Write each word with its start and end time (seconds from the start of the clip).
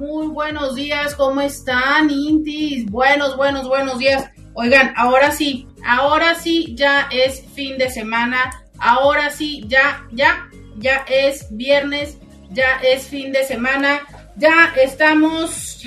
muy 0.00 0.28
buenos 0.28 0.76
días, 0.76 1.14
¿cómo 1.14 1.42
están, 1.42 2.08
Intis? 2.08 2.90
Buenos, 2.90 3.36
buenos, 3.36 3.68
buenos 3.68 3.98
días. 3.98 4.30
Oigan, 4.54 4.94
ahora 4.96 5.30
sí, 5.30 5.68
ahora 5.86 6.34
sí 6.36 6.74
ya 6.74 7.06
es 7.12 7.44
fin 7.54 7.76
de 7.76 7.90
semana, 7.90 8.50
ahora 8.78 9.28
sí, 9.28 9.62
ya, 9.68 10.06
ya, 10.10 10.48
ya 10.78 11.04
es 11.06 11.54
viernes, 11.54 12.16
ya 12.50 12.80
es 12.82 13.08
fin 13.08 13.30
de 13.30 13.44
semana, 13.44 14.00
ya 14.36 14.72
estamos, 14.82 15.82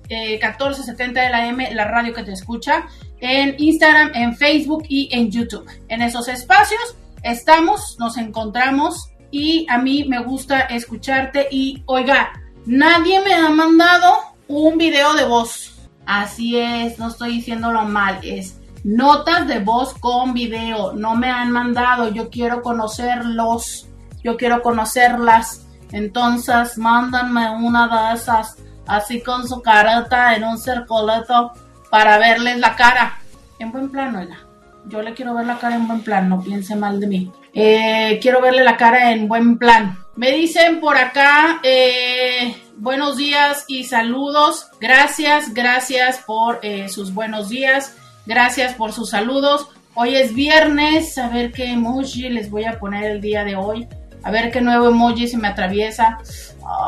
eh, 0.09 0.38
1470 0.41 1.22
de 1.22 1.31
la 1.31 1.49
M, 1.49 1.75
la 1.75 1.87
radio 1.87 2.15
que 2.15 2.22
te 2.22 2.33
escucha, 2.33 2.87
en 3.19 3.56
Instagram, 3.59 4.12
en 4.15 4.37
Facebook 4.37 4.84
y 4.88 5.09
en 5.11 5.28
YouTube. 5.28 5.69
En 5.88 6.03
esos 6.03 6.28
espacios 6.28 6.94
estamos, 7.25 7.97
nos 7.99 8.17
encontramos 8.17 9.11
y 9.31 9.66
a 9.69 9.78
mí 9.78 10.05
me 10.09 10.22
gusta 10.22 10.61
escucharte 10.61 11.49
y 11.50 11.83
oiga, 11.87 12.33
nadie 12.66 13.21
me 13.21 13.34
ha 13.34 13.49
mandado 13.50 14.19
un 14.47 14.78
video 14.78 15.15
de 15.15 15.25
voz. 15.25 15.75
Así 16.06 16.59
es, 16.59 16.99
no 16.99 17.09
estoy 17.09 17.33
diciéndolo 17.33 17.83
mal, 17.83 18.19
es 18.22 18.59
notas 18.84 19.47
de 19.47 19.59
voz 19.59 19.94
con 19.94 20.33
video. 20.33 20.93
No 20.94 21.15
me 21.15 21.31
han 21.31 21.50
mandado, 21.50 22.09
yo 22.09 22.31
quiero 22.31 22.62
conocerlos, 22.62 23.87
yo 24.22 24.37
quiero 24.37 24.62
conocerlas. 24.62 25.67
Entonces, 25.93 26.78
mándanme 26.78 27.50
una 27.50 27.88
de 27.88 28.17
esas, 28.17 28.56
así 28.87 29.22
con 29.22 29.47
su 29.47 29.61
careta 29.62 30.34
en 30.34 30.44
un 30.44 30.59
circuleto 30.59 31.53
para 31.91 32.19
verles 32.19 32.59
la 32.59 32.77
cara. 32.77 33.19
En 33.59 33.72
buen 33.72 33.91
plano, 33.91 34.21
oiga. 34.21 34.47
Yo 34.88 35.03
le 35.03 35.12
quiero 35.12 35.34
ver 35.34 35.47
la 35.47 35.59
cara 35.59 35.76
en 35.76 35.87
buen 35.87 36.00
plan, 36.00 36.28
no 36.28 36.43
piense 36.43 36.75
mal 36.75 36.99
de 36.99 37.06
mí. 37.06 37.31
Eh, 37.53 38.19
quiero 38.22 38.41
verle 38.41 38.65
la 38.65 38.76
cara 38.78 39.12
en 39.12 39.28
buen 39.28 39.59
plan. 39.59 39.99
Me 40.16 40.32
dicen 40.32 40.81
por 40.81 40.97
acá, 40.97 41.60
eh, 41.62 42.56
buenos 42.76 43.19
días 43.19 43.66
y 43.69 43.84
saludos. 43.84 44.69
Gracias, 44.81 45.53
gracias 45.53 46.21
por 46.26 46.60
eh, 46.62 46.88
sus 46.88 47.12
buenos 47.12 47.50
días. 47.50 47.97
Gracias 48.25 48.75
por 48.75 48.93
sus 48.93 49.10
saludos. 49.10 49.69
Hoy 49.94 50.15
es 50.15 50.34
viernes, 50.34 51.19
a 51.19 51.28
ver 51.28 51.53
qué 51.53 51.72
emoji 51.72 52.31
les 52.31 52.50
voy 52.50 52.65
a 52.65 52.78
poner 52.78 53.05
el 53.10 53.20
día 53.20 53.44
de 53.44 53.56
hoy. 53.56 53.87
A 54.22 54.31
ver 54.31 54.50
qué 54.50 54.62
nuevo 54.62 54.88
emoji 54.88 55.28
se 55.28 55.37
me 55.37 55.49
atraviesa. 55.49 56.19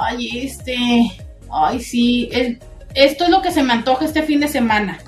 Ay, 0.03 0.39
este. 0.39 0.77
Ay, 1.53 1.81
sí. 1.81 2.31
Esto 2.95 3.25
es 3.25 3.31
lo 3.31 3.43
que 3.43 3.53
se 3.53 3.63
me 3.63 3.75
antoja 3.75 4.07
este 4.07 4.23
fin 4.23 4.41
de 4.41 4.49
semana. 4.49 4.99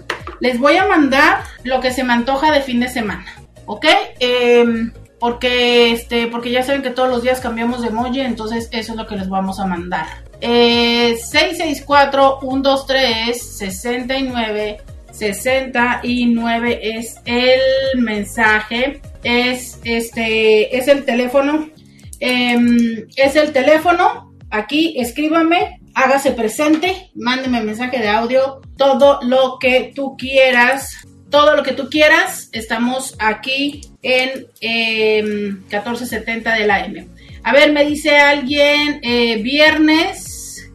Les 0.40 0.58
voy 0.58 0.76
a 0.76 0.86
mandar 0.86 1.44
lo 1.64 1.80
que 1.80 1.92
se 1.92 2.04
me 2.04 2.12
antoja 2.12 2.50
de 2.50 2.62
fin 2.62 2.80
de 2.80 2.88
semana. 2.88 3.26
¿Ok? 3.66 3.86
Eh, 4.20 4.64
porque 5.22 5.92
este 5.92 6.26
porque 6.26 6.50
ya 6.50 6.64
saben 6.64 6.82
que 6.82 6.90
todos 6.90 7.08
los 7.08 7.22
días 7.22 7.38
cambiamos 7.38 7.80
de 7.80 7.90
emoji 7.90 8.22
entonces 8.22 8.68
eso 8.72 8.90
es 8.90 8.98
lo 8.98 9.06
que 9.06 9.14
les 9.14 9.28
vamos 9.28 9.60
a 9.60 9.66
mandar 9.66 10.04
eh, 10.40 11.14
664 11.16 12.38
123 12.40 13.56
69 13.56 14.80
69 15.12 16.80
es 16.82 17.20
el 17.24 18.02
mensaje 18.02 19.00
es 19.22 19.78
este 19.84 20.76
es 20.76 20.88
el 20.88 21.04
teléfono 21.04 21.68
eh, 22.18 23.06
es 23.14 23.36
el 23.36 23.52
teléfono 23.52 24.34
aquí 24.50 24.96
escríbame 24.98 25.81
hágase 25.94 26.32
presente 26.32 27.10
mándeme 27.14 27.62
mensaje 27.62 27.98
de 27.98 28.08
audio 28.08 28.60
todo 28.76 29.20
lo 29.22 29.58
que 29.58 29.92
tú 29.94 30.16
quieras 30.16 31.02
todo 31.32 31.56
lo 31.56 31.64
que 31.64 31.72
tú 31.72 31.88
quieras. 31.90 32.50
Estamos 32.52 33.16
aquí 33.18 33.80
en 34.02 34.46
eh, 34.60 35.22
1470 35.24 36.54
de 36.54 36.66
la 36.66 36.84
M. 36.84 37.08
A 37.42 37.52
ver, 37.52 37.72
me 37.72 37.84
dice 37.84 38.18
alguien, 38.18 39.00
eh, 39.02 39.42
viernes. 39.42 40.70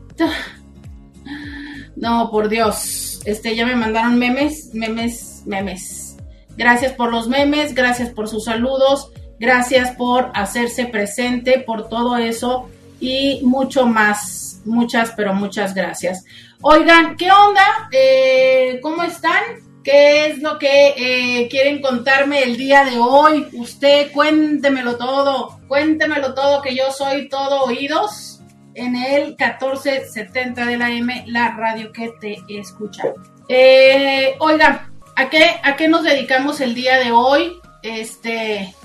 No, 1.95 2.29
por 2.29 2.47
Dios. 2.47 3.21
Este, 3.25 3.55
ya 3.55 3.65
me 3.65 3.75
mandaron 3.75 4.19
memes, 4.19 4.69
memes, 4.73 5.41
memes. 5.47 6.15
Gracias 6.55 6.91
por 6.91 7.11
los 7.11 7.27
memes, 7.27 7.73
gracias 7.73 8.09
por 8.09 8.27
sus 8.27 8.45
saludos, 8.45 9.11
gracias 9.39 9.95
por 9.95 10.31
hacerse 10.35 10.85
presente, 10.85 11.59
por 11.59 11.89
todo 11.89 12.17
eso 12.17 12.69
y 12.99 13.41
mucho 13.43 13.87
más. 13.87 14.46
Muchas, 14.67 15.13
pero 15.15 15.33
muchas 15.33 15.73
gracias. 15.73 16.25
Oigan, 16.61 17.15
¿qué 17.15 17.31
onda? 17.31 17.89
Eh, 17.91 18.79
¿Cómo 18.81 19.03
están? 19.03 19.41
¿Qué 19.83 20.27
es 20.27 20.39
lo 20.39 20.59
que 20.59 20.93
eh, 20.97 21.47
quieren 21.49 21.81
contarme 21.81 22.43
el 22.43 22.57
día 22.57 22.83
de 22.83 22.97
hoy? 22.99 23.47
Usted 23.53 24.11
cuéntemelo 24.11 24.97
todo, 24.97 25.59
cuéntemelo 25.67 26.33
todo, 26.33 26.61
que 26.61 26.75
yo 26.75 26.91
soy 26.91 27.29
todo 27.29 27.63
oídos 27.63 28.41
en 28.75 28.95
el 28.97 29.35
1470 29.37 30.65
de 30.65 30.77
la 30.77 30.91
M, 30.91 31.23
la 31.27 31.55
radio 31.55 31.91
que 31.93 32.11
te 32.19 32.37
escucha. 32.49 33.03
Eh, 33.47 34.35
oiga, 34.39 34.91
¿a 35.15 35.29
qué, 35.29 35.55
¿a 35.63 35.77
qué 35.77 35.87
nos 35.87 36.03
dedicamos 36.03 36.59
el 36.59 36.75
día 36.75 36.99
de 36.99 37.13
hoy? 37.13 37.53
Este, 37.81 38.75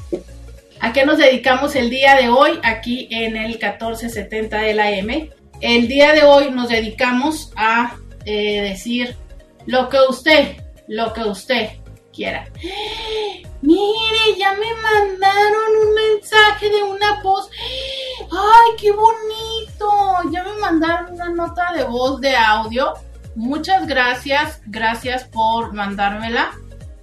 ¿A 0.82 0.92
qué 0.92 1.06
nos 1.06 1.18
dedicamos 1.18 1.76
el 1.76 1.90
día 1.90 2.16
de 2.16 2.28
hoy 2.28 2.58
aquí 2.64 3.06
en 3.10 3.36
el 3.36 3.50
1470 3.50 4.58
de 4.58 4.74
la 4.74 4.90
M? 4.90 5.30
El 5.62 5.86
día 5.86 6.12
de 6.12 6.24
hoy 6.24 6.50
nos 6.50 6.68
dedicamos 6.68 7.52
a 7.54 7.96
eh, 8.24 8.62
decir 8.62 9.16
lo 9.64 9.88
que 9.88 9.98
usted 10.08 10.56
lo 10.88 11.12
que 11.12 11.22
usted 11.22 11.70
quiera. 12.12 12.48
Mire, 13.62 14.36
ya 14.36 14.54
me 14.54 14.74
mandaron 14.74 15.86
un 15.86 15.94
mensaje 15.94 16.68
de 16.68 16.82
una 16.82 17.22
voz. 17.22 17.48
¡Ay, 18.30 18.76
qué 18.76 18.90
bonito! 18.90 20.30
Ya 20.32 20.42
me 20.42 20.54
mandaron 20.60 21.14
una 21.14 21.28
nota 21.30 21.72
de 21.72 21.84
voz 21.84 22.20
de 22.20 22.34
audio. 22.36 22.94
Muchas 23.36 23.86
gracias, 23.86 24.60
gracias 24.66 25.24
por 25.24 25.72
mandármela. 25.72 26.50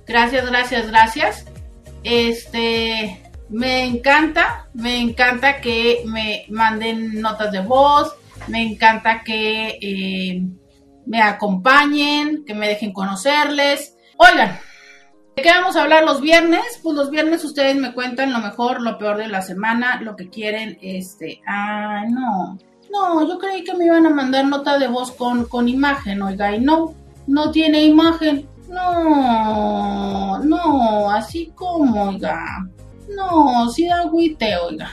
Gracias, 0.06 0.46
gracias, 0.46 0.88
gracias. 0.88 1.46
Este, 2.04 3.24
me 3.48 3.86
encanta, 3.86 4.68
me 4.74 5.00
encanta 5.00 5.62
que 5.62 6.04
me 6.06 6.46
manden 6.50 7.22
notas 7.22 7.52
de 7.54 7.62
voz, 7.62 8.14
me 8.48 8.62
encanta 8.64 9.24
que 9.24 9.78
eh, 9.82 10.42
me 11.06 11.22
acompañen, 11.22 12.46
que 12.46 12.54
me 12.54 12.68
dejen 12.68 12.94
conocerles. 12.94 13.98
Oigan, 14.18 14.60
¿de 15.36 15.42
qué 15.42 15.50
vamos 15.50 15.76
a 15.76 15.84
hablar 15.84 16.04
los 16.04 16.22
viernes? 16.22 16.80
Pues 16.84 16.96
los 16.96 17.10
viernes 17.10 17.44
ustedes 17.44 17.76
me 17.76 17.94
cuentan 17.94 18.34
lo 18.34 18.40
mejor, 18.40 18.82
lo 18.82 18.98
peor 18.98 19.18
de 19.18 19.28
la 19.28 19.42
semana, 19.42 20.02
lo 20.02 20.16
que 20.16 20.30
quieren, 20.30 20.78
este, 20.82 21.42
ah, 21.48 22.04
no, 22.10 22.58
no, 22.92 23.28
yo 23.28 23.38
creí 23.38 23.64
que 23.64 23.74
me 23.76 23.86
iban 23.86 24.06
a 24.06 24.10
mandar 24.10 24.46
nota 24.46 24.78
de 24.78 24.88
voz 24.88 25.12
con, 25.12 25.46
con 25.46 25.68
imagen, 25.68 26.22
oiga, 26.22 26.56
y 26.56 26.60
no, 26.60 26.96
no 27.28 27.52
tiene 27.52 27.84
imagen. 27.84 28.48
No, 28.68 30.38
no, 30.44 31.10
así 31.10 31.52
como, 31.56 32.10
oiga. 32.10 32.68
No, 33.16 33.70
sí 33.72 33.88
da 33.88 34.02
agüite, 34.02 34.56
oiga. 34.58 34.92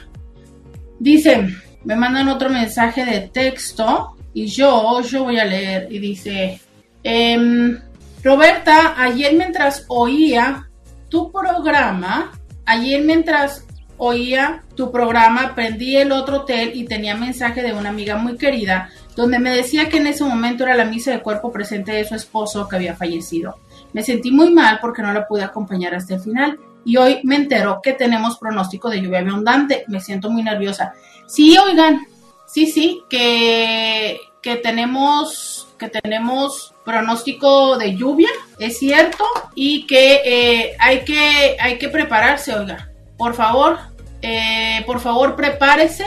Dice, 0.99 1.47
me 1.87 1.95
mandan 1.95 2.29
otro 2.29 2.51
mensaje 2.51 3.05
de 3.05 3.21
texto 3.29 4.17
y 4.35 4.47
yo, 4.47 5.01
yo 5.03 5.25
voy 5.25 5.39
a 5.39 5.45
leer 5.45 5.87
y 5.89 6.01
dice, 6.01 6.61
em, 7.05 7.79
Roberta, 8.25 8.95
ayer 8.99 9.35
mientras 9.35 9.85
oía 9.87 10.69
tu 11.09 11.31
programa, 11.31 12.33
ayer 12.67 13.03
mientras 13.03 13.65
oía 13.99 14.65
tu 14.75 14.91
programa, 14.91 15.55
prendí 15.55 15.97
el 15.97 16.11
otro 16.11 16.39
hotel 16.39 16.73
y 16.75 16.85
tenía 16.85 17.15
mensaje 17.15 17.63
de 17.63 17.73
una 17.73 17.91
amiga 17.91 18.17
muy 18.17 18.37
querida 18.37 18.91
donde 19.15 19.39
me 19.39 19.51
decía 19.51 19.89
que 19.89 19.99
en 19.99 20.09
ese 20.09 20.25
momento 20.25 20.65
era 20.65 20.75
la 20.75 20.85
misa 20.85 21.13
de 21.13 21.23
cuerpo 21.23 21.53
presente 21.53 21.93
de 21.93 22.05
su 22.05 22.17
esposo 22.17 22.69
que 22.69 22.77
había 22.77 22.97
fallecido. 22.97 23.59
Me 23.93 24.03
sentí 24.03 24.33
muy 24.33 24.53
mal 24.53 24.79
porque 24.83 25.03
no 25.03 25.13
la 25.13 25.27
pude 25.27 25.45
acompañar 25.45 25.95
hasta 25.95 26.17
el 26.17 26.21
final 26.21 26.59
y 26.87 26.97
hoy 26.99 27.19
me 27.25 27.35
entero 27.35 27.81
que 27.83 27.95
tenemos 27.95 28.39
pronóstico 28.39 28.89
de 28.89 29.03
lluvia 29.03 29.19
abundante. 29.19 29.85
Me 29.89 30.01
siento 30.01 30.31
muy 30.31 30.45
nerviosa. 30.45 30.95
Sí, 31.27 31.59
oigan, 31.59 32.07
sí, 32.47 32.67
sí, 32.67 33.03
que, 33.11 34.21
que 34.41 34.57
tenemos 34.57 35.67
que 35.79 35.89
tenemos 35.89 36.75
pronóstico 36.85 37.77
de 37.77 37.97
lluvia, 37.97 38.31
es 38.59 38.79
cierto, 38.79 39.25
y 39.55 39.87
que 39.87 40.23
eh, 40.25 40.77
hay 40.79 41.05
que 41.05 41.57
hay 41.61 41.77
que 41.77 41.89
prepararse, 41.89 42.55
oiga. 42.55 42.89
Por 43.19 43.35
favor, 43.35 43.79
eh, 44.23 44.83
por 44.87 45.01
favor, 45.01 45.35
prepárese 45.35 46.07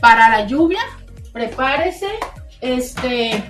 para 0.00 0.30
la 0.30 0.46
lluvia, 0.46 0.80
prepárese, 1.32 2.08
este, 2.60 3.42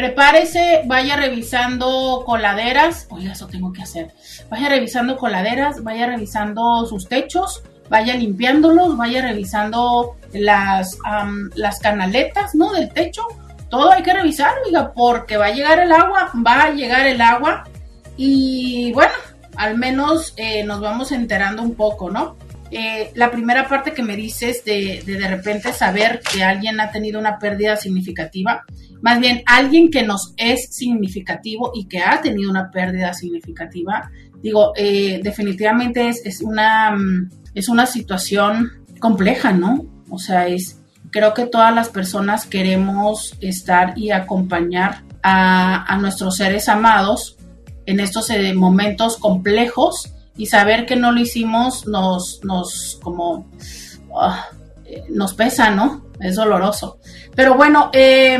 prepárese, 0.00 0.80
vaya 0.86 1.14
revisando 1.16 2.22
coladeras, 2.24 3.06
oiga, 3.10 3.32
eso 3.32 3.48
tengo 3.48 3.70
que 3.70 3.82
hacer, 3.82 4.14
vaya 4.48 4.70
revisando 4.70 5.18
coladeras, 5.18 5.84
vaya 5.84 6.06
revisando 6.06 6.86
sus 6.86 7.06
techos, 7.06 7.62
vaya 7.90 8.16
limpiándolos, 8.16 8.96
vaya 8.96 9.20
revisando 9.20 10.16
las, 10.32 10.96
las 11.54 11.80
canaletas, 11.80 12.54
¿no? 12.54 12.72
Del 12.72 12.88
techo, 12.88 13.26
todo 13.68 13.92
hay 13.92 14.02
que 14.02 14.14
revisar, 14.14 14.54
oiga, 14.64 14.90
porque 14.94 15.36
va 15.36 15.46
a 15.46 15.52
llegar 15.52 15.78
el 15.80 15.92
agua, 15.92 16.30
va 16.34 16.62
a 16.62 16.70
llegar 16.70 17.06
el 17.06 17.20
agua 17.20 17.64
y 18.16 18.92
bueno, 18.94 19.12
al 19.56 19.76
menos 19.76 20.32
eh, 20.38 20.64
nos 20.64 20.80
vamos 20.80 21.12
enterando 21.12 21.60
un 21.60 21.74
poco, 21.74 22.08
¿no? 22.08 22.36
Eh, 22.70 23.10
la 23.14 23.30
primera 23.30 23.68
parte 23.68 23.92
que 23.92 24.02
me 24.02 24.16
dices 24.16 24.64
de, 24.64 25.02
de, 25.04 25.16
de 25.16 25.28
repente 25.28 25.72
saber 25.72 26.20
que 26.20 26.44
alguien 26.44 26.80
ha 26.80 26.90
tenido 26.90 27.18
una 27.18 27.38
pérdida 27.38 27.76
significativa, 27.76 28.64
más 29.02 29.18
bien 29.18 29.42
alguien 29.46 29.90
que 29.90 30.02
nos 30.02 30.34
es 30.36 30.68
significativo 30.70 31.72
y 31.74 31.86
que 31.86 32.00
ha 32.00 32.20
tenido 32.20 32.50
una 32.50 32.70
pérdida 32.70 33.12
significativa, 33.12 34.10
digo, 34.42 34.72
eh, 34.76 35.20
definitivamente 35.22 36.08
es, 36.08 36.24
es, 36.24 36.40
una, 36.42 36.92
mm, 36.92 37.30
es 37.54 37.68
una 37.68 37.86
situación 37.86 38.70
compleja, 39.00 39.52
¿no? 39.52 39.86
O 40.08 40.18
sea, 40.18 40.46
es, 40.46 40.80
creo 41.10 41.34
que 41.34 41.46
todas 41.46 41.74
las 41.74 41.88
personas 41.88 42.46
queremos 42.46 43.36
estar 43.40 43.98
y 43.98 44.10
acompañar 44.10 45.02
a, 45.22 45.92
a 45.92 45.96
nuestros 45.98 46.36
seres 46.36 46.68
amados 46.68 47.36
en 47.86 48.00
estos 48.00 48.30
eh, 48.30 48.54
momentos 48.54 49.16
complejos 49.16 50.12
y 50.40 50.46
saber 50.46 50.86
que 50.86 50.96
no 50.96 51.12
lo 51.12 51.20
hicimos 51.20 51.86
nos, 51.86 52.42
nos 52.44 52.98
como, 53.02 53.46
uh, 54.08 54.32
nos 55.10 55.34
pesa, 55.34 55.68
¿no? 55.68 56.06
Es 56.18 56.36
doloroso. 56.36 56.98
Pero 57.36 57.56
bueno, 57.56 57.90
eh, 57.92 58.38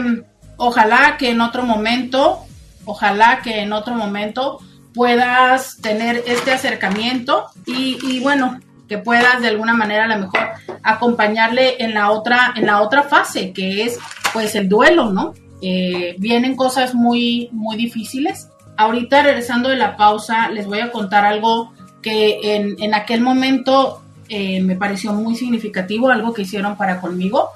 ojalá 0.57 1.19
que 1.19 1.29
en 1.29 1.43
otro 1.43 1.63
momento, 1.63 2.39
ojalá 2.87 3.43
que 3.43 3.61
en 3.61 3.75
otro 3.75 3.95
momento 3.95 4.61
puedas 4.95 5.77
tener 5.83 6.25
este 6.27 6.53
acercamiento 6.53 7.49
y, 7.67 7.99
y 8.03 8.21
bueno, 8.21 8.59
que 8.89 8.97
puedas 8.97 9.43
de 9.43 9.49
alguna 9.49 9.75
manera 9.75 10.05
a 10.05 10.17
lo 10.17 10.21
mejor 10.21 10.53
acompañarle 10.83 11.85
en 11.85 11.93
la 11.93 12.13
otra, 12.13 12.55
en 12.57 12.65
la 12.65 12.81
otra 12.81 13.03
fase, 13.03 13.53
que 13.53 13.85
es 13.85 13.99
pues 14.33 14.55
el 14.55 14.71
duelo, 14.71 15.13
¿no? 15.13 15.35
Eh, 15.61 16.17
vienen 16.19 16.57
cosas 16.57 16.95
muy, 16.95 17.51
muy 17.53 17.77
difíciles. 17.77 18.49
Ahorita 18.79 19.23
regresando 19.23 19.69
de 19.69 19.77
la 19.77 19.99
pausa, 19.99 20.49
les 20.49 20.67
voy 20.67 20.81
a 20.81 20.91
contar 20.91 21.27
algo 21.27 21.75
que 22.03 22.57
en, 22.57 22.83
en 22.83 22.95
aquel 22.95 23.21
momento 23.21 24.03
eh, 24.29 24.63
me 24.63 24.77
pareció 24.77 25.13
muy 25.13 25.35
significativo, 25.35 26.09
algo 26.09 26.33
que 26.33 26.43
hicieron 26.43 26.77
para 26.77 27.01
conmigo. 27.01 27.49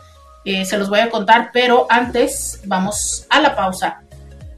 Eh, 0.45 0.65
se 0.65 0.77
los 0.77 0.91
voy 0.91 0.99
a 0.99 1.09
contar, 1.09 1.51
pero 1.53 1.87
antes 1.89 2.61
vamos 2.67 3.27
a 3.31 3.41
la 3.41 3.55
pausa. 3.55 4.03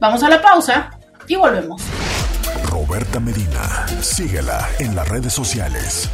Vamos 0.01 0.23
a 0.23 0.31
la 0.31 0.41
pausa 0.41 0.99
y 1.29 1.37
volvemos. 1.37 1.83
Roberta 2.65 3.21
Medina, 3.21 3.87
síguela 4.01 4.67
en 4.79 4.97
las 4.97 5.07
redes 5.09 5.35
sociales. 5.35 6.09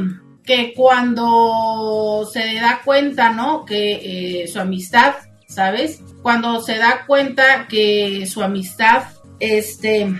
que 0.48 0.72
cuando 0.72 2.26
se 2.32 2.54
da 2.54 2.80
cuenta, 2.82 3.28
¿no? 3.28 3.66
Que 3.66 4.44
eh, 4.44 4.48
su 4.48 4.58
amistad, 4.58 5.16
¿sabes? 5.46 6.00
Cuando 6.22 6.62
se 6.62 6.78
da 6.78 7.04
cuenta 7.06 7.68
que 7.68 8.26
su 8.26 8.42
amistad, 8.42 9.02
este, 9.40 10.10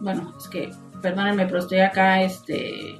bueno, 0.00 0.34
es 0.38 0.48
que, 0.48 0.70
perdónenme, 1.00 1.46
pero 1.46 1.60
estoy 1.60 1.80
acá, 1.80 2.20
este, 2.20 2.98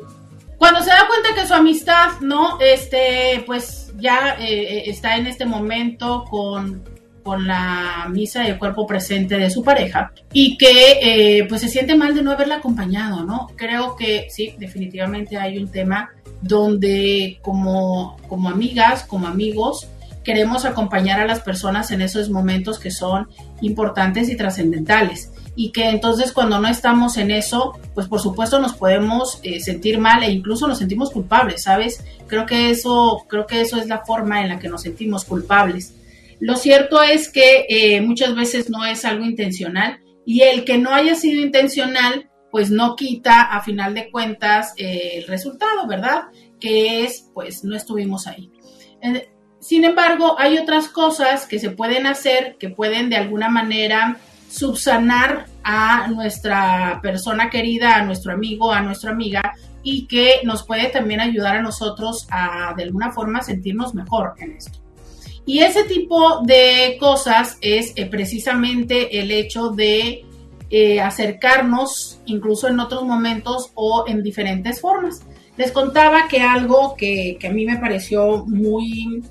cuando 0.56 0.80
se 0.80 0.88
da 0.88 1.06
cuenta 1.06 1.34
que 1.38 1.46
su 1.46 1.52
amistad, 1.52 2.12
¿no? 2.22 2.58
Este, 2.58 3.44
pues 3.44 3.92
ya 3.98 4.38
eh, 4.40 4.84
está 4.86 5.18
en 5.18 5.26
este 5.26 5.44
momento 5.44 6.24
con, 6.30 6.82
con 7.24 7.46
la 7.46 8.06
misa 8.10 8.42
de 8.42 8.58
cuerpo 8.58 8.86
presente 8.86 9.38
de 9.38 9.50
su 9.50 9.64
pareja 9.64 10.12
y 10.32 10.56
que 10.58 10.98
eh, 11.02 11.46
pues 11.48 11.62
se 11.62 11.68
siente 11.68 11.96
mal 11.96 12.14
de 12.14 12.22
no 12.22 12.30
haberla 12.30 12.56
acompañado, 12.56 13.24
¿no? 13.24 13.48
Creo 13.56 13.96
que 13.96 14.26
sí, 14.30 14.54
definitivamente 14.58 15.38
hay 15.38 15.58
un 15.58 15.68
tema 15.68 16.10
donde 16.42 17.38
como, 17.42 18.18
como 18.28 18.50
amigas, 18.50 19.04
como 19.04 19.26
amigos, 19.26 19.88
queremos 20.22 20.64
acompañar 20.64 21.20
a 21.20 21.26
las 21.26 21.40
personas 21.40 21.90
en 21.90 22.02
esos 22.02 22.30
momentos 22.30 22.78
que 22.78 22.90
son 22.90 23.28
importantes 23.60 24.28
y 24.28 24.36
trascendentales. 24.36 25.30
Y 25.56 25.70
que 25.70 25.88
entonces 25.88 26.32
cuando 26.32 26.60
no 26.60 26.68
estamos 26.68 27.16
en 27.16 27.30
eso, 27.30 27.78
pues 27.94 28.08
por 28.08 28.20
supuesto 28.20 28.58
nos 28.58 28.74
podemos 28.74 29.38
eh, 29.44 29.60
sentir 29.60 29.98
mal 29.98 30.22
e 30.24 30.32
incluso 30.32 30.66
nos 30.66 30.78
sentimos 30.78 31.10
culpables, 31.10 31.62
¿sabes? 31.62 32.04
Creo 32.26 32.44
que 32.44 32.70
eso, 32.70 33.24
creo 33.28 33.46
que 33.46 33.60
eso 33.60 33.76
es 33.76 33.86
la 33.86 34.04
forma 34.04 34.42
en 34.42 34.48
la 34.48 34.58
que 34.58 34.68
nos 34.68 34.82
sentimos 34.82 35.24
culpables. 35.24 35.94
Lo 36.40 36.56
cierto 36.56 37.02
es 37.02 37.30
que 37.30 37.66
eh, 37.68 38.00
muchas 38.00 38.34
veces 38.34 38.70
no 38.70 38.84
es 38.84 39.04
algo 39.04 39.24
intencional 39.24 40.00
y 40.26 40.42
el 40.42 40.64
que 40.64 40.78
no 40.78 40.90
haya 40.90 41.14
sido 41.14 41.42
intencional 41.42 42.30
pues 42.50 42.70
no 42.70 42.94
quita 42.94 43.42
a 43.42 43.62
final 43.62 43.94
de 43.94 44.10
cuentas 44.12 44.74
eh, 44.76 45.14
el 45.16 45.26
resultado, 45.26 45.88
¿verdad? 45.88 46.26
Que 46.60 47.02
es, 47.02 47.28
pues 47.34 47.64
no 47.64 47.74
estuvimos 47.74 48.28
ahí. 48.28 48.52
Eh, 49.02 49.28
sin 49.58 49.82
embargo, 49.82 50.36
hay 50.38 50.58
otras 50.58 50.88
cosas 50.88 51.46
que 51.46 51.58
se 51.58 51.70
pueden 51.70 52.06
hacer 52.06 52.56
que 52.58 52.68
pueden 52.68 53.10
de 53.10 53.16
alguna 53.16 53.48
manera 53.48 54.18
subsanar 54.48 55.46
a 55.64 56.06
nuestra 56.08 57.00
persona 57.02 57.50
querida, 57.50 57.96
a 57.96 58.04
nuestro 58.04 58.32
amigo, 58.32 58.72
a 58.72 58.82
nuestra 58.82 59.10
amiga 59.10 59.54
y 59.82 60.06
que 60.06 60.40
nos 60.44 60.64
puede 60.64 60.90
también 60.90 61.20
ayudar 61.20 61.56
a 61.56 61.62
nosotros 61.62 62.28
a 62.30 62.72
de 62.76 62.84
alguna 62.84 63.10
forma 63.10 63.42
sentirnos 63.42 63.94
mejor 63.94 64.34
en 64.38 64.52
esto. 64.52 64.83
Y 65.46 65.60
ese 65.60 65.84
tipo 65.84 66.40
de 66.42 66.96
cosas 66.98 67.58
es 67.60 67.92
eh, 67.96 68.06
precisamente 68.06 69.20
el 69.20 69.30
hecho 69.30 69.68
de 69.68 70.24
eh, 70.70 71.00
acercarnos 71.00 72.20
incluso 72.26 72.68
en 72.68 72.80
otros 72.80 73.04
momentos 73.04 73.70
o 73.74 74.04
en 74.06 74.22
diferentes 74.22 74.80
formas. 74.80 75.22
Les 75.56 75.70
contaba 75.70 76.26
que 76.28 76.40
algo 76.40 76.94
que, 76.96 77.36
que 77.38 77.48
a 77.48 77.52
mí 77.52 77.64
me 77.66 77.76
pareció 77.76 78.44
muy, 78.46 79.22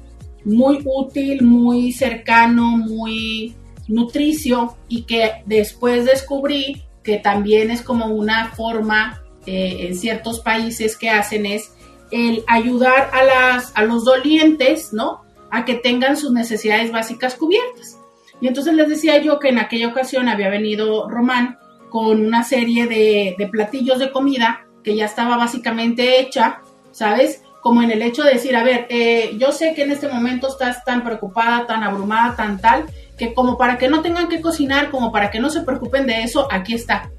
muy 0.46 0.80
útil, 0.86 1.44
muy 1.44 1.92
cercano, 1.92 2.78
muy 2.78 3.56
nutricio 3.88 4.78
y 4.88 5.04
que 5.04 5.44
después 5.46 6.06
descubrí 6.06 6.84
que 7.04 7.18
también 7.18 7.70
es 7.70 7.82
como 7.82 8.08
una 8.08 8.52
forma 8.52 9.22
eh, 9.46 9.88
en 9.88 9.96
ciertos 9.96 10.40
países 10.40 10.96
que 10.96 11.10
hacen 11.10 11.46
es 11.46 11.74
el 12.12 12.44
ayudar 12.48 13.10
a, 13.12 13.24
las, 13.24 13.72
a 13.76 13.84
los 13.84 14.06
dolientes, 14.06 14.94
¿no? 14.94 15.23
A 15.54 15.66
que 15.66 15.76
tengan 15.76 16.18
sus 16.18 16.32
necesidades 16.32 16.92
básicas 16.92 17.36
cubiertas. 17.36 17.98
Y 18.42 18.48
entonces 18.48 18.74
les 18.74 18.90
decía 18.90 19.20
yo 19.20 19.40
que 19.40 19.50
en 19.50 19.60
aquella 19.60 19.88
ocasión 19.88 20.28
había 20.28 20.50
venido 20.50 21.08
Román 21.10 21.58
con 21.90 22.26
una 22.26 22.44
serie 22.44 22.88
de, 22.88 23.48
platillos 23.52 24.00
de 24.00 24.12
comida 24.12 24.66
que 24.84 24.96
ya 24.96 25.06
estaba 25.06 25.38
básicamente 25.38 26.20
hecha, 26.20 26.60
¿sabes? 26.92 27.44
Como 27.62 27.84
en 27.84 27.92
el 27.92 28.02
hecho 28.02 28.24
de 28.24 28.34
decir, 28.34 28.56
a 28.56 28.64
ver, 28.64 28.88
eh, 28.90 29.36
yo 29.38 29.52
sé 29.52 29.74
que 29.76 29.84
en 29.84 29.92
este 29.92 30.08
momento 30.08 30.48
estás 30.48 30.84
tan 30.84 31.04
preocupada, 31.04 31.68
tan 31.68 31.84
abrumada, 31.84 32.36
tan 32.36 32.60
tal, 32.60 32.86
que 33.18 33.34
como 33.34 33.58
para 33.58 33.78
que 33.78 33.88
no 33.88 34.02
tengan 34.02 34.28
que 34.28 34.42
cocinar, 34.42 34.90
como 34.90 35.12
para 35.12 35.30
que 35.30 35.40
no 35.40 35.52
se 35.52 35.62
preocupen 35.62 36.08
de 36.08 36.24
eso, 36.24 36.48
aquí 36.52 36.74
está. 36.74 37.12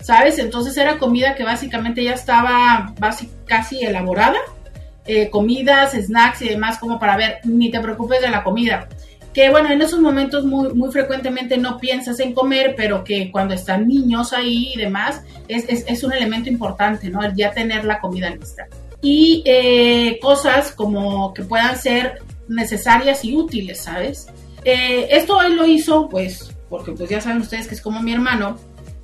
¿Sabes? 0.00 0.38
Entonces 0.38 0.76
era 0.76 0.98
comida 0.98 1.34
que 1.34 1.44
básicamente 1.44 2.02
ya 2.04 2.12
estaba 2.12 2.94
casi 3.46 3.84
elaborada. 3.84 4.38
Eh, 5.06 5.30
comidas, 5.30 5.92
snacks 5.92 6.42
y 6.42 6.50
demás, 6.50 6.78
como 6.78 6.98
para 6.98 7.16
ver, 7.16 7.38
ni 7.44 7.70
te 7.70 7.80
preocupes 7.80 8.20
de 8.20 8.30
la 8.30 8.44
comida. 8.44 8.88
Que 9.32 9.48
bueno, 9.48 9.70
en 9.70 9.80
esos 9.80 10.00
momentos 10.00 10.44
muy, 10.44 10.72
muy 10.74 10.90
frecuentemente 10.90 11.56
no 11.56 11.78
piensas 11.78 12.20
en 12.20 12.34
comer, 12.34 12.74
pero 12.76 13.02
que 13.02 13.30
cuando 13.30 13.54
están 13.54 13.88
niños 13.88 14.32
ahí 14.32 14.72
y 14.74 14.78
demás, 14.78 15.22
es, 15.48 15.64
es, 15.68 16.04
un 16.04 16.12
elemento 16.12 16.48
importante, 16.48 17.08
¿no? 17.08 17.22
El 17.22 17.34
ya 17.34 17.52
tener 17.52 17.84
la 17.84 18.00
comida 18.00 18.28
lista. 18.30 18.66
Y 19.00 19.42
eh, 19.46 20.18
cosas 20.20 20.72
como 20.72 21.32
que 21.32 21.44
puedan 21.44 21.78
ser 21.78 22.20
necesarias 22.48 23.24
y 23.24 23.36
útiles, 23.36 23.80
¿sabes? 23.80 24.26
Eh, 24.64 25.08
esto 25.10 25.40
él 25.42 25.56
lo 25.56 25.64
hizo, 25.64 26.08
pues, 26.08 26.54
porque 26.68 26.92
pues 26.92 27.08
ya 27.08 27.20
saben 27.20 27.40
ustedes 27.40 27.66
que 27.66 27.74
es 27.74 27.80
como 27.80 28.02
mi 28.02 28.12
hermano, 28.12 28.58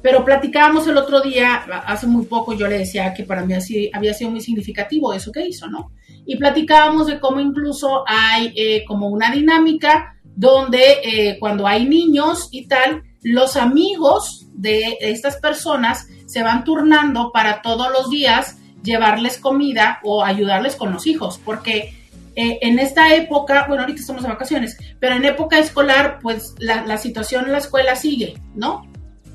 pero 0.07 0.25
platicábamos 0.25 0.87
el 0.87 0.99
otro 0.99 1.21
día, 1.21 1.65
hace 1.85 2.07
muy 2.07 2.27
poco 2.27 2.55
yo 2.55 2.69
le 2.69 2.79
decía 2.79 3.13
que 3.13 3.25
para 3.25 3.45
mí 3.45 3.55
así 3.55 3.91
había 3.93 4.15
sido 4.15 4.31
muy 4.31 4.41
significativo 4.41 5.13
eso 5.13 5.33
que 5.33 5.45
hizo, 5.45 5.67
¿no? 5.67 5.91
Y 6.25 6.37
platicábamos 6.37 7.09
de 7.09 7.19
cómo 7.19 7.41
incluso 7.41 8.05
hay 8.07 8.53
eh, 8.55 8.85
como 8.87 9.09
una 9.09 9.33
dinámica 9.33 10.15
donde 10.23 11.01
eh, 11.03 11.39
cuando 11.41 11.67
hay 11.67 11.89
niños 11.89 12.51
y 12.53 12.69
tal, 12.69 13.03
los 13.25 13.57
amigos 13.57 14.47
de 14.53 14.97
estas 15.01 15.39
personas 15.39 16.07
se 16.27 16.41
van 16.45 16.63
turnando 16.63 17.33
para 17.33 17.61
todos 17.61 17.91
los 17.91 18.09
días 18.09 18.59
llevarles 18.85 19.39
comida 19.39 19.99
o 20.05 20.23
ayudarles 20.23 20.77
con 20.77 20.93
los 20.93 21.09
hijos, 21.09 21.41
porque 21.45 21.93
eh, 22.37 22.61
en 22.63 22.79
esta 22.79 23.13
época, 23.13 23.65
bueno, 23.67 23.83
ahorita 23.83 24.03
estamos 24.03 24.23
de 24.23 24.29
vacaciones, 24.29 24.79
pero 25.01 25.17
en 25.17 25.25
época 25.25 25.59
escolar, 25.59 26.21
pues 26.23 26.55
la, 26.61 26.97
situación 26.97 27.47
en 27.47 27.51
la 27.51 27.59
escuela 27.59 27.97
sigue, 27.97 28.41
¿no? 28.55 28.87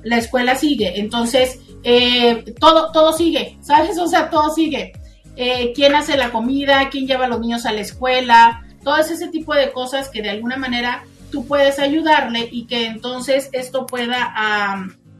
La 0.03 0.17
escuela 0.17 0.55
sigue, 0.55 0.99
entonces 0.99 1.59
eh, 1.83 2.43
todo, 2.59 2.91
todo 2.91 3.13
sigue, 3.13 3.57
¿sabes? 3.61 3.97
O 3.97 4.07
sea, 4.07 4.29
todo 4.29 4.53
sigue. 4.53 4.93
Eh, 5.35 5.71
¿Quién 5.73 5.95
hace 5.95 6.17
la 6.17 6.31
comida? 6.31 6.89
¿Quién 6.89 7.07
lleva 7.07 7.25
a 7.25 7.27
los 7.29 7.39
niños 7.39 7.65
a 7.65 7.71
la 7.71 7.81
escuela? 7.81 8.65
Todo 8.83 8.97
ese 8.97 9.27
tipo 9.29 9.53
de 9.53 9.71
cosas 9.71 10.09
que 10.09 10.21
de 10.21 10.29
alguna 10.29 10.57
manera 10.57 11.03
tú 11.31 11.45
puedes 11.45 11.79
ayudarle 11.79 12.49
y 12.51 12.65
que 12.65 12.87
entonces 12.87 13.49
esto 13.53 13.85
pueda 13.85 14.33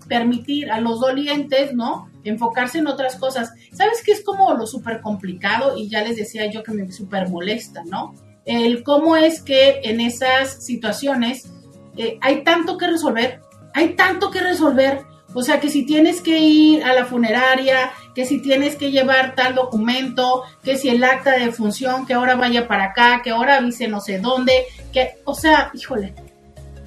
permitir 0.08 0.72
a 0.72 0.82
los 0.82 1.00
dolientes, 1.00 1.74
¿no? 1.74 2.12
enfocarse 2.24 2.80
en 2.80 2.88
otras 2.88 3.16
cosas. 3.16 3.54
¿Sabes 3.74 4.02
qué 4.06 4.12
es 4.12 4.24
como 4.24 4.54
lo 4.54 4.68
súper 4.68 5.02
complicado? 5.02 5.78
Y 5.78 5.90
ya 5.90 6.04
les 6.04 6.16
decía 6.16 6.50
yo 6.52 6.64
que 6.64 6.72
me 6.72 6.92
súper 6.92 7.30
molesta, 7.30 7.84
¿no? 7.86 8.14
El 8.46 8.84
cómo 8.84 9.16
es 9.16 9.42
que 9.42 9.82
en 9.84 10.02
esas 10.02 10.64
situaciones 10.66 11.52
eh, 11.98 12.18
hay 12.22 12.44
tanto 12.44 12.78
que 12.78 12.88
resolver, 12.88 13.42
hay 13.74 13.96
tanto 13.96 14.32
que 14.32 14.42
resolver. 14.42 15.04
O 15.34 15.44
sea, 15.44 15.60
que 15.62 15.70
si 15.70 15.86
tienes 15.86 16.20
que 16.22 16.40
ir 16.40 16.84
a 16.84 16.94
la 16.94 17.06
funeraria, 17.06 17.92
que 18.13 18.25
si 18.25 18.42
tienes 18.42 18.75
que 18.75 18.92
llevar 18.92 19.34
tal 19.34 19.56
documento, 19.56 20.44
que 20.62 20.75
si 20.75 20.90
el 20.90 21.04
acta 21.04 21.32
de 21.32 21.51
función, 21.51 22.06
que 22.06 22.13
ahora 22.13 22.36
vaya 22.36 22.68
para 22.68 22.86
acá, 22.86 23.22
que 23.24 23.30
ahora 23.30 23.58
avise 23.58 23.88
no 23.88 24.01
sé 24.01 24.20
dónde, 24.20 24.66
que, 24.92 25.16
o 25.24 25.34
sea, 25.34 25.72
híjole, 25.74 26.13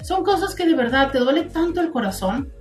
son 0.03 0.23
cosas 0.23 0.53
que 0.53 0.65
de 0.65 0.75
verdad 0.75 1.11
te 1.11 1.17
duele 1.17 1.43
tanto 1.43 1.81
el 1.81 1.89
corazón 1.89 2.51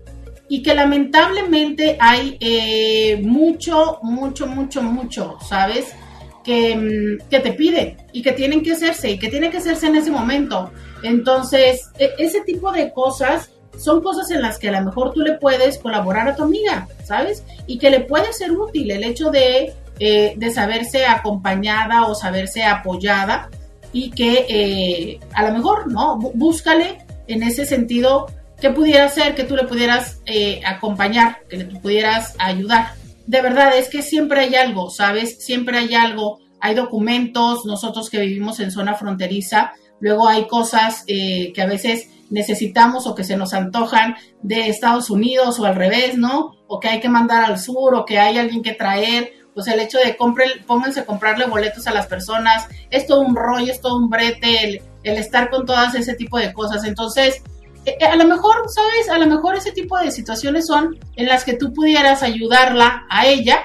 y 0.48 0.62
que 0.62 0.74
lamentablemente 0.74 1.96
hay 2.00 2.36
eh, 2.40 3.20
mucho, 3.22 3.98
mucho, 4.02 4.46
mucho, 4.46 4.82
mucho, 4.82 5.38
¿sabes? 5.46 5.94
Que, 6.42 6.76
mm, 6.76 7.28
que, 7.28 7.40
te 7.40 7.52
pide 7.52 7.96
y 8.12 8.22
que 8.22 8.32
tienen 8.32 8.62
que 8.62 8.72
hacerse 8.72 9.10
y 9.10 9.18
que 9.18 9.28
tienen 9.28 9.50
que 9.50 9.58
hacerse 9.58 9.86
en 9.86 9.96
ese 9.96 10.10
momento. 10.10 10.70
Entonces, 11.02 11.90
e, 11.98 12.10
ese 12.18 12.42
tipo 12.42 12.70
de 12.72 12.92
cosas 12.92 13.50
son 13.78 14.02
cosas 14.02 14.30
en 14.30 14.42
las 14.42 14.58
que 14.58 14.68
a 14.68 14.80
lo 14.80 14.86
mejor 14.86 15.12
tú 15.12 15.20
le 15.20 15.34
puedes 15.34 15.78
colaborar 15.78 16.28
a 16.28 16.36
tu 16.36 16.44
amiga, 16.44 16.88
¿sabes? 17.04 17.44
Y 17.66 17.78
que 17.78 17.90
le 17.90 18.00
puede 18.00 18.32
ser 18.32 18.52
útil 18.52 18.90
el 18.90 19.04
hecho 19.04 19.30
de, 19.30 19.74
eh, 19.98 20.34
de 20.36 20.50
saberse 20.50 21.06
acompañada 21.06 22.06
o 22.06 22.14
saberse 22.14 22.64
apoyada 22.64 23.50
y 23.92 24.10
que 24.10 24.46
eh, 24.48 25.20
a 25.32 25.48
lo 25.48 25.54
mejor, 25.54 25.90
¿no? 25.90 26.18
Búscale 26.18 26.98
en 27.26 27.42
ese 27.42 27.66
sentido 27.66 28.26
¿Qué 28.60 28.70
pudiera 28.70 29.08
ser 29.10 29.34
que 29.34 29.44
tú 29.44 29.56
le 29.56 29.64
pudieras 29.64 30.22
eh, 30.24 30.62
acompañar, 30.64 31.40
que 31.50 31.58
le 31.58 31.64
pudieras 31.66 32.34
ayudar? 32.38 32.92
De 33.26 33.42
verdad, 33.42 33.76
es 33.76 33.90
que 33.90 34.00
siempre 34.00 34.40
hay 34.40 34.54
algo, 34.54 34.88
¿sabes? 34.88 35.44
Siempre 35.44 35.76
hay 35.76 35.94
algo. 35.94 36.38
Hay 36.60 36.74
documentos, 36.74 37.66
nosotros 37.66 38.08
que 38.08 38.20
vivimos 38.20 38.60
en 38.60 38.70
zona 38.70 38.94
fronteriza, 38.94 39.72
luego 40.00 40.28
hay 40.28 40.46
cosas 40.46 41.04
que 41.04 41.52
a 41.58 41.66
veces 41.66 42.08
necesitamos 42.34 43.06
o 43.06 43.14
que 43.14 43.22
se 43.22 43.36
nos 43.36 43.54
antojan 43.54 44.16
de 44.42 44.68
Estados 44.68 45.08
Unidos 45.08 45.60
o 45.60 45.64
al 45.64 45.76
revés, 45.76 46.18
¿no? 46.18 46.56
O 46.66 46.80
que 46.80 46.88
hay 46.88 47.00
que 47.00 47.08
mandar 47.08 47.44
al 47.44 47.60
sur 47.60 47.94
o 47.94 48.04
que 48.04 48.18
hay 48.18 48.36
alguien 48.36 48.62
que 48.62 48.72
traer. 48.72 49.32
Pues 49.54 49.68
el 49.68 49.78
hecho 49.78 49.98
de 49.98 50.16
compren, 50.16 50.50
pónganse 50.66 51.00
a 51.00 51.06
comprarle 51.06 51.46
boletos 51.46 51.86
a 51.86 51.94
las 51.94 52.08
personas, 52.08 52.66
es 52.90 53.06
todo 53.06 53.20
un 53.20 53.36
rollo, 53.36 53.72
es 53.72 53.80
todo 53.80 53.96
un 53.96 54.10
brete, 54.10 54.82
el, 55.04 55.16
estar 55.16 55.48
con 55.48 55.64
todas 55.64 55.94
ese 55.94 56.14
tipo 56.14 56.38
de 56.38 56.52
cosas. 56.52 56.82
Entonces, 56.82 57.40
eh, 57.84 58.04
a 58.04 58.16
lo 58.16 58.24
mejor, 58.24 58.68
¿sabes? 58.68 59.08
A 59.08 59.18
lo 59.18 59.28
mejor 59.28 59.54
ese 59.54 59.70
tipo 59.70 59.96
de 59.96 60.10
situaciones 60.10 60.66
son 60.66 60.98
en 61.14 61.26
las 61.26 61.44
que 61.44 61.54
tú 61.54 61.72
pudieras 61.72 62.24
ayudarla 62.24 63.06
a 63.08 63.28
ella, 63.28 63.60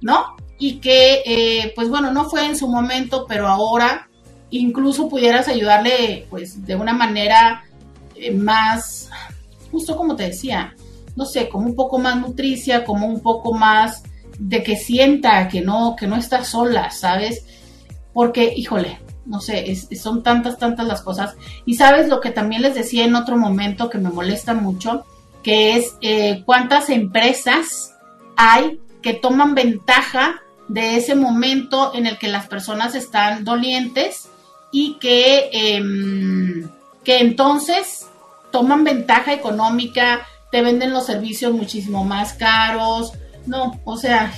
¿no? 0.00 0.36
Y 0.56 0.78
que, 0.78 1.22
eh, 1.26 1.72
pues 1.74 1.88
bueno, 1.88 2.12
no 2.12 2.30
fue 2.30 2.46
en 2.46 2.56
su 2.56 2.68
momento, 2.68 3.26
pero 3.28 3.48
ahora 3.48 4.08
incluso 4.50 5.08
pudieras 5.08 5.48
ayudarle, 5.48 6.28
pues, 6.30 6.64
de 6.64 6.76
una 6.76 6.92
manera 6.92 7.63
eh, 8.16 8.32
más, 8.32 9.10
justo 9.70 9.96
como 9.96 10.16
te 10.16 10.24
decía, 10.24 10.74
no 11.16 11.24
sé, 11.24 11.48
como 11.48 11.66
un 11.66 11.74
poco 11.74 11.98
más 11.98 12.16
nutricia, 12.16 12.84
como 12.84 13.06
un 13.06 13.20
poco 13.20 13.52
más 13.54 14.02
de 14.38 14.62
que 14.62 14.76
sienta 14.76 15.48
que 15.48 15.60
no, 15.60 15.96
que 15.96 16.06
no 16.06 16.16
está 16.16 16.44
sola, 16.44 16.90
¿sabes? 16.90 17.44
Porque, 18.12 18.52
híjole, 18.56 18.98
no 19.26 19.40
sé, 19.40 19.74
son 19.96 20.22
tantas, 20.22 20.58
tantas 20.58 20.86
las 20.86 21.02
cosas. 21.02 21.34
Y 21.64 21.74
sabes 21.74 22.08
lo 22.08 22.20
que 22.20 22.30
también 22.30 22.62
les 22.62 22.74
decía 22.74 23.04
en 23.04 23.14
otro 23.14 23.36
momento 23.36 23.90
que 23.90 23.98
me 23.98 24.10
molesta 24.10 24.54
mucho, 24.54 25.04
que 25.42 25.76
es 25.76 25.94
eh, 26.00 26.42
cuántas 26.44 26.90
empresas 26.90 27.94
hay 28.36 28.80
que 29.02 29.14
toman 29.14 29.54
ventaja 29.54 30.40
de 30.68 30.96
ese 30.96 31.14
momento 31.14 31.92
en 31.94 32.06
el 32.06 32.18
que 32.18 32.28
las 32.28 32.46
personas 32.46 32.94
están 32.94 33.44
dolientes 33.44 34.28
y 34.72 34.94
que, 34.98 35.50
em, 35.52 36.68
que 37.04 37.18
entonces 37.18 38.08
toman 38.50 38.84
ventaja 38.84 39.32
económica, 39.32 40.26
te 40.50 40.62
venden 40.62 40.92
los 40.92 41.06
servicios 41.06 41.52
muchísimo 41.52 42.04
más 42.04 42.32
caros. 42.34 43.12
No, 43.46 43.80
o 43.84 43.96
sea, 43.96 44.32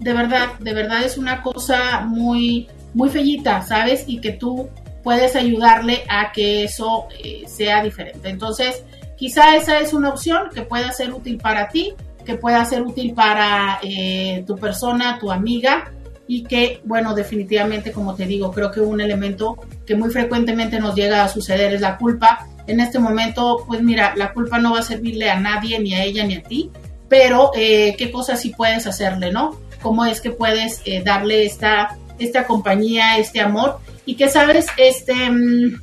de 0.00 0.12
verdad, 0.12 0.58
de 0.58 0.74
verdad 0.74 1.02
es 1.02 1.16
una 1.16 1.42
cosa 1.42 2.00
muy, 2.00 2.68
muy 2.92 3.08
fellita, 3.08 3.62
¿sabes? 3.62 4.04
Y 4.06 4.20
que 4.20 4.32
tú 4.32 4.68
puedes 5.02 5.36
ayudarle 5.36 6.04
a 6.08 6.32
que 6.32 6.64
eso 6.64 7.06
eh, 7.22 7.44
sea 7.46 7.82
diferente. 7.82 8.28
Entonces, 8.28 8.82
quizá 9.16 9.56
esa 9.56 9.78
es 9.78 9.92
una 9.92 10.10
opción 10.10 10.48
que 10.52 10.62
pueda 10.62 10.90
ser 10.92 11.12
útil 11.12 11.38
para 11.38 11.68
ti, 11.68 11.94
que 12.24 12.34
pueda 12.34 12.64
ser 12.64 12.82
útil 12.82 13.14
para 13.14 13.78
eh, 13.82 14.42
tu 14.46 14.56
persona, 14.56 15.18
tu 15.18 15.30
amiga, 15.30 15.92
y 16.26 16.44
que, 16.44 16.80
bueno, 16.84 17.14
definitivamente, 17.14 17.92
como 17.92 18.14
te 18.14 18.26
digo, 18.26 18.50
creo 18.50 18.70
que 18.70 18.80
un 18.80 19.00
elemento 19.00 19.56
que 19.86 19.94
muy 19.94 20.10
frecuentemente 20.10 20.80
nos 20.80 20.94
llega 20.94 21.24
a 21.24 21.28
suceder 21.28 21.74
es 21.74 21.80
la 21.80 21.98
culpa. 21.98 22.46
En 22.66 22.80
este 22.80 22.98
momento, 22.98 23.64
pues 23.66 23.82
mira, 23.82 24.14
la 24.16 24.32
culpa 24.32 24.58
no 24.58 24.72
va 24.72 24.80
a 24.80 24.82
servirle 24.82 25.30
a 25.30 25.38
nadie, 25.38 25.78
ni 25.78 25.94
a 25.94 26.04
ella, 26.04 26.24
ni 26.24 26.36
a 26.36 26.42
ti, 26.42 26.70
pero 27.08 27.50
eh, 27.54 27.94
qué 27.98 28.10
cosas 28.10 28.40
sí 28.40 28.50
puedes 28.56 28.86
hacerle, 28.86 29.30
¿no? 29.32 29.58
¿Cómo 29.82 30.06
es 30.06 30.22
que 30.22 30.30
puedes 30.30 30.82
darle 31.04 31.44
esta 31.44 31.98
esta 32.18 32.46
compañía, 32.46 33.18
este 33.18 33.40
amor, 33.40 33.78
y 34.06 34.16
que 34.16 34.28
sabes, 34.28 34.66
este, 34.76 35.14
mm, 35.30 35.80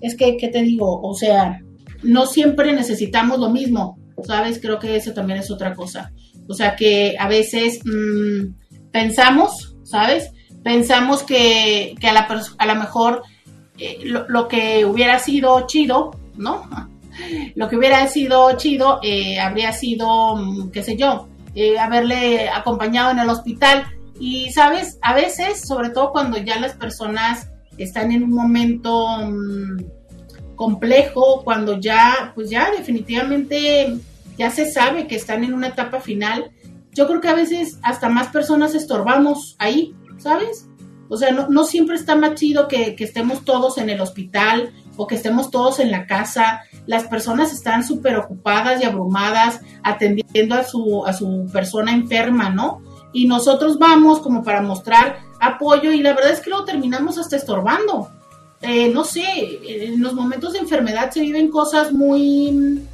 es 0.00 0.16
que, 0.16 0.36
¿qué 0.36 0.48
te 0.48 0.62
digo? 0.62 1.00
O 1.02 1.14
sea, 1.14 1.60
no 2.02 2.26
siempre 2.26 2.72
necesitamos 2.72 3.38
lo 3.38 3.50
mismo, 3.50 3.98
¿sabes? 4.24 4.58
Creo 4.60 4.78
que 4.78 4.96
eso 4.96 5.12
también 5.12 5.38
es 5.38 5.50
otra 5.50 5.74
cosa. 5.74 6.12
O 6.48 6.54
sea, 6.54 6.74
que 6.74 7.16
a 7.18 7.28
veces 7.28 7.80
mm, 7.84 8.59
pensamos, 8.90 9.76
¿sabes? 9.84 10.30
Pensamos 10.62 11.22
que, 11.22 11.94
que 12.00 12.08
a, 12.08 12.12
la 12.12 12.28
a 12.58 12.66
lo 12.66 12.74
mejor 12.74 13.22
eh, 13.78 13.98
lo, 14.04 14.46
que 14.46 14.84
hubiera 14.84 15.18
sido 15.18 15.66
chido, 15.66 16.10
¿no? 16.36 16.68
Lo 17.54 17.68
que 17.68 17.76
hubiera 17.76 18.06
sido 18.06 18.56
chido 18.56 18.98
eh, 19.02 19.38
habría 19.38 19.72
sido, 19.72 20.36
mm, 20.36 20.70
qué 20.70 20.82
sé 20.82 20.96
yo, 20.96 21.28
eh, 21.54 21.78
haberle 21.78 22.48
acompañado 22.48 23.10
en 23.10 23.18
el 23.18 23.28
hospital. 23.28 23.84
Y, 24.18 24.50
¿sabes? 24.52 24.98
A 25.02 25.14
veces, 25.14 25.66
sobre 25.66 25.90
todo 25.90 26.12
cuando 26.12 26.38
ya 26.38 26.58
las 26.58 26.74
personas 26.74 27.50
están 27.78 28.12
en 28.12 28.22
un 28.22 28.32
momento 28.32 29.06
mm, 29.18 30.56
complejo, 30.56 31.42
cuando 31.42 31.80
ya, 31.80 32.32
pues 32.34 32.50
ya 32.50 32.70
definitivamente 32.70 33.96
ya 34.36 34.50
se 34.50 34.70
sabe 34.70 35.06
que 35.06 35.16
están 35.16 35.44
en 35.44 35.54
una 35.54 35.68
etapa 35.68 36.00
final, 36.00 36.50
yo 36.92 37.06
creo 37.06 37.20
que 37.20 37.28
a 37.28 37.34
veces 37.34 37.78
hasta 37.82 38.08
más 38.08 38.28
personas 38.28 38.74
estorbamos 38.74 39.56
ahí, 39.58 39.94
¿sabes? 40.18 40.66
O 41.08 41.16
sea, 41.16 41.32
no, 41.32 41.64
siempre 41.64 41.96
está 41.96 42.14
más 42.14 42.34
chido 42.34 42.68
que, 42.68 42.94
estemos 42.98 43.44
todos 43.44 43.78
en 43.78 43.90
el 43.90 44.00
hospital 44.00 44.72
o 44.96 45.08
que 45.08 45.16
estemos 45.16 45.50
todos 45.50 45.80
en 45.80 45.90
la 45.90 46.06
casa. 46.06 46.60
Las 46.86 47.04
personas 47.04 47.52
están 47.52 47.82
súper 47.84 48.16
ocupadas 48.16 48.80
y 48.80 48.84
abrumadas 48.84 49.60
atendiendo 49.82 50.54
a 50.54 50.62
su, 50.62 51.04
a 51.04 51.12
su 51.12 51.50
persona 51.52 51.92
enferma, 51.92 52.50
¿no? 52.50 52.82
Y 53.12 53.26
nosotros 53.26 53.76
vamos 53.76 54.20
como 54.20 54.44
para 54.44 54.62
mostrar 54.62 55.18
apoyo 55.40 55.90
y 55.90 56.00
la 56.00 56.14
verdad 56.14 56.30
es 56.30 56.40
que 56.40 56.50
lo 56.50 56.64
terminamos 56.64 57.18
hasta 57.18 57.34
estorbando. 57.34 58.08
Eh, 58.62 58.90
no 58.90 59.04
sé, 59.04 59.24
en 59.66 60.00
los 60.00 60.14
momentos 60.14 60.52
de 60.52 60.60
enfermedad 60.60 61.10
se 61.10 61.22
viven 61.22 61.50
cosas 61.50 61.92
muy, 61.92 62.86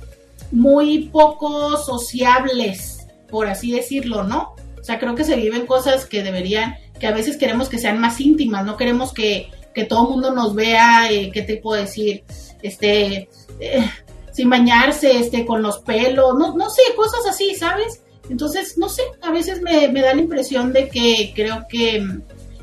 muy 0.52 1.10
poco 1.10 1.76
sociables, 1.76 2.95
por 3.28 3.46
así 3.46 3.72
decirlo, 3.72 4.24
¿no? 4.24 4.54
O 4.80 4.84
sea, 4.84 4.98
creo 4.98 5.14
que 5.14 5.24
se 5.24 5.36
viven 5.36 5.66
cosas 5.66 6.06
que 6.06 6.22
deberían, 6.22 6.76
que 6.98 7.06
a 7.06 7.12
veces 7.12 7.36
queremos 7.36 7.68
que 7.68 7.78
sean 7.78 7.98
más 7.98 8.20
íntimas, 8.20 8.64
no 8.64 8.76
queremos 8.76 9.12
que, 9.12 9.50
todo 9.88 10.04
el 10.04 10.10
mundo 10.10 10.30
nos 10.32 10.54
vea, 10.54 11.10
eh, 11.10 11.30
¿qué 11.30 11.42
te 11.42 11.58
puedo 11.58 11.78
decir? 11.78 12.24
Este, 12.62 13.28
eh, 13.60 13.90
sin 14.32 14.48
bañarse, 14.48 15.18
este, 15.18 15.44
con 15.44 15.60
los 15.60 15.80
pelos, 15.80 16.34
no, 16.38 16.56
no 16.56 16.70
sé, 16.70 16.80
cosas 16.96 17.26
así, 17.28 17.54
¿sabes? 17.54 18.00
Entonces, 18.30 18.78
no 18.78 18.88
sé, 18.88 19.02
a 19.20 19.30
veces 19.30 19.60
me, 19.60 19.88
me 19.88 20.00
da 20.00 20.14
la 20.14 20.22
impresión 20.22 20.72
de 20.72 20.88
que 20.88 21.32
creo 21.34 21.66
que 21.68 22.02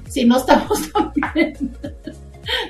si 0.10 0.26
no 0.26 0.38
estamos 0.38 0.92
también, 0.94 1.78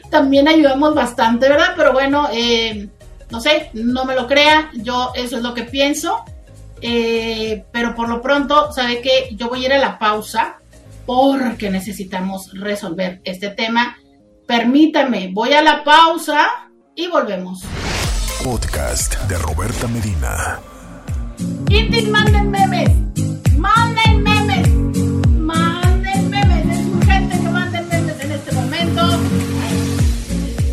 también 0.09 0.47
ayudamos 0.47 0.95
bastante, 0.95 1.50
¿verdad? 1.50 1.73
Pero 1.75 1.93
bueno, 1.93 2.27
eh, 2.31 2.88
no 3.29 3.39
sé, 3.41 3.69
no 3.73 4.05
me 4.05 4.15
lo 4.15 4.27
crea, 4.27 4.71
yo 4.75 5.12
eso 5.15 5.38
es 5.38 5.43
lo 5.43 5.53
que 5.53 5.63
pienso. 5.63 6.23
Eh, 6.86 7.63
pero 7.72 7.96
por 7.96 8.10
lo 8.10 8.22
pronto, 8.22 8.74
¿sabe 8.74 9.00
que 9.00 9.34
Yo 9.38 9.48
voy 9.48 9.63
a 9.63 9.68
ir 9.68 9.74
a 9.74 9.78
la 9.78 9.98
pausa 9.98 10.58
porque 11.06 11.70
necesitamos 11.70 12.52
resolver 12.54 13.22
este 13.24 13.50
tema. 13.52 13.96
Permítame, 14.46 15.32
voy 15.34 15.54
a 15.54 15.62
la 15.62 15.86
pausa 15.86 16.70
y 16.94 17.08
volvemos. 17.08 17.63
Podcast 18.44 19.16
de 19.30 19.38
Roberta 19.38 19.88
Medina. 19.88 20.60
Intis, 21.70 22.10
manden 22.10 22.52
memes. 22.52 22.90
Manden 23.58 24.22
memes. 24.22 24.70
Manden 25.30 26.30
memes. 26.30 26.80
Es 26.80 26.86
urgente 26.86 27.40
que 27.40 27.50
manden 27.50 27.88
memes 27.88 28.20
en 28.25 28.32
este 28.34 28.52
momento. 28.52 29.02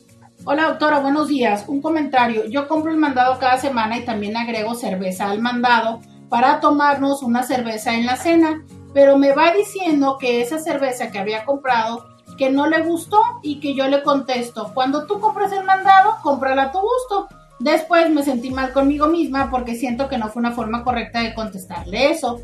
Hola 0.48 0.68
doctora, 0.68 1.00
buenos 1.00 1.26
días. 1.26 1.64
Un 1.66 1.82
comentario. 1.82 2.44
Yo 2.44 2.68
compro 2.68 2.92
el 2.92 2.98
mandado 2.98 3.36
cada 3.40 3.58
semana 3.58 3.98
y 3.98 4.04
también 4.04 4.36
agrego 4.36 4.76
cerveza 4.76 5.28
al 5.28 5.40
mandado 5.40 5.98
para 6.28 6.60
tomarnos 6.60 7.24
una 7.24 7.42
cerveza 7.42 7.96
en 7.96 8.06
la 8.06 8.14
cena, 8.14 8.62
pero 8.94 9.18
me 9.18 9.32
va 9.32 9.50
diciendo 9.50 10.18
que 10.20 10.40
esa 10.40 10.60
cerveza 10.60 11.10
que 11.10 11.18
había 11.18 11.44
comprado 11.44 12.06
que 12.38 12.48
no 12.48 12.68
le 12.68 12.82
gustó 12.82 13.18
y 13.42 13.58
que 13.58 13.74
yo 13.74 13.88
le 13.88 14.04
contesto, 14.04 14.70
cuando 14.72 15.04
tú 15.08 15.18
compras 15.18 15.50
el 15.50 15.64
mandado, 15.64 16.18
cómprala 16.22 16.62
a 16.62 16.70
tu 16.70 16.78
gusto. 16.78 17.26
Después 17.58 18.08
me 18.10 18.22
sentí 18.22 18.50
mal 18.50 18.72
conmigo 18.72 19.08
misma 19.08 19.50
porque 19.50 19.74
siento 19.74 20.08
que 20.08 20.16
no 20.16 20.28
fue 20.28 20.38
una 20.38 20.52
forma 20.52 20.84
correcta 20.84 21.22
de 21.22 21.34
contestarle 21.34 22.12
eso. 22.12 22.40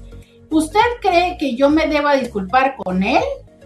¿Usted 0.50 0.80
cree 1.00 1.38
que 1.38 1.54
yo 1.54 1.70
me 1.70 1.86
deba 1.86 2.14
disculpar 2.14 2.74
con 2.74 3.04
él? 3.04 3.22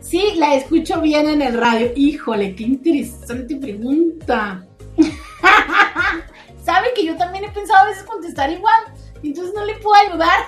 Sí, 0.09 0.35
la 0.37 0.55
escucho 0.55 1.01
bien 1.01 1.29
en 1.29 1.43
el 1.43 1.59
radio. 1.59 1.91
Híjole, 1.97 2.55
qué 2.55 2.63
interesante 2.63 3.57
pregunta. 3.57 4.65
¿Sabe 6.65 6.89
que 6.95 7.05
yo 7.05 7.17
también 7.17 7.43
he 7.43 7.51
pensado 7.51 7.81
a 7.81 7.87
veces 7.87 8.05
contestar 8.05 8.53
igual? 8.53 8.85
Entonces 9.25 9.53
no 9.53 9.65
le 9.65 9.75
puedo 9.77 9.95
ayudar. 10.09 10.39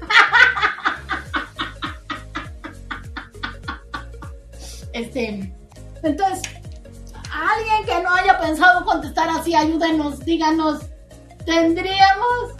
Este, 4.92 5.54
entonces, 6.02 6.42
alguien 7.30 7.84
que 7.86 8.02
no 8.02 8.12
haya 8.12 8.36
pensado 8.40 8.84
contestar 8.84 9.28
así, 9.28 9.54
ayúdenos, 9.54 10.18
díganos, 10.24 10.80
¿tendríamos, 11.46 12.56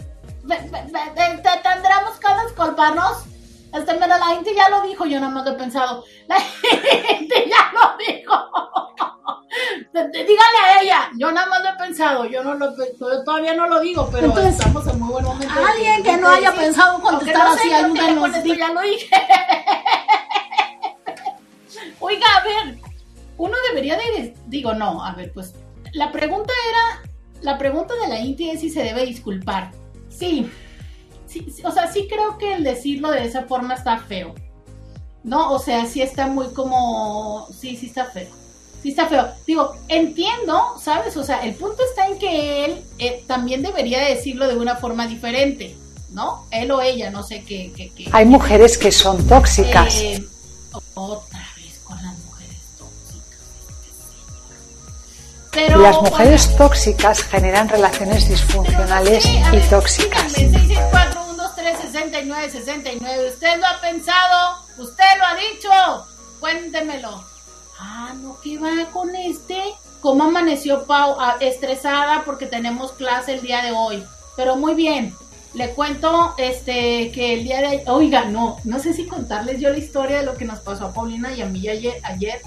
tendríamos 0.47 2.19
que 2.21 2.27
disculparnos? 2.47 3.25
Este, 3.73 3.93
mira, 3.93 4.17
la 4.17 4.27
gente 4.27 4.53
ya 4.53 4.69
lo 4.69 4.81
dijo, 4.81 5.05
yo 5.05 5.19
nada 5.19 5.31
más 5.31 5.45
lo 5.45 5.51
he 5.51 5.55
pensado. 5.55 6.03
La 6.27 6.39
gente 6.39 7.49
ya 7.49 7.71
lo 7.73 7.97
dijo. 7.97 8.33
Dígale 9.93 10.57
a 10.63 10.81
ella, 10.81 11.11
yo 11.17 11.31
nada 11.31 11.47
más 11.47 11.61
lo 11.61 11.69
he 11.69 11.73
pensado, 11.73 12.25
yo 12.25 12.43
no 12.43 12.53
lo 12.53 12.73
todavía 13.25 13.53
no 13.53 13.67
lo 13.67 13.81
digo, 13.81 14.09
pero 14.11 14.37
estamos 14.39 14.87
en 14.87 14.99
muy 14.99 15.11
buen 15.11 15.25
momento. 15.25 15.53
Alguien 15.67 16.03
que 16.03 16.17
no 16.17 16.29
haya 16.29 16.53
pensado 16.53 17.01
contestar 17.01 17.47
no 17.47 17.51
así, 17.53 17.73
ayúdanos. 17.73 18.43
ya 18.43 18.69
lo 18.69 18.81
dije. 18.81 19.09
Oiga, 21.99 22.25
a 22.37 22.43
ver, 22.43 22.77
uno 23.37 23.55
debería 23.69 23.97
de, 23.97 24.33
digo, 24.47 24.73
no, 24.73 25.03
a 25.03 25.13
ver, 25.13 25.31
pues, 25.33 25.53
la 25.93 26.11
pregunta 26.11 26.53
era, 26.69 27.11
la 27.41 27.57
pregunta 27.57 27.93
de 27.95 28.07
la 28.07 28.19
Inti 28.19 28.49
es 28.49 28.61
si 28.61 28.69
se 28.69 28.83
debe 28.83 29.05
disculpar. 29.05 29.71
Sí, 30.09 30.49
sí, 31.31 31.47
o 31.63 31.71
sea, 31.71 31.91
sí 31.91 32.07
creo 32.09 32.37
que 32.37 32.53
el 32.55 32.63
decirlo 32.63 33.11
de 33.11 33.25
esa 33.25 33.43
forma 33.43 33.75
está 33.75 33.99
feo. 33.99 34.35
¿No? 35.23 35.53
O 35.53 35.59
sea, 35.59 35.85
sí 35.85 36.01
está 36.01 36.27
muy 36.27 36.47
como, 36.47 37.47
sí, 37.59 37.75
sí 37.75 37.87
está 37.87 38.05
feo. 38.05 38.29
Sí 38.81 38.89
está 38.89 39.07
feo. 39.07 39.27
Digo, 39.45 39.75
entiendo, 39.87 40.75
¿sabes? 40.81 41.15
O 41.15 41.23
sea, 41.23 41.43
el 41.45 41.53
punto 41.53 41.83
está 41.87 42.07
en 42.07 42.17
que 42.17 42.65
él 42.65 42.83
eh, 42.97 43.23
también 43.27 43.61
debería 43.61 43.99
decirlo 43.99 44.47
de 44.47 44.57
una 44.57 44.75
forma 44.77 45.05
diferente, 45.07 45.75
¿no? 46.09 46.47
Él 46.49 46.71
o 46.71 46.81
ella, 46.81 47.11
no 47.11 47.21
sé 47.21 47.43
qué. 47.43 47.91
Hay 48.11 48.25
mujeres 48.25 48.79
que 48.79 48.91
son 48.91 49.27
tóxicas. 49.27 50.01
Eh, 50.01 50.25
otra 50.95 51.51
Las 55.53 56.01
mujeres 56.01 56.55
tóxicas 56.55 57.23
generan 57.23 57.67
relaciones 57.67 58.29
disfuncionales 58.29 59.25
y 59.25 59.59
tóxicas. 59.69 60.31
69 60.31 61.10
69 61.61 63.29
¿Usted 63.29 63.59
lo 63.59 63.67
ha 63.67 63.81
pensado? 63.81 64.57
¿Usted 64.77 65.03
lo 65.17 65.25
ha 65.25 65.35
dicho? 65.35 66.05
Cuéntemelo. 66.39 67.23
Ah, 67.79 68.13
no, 68.15 68.39
¿qué 68.41 68.57
va 68.57 68.89
con 68.91 69.15
este? 69.15 69.61
¿Cómo 70.01 70.25
amaneció 70.25 70.85
Pau? 70.85 71.15
Ah, 71.19 71.37
estresada 71.39 72.23
porque 72.25 72.45
tenemos 72.45 72.91
clase 72.93 73.33
el 73.33 73.41
día 73.41 73.61
de 73.61 73.71
hoy. 73.71 74.03
Pero 74.35 74.55
muy 74.55 74.73
bien. 74.73 75.15
Le 75.53 75.71
cuento 75.73 76.33
este 76.37 77.11
que 77.11 77.33
el 77.33 77.43
día 77.43 77.61
de 77.61 77.83
oiga, 77.87 78.25
no, 78.25 78.57
no 78.63 78.79
sé 78.79 78.93
si 78.93 79.05
contarles 79.05 79.59
yo 79.59 79.69
la 79.69 79.77
historia 79.77 80.17
de 80.17 80.25
lo 80.25 80.35
que 80.35 80.45
nos 80.45 80.59
pasó 80.59 80.85
a 80.85 80.93
Paulina 80.93 81.33
y 81.33 81.41
a 81.41 81.45
mí 81.45 81.67
ayer, 81.67 81.99
ayer 82.03 82.41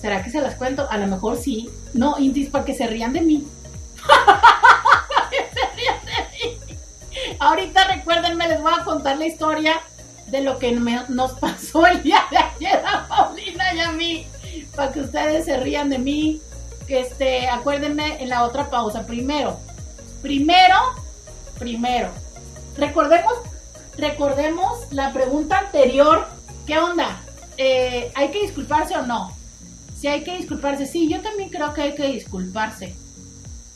¿Será 0.00 0.22
que 0.22 0.30
se 0.30 0.40
las 0.40 0.54
cuento? 0.54 0.86
A 0.90 0.98
lo 0.98 1.06
mejor 1.06 1.36
sí. 1.36 1.70
No, 1.94 2.18
Intis, 2.18 2.50
para 2.50 2.64
que 2.64 2.74
se 2.74 2.86
rían 2.86 3.12
de 3.12 3.22
mí. 3.22 3.46
se 5.54 5.76
rían 5.76 5.98
de 6.04 6.28
mí. 6.32 6.58
Ahorita 7.38 7.84
recuérdenme, 7.84 8.48
les 8.48 8.60
voy 8.60 8.72
a 8.78 8.84
contar 8.84 9.18
la 9.18 9.26
historia 9.26 9.80
de 10.28 10.40
lo 10.40 10.58
que 10.58 10.72
nos 10.72 11.32
pasó 11.38 11.86
el 11.86 12.02
día 12.02 12.22
de 12.30 12.38
ayer 12.38 12.82
a 12.86 13.06
Paulina 13.06 13.74
y 13.74 13.80
a 13.80 13.92
mí, 13.92 14.26
para 14.74 14.92
que 14.92 15.00
ustedes 15.00 15.44
se 15.44 15.56
rían 15.58 15.90
de 15.90 15.98
mí. 15.98 16.40
Que 16.86 17.00
este, 17.00 17.48
acuérdenme 17.48 18.22
en 18.22 18.28
la 18.28 18.44
otra 18.44 18.70
pausa. 18.70 19.06
Primero, 19.06 19.58
primero, 20.22 20.76
primero. 21.58 22.10
Recordemos, 22.76 23.32
recordemos 23.98 24.92
la 24.92 25.12
pregunta 25.12 25.58
anterior. 25.58 26.26
¿Qué 26.64 26.78
onda? 26.78 27.20
Eh, 27.56 28.12
¿Hay 28.14 28.30
que 28.30 28.42
disculparse 28.42 28.96
o 28.96 29.02
no? 29.02 29.36
Si 29.98 30.06
hay 30.06 30.22
que 30.22 30.36
disculparse, 30.36 30.86
sí, 30.86 31.08
yo 31.08 31.20
también 31.22 31.48
creo 31.48 31.72
que 31.74 31.82
hay 31.82 31.94
que 31.94 32.06
disculparse. 32.06 32.94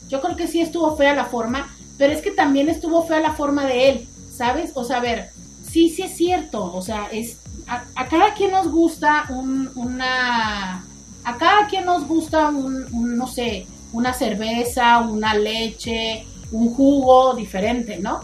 Yo 0.07 0.21
creo 0.21 0.35
que 0.35 0.47
sí 0.47 0.61
estuvo 0.61 0.95
fea 0.95 1.13
la 1.13 1.25
forma, 1.25 1.75
pero 2.01 2.13
es 2.13 2.23
que 2.23 2.31
también 2.31 2.67
estuvo 2.67 3.05
fea 3.05 3.19
la 3.19 3.33
forma 3.33 3.63
de 3.63 3.89
él, 3.89 4.07
¿sabes? 4.35 4.71
O 4.73 4.83
sea, 4.83 4.97
a 4.97 5.01
ver, 5.01 5.29
sí, 5.69 5.87
sí 5.87 6.01
es 6.01 6.17
cierto, 6.17 6.73
o 6.73 6.81
sea, 6.81 7.07
es 7.11 7.37
a, 7.67 8.07
cada 8.07 8.33
quien 8.33 8.49
nos 8.49 8.71
gusta 8.71 9.25
una, 9.29 10.83
a 11.23 11.37
cada 11.37 11.67
quien 11.67 11.85
nos 11.85 12.07
gusta 12.07 12.49
un, 12.49 13.15
no 13.15 13.27
sé, 13.27 13.67
una 13.93 14.13
cerveza, 14.13 14.97
una 14.97 15.35
leche, 15.35 16.25
un 16.51 16.73
jugo 16.73 17.35
diferente, 17.35 17.99
¿no? 17.99 18.21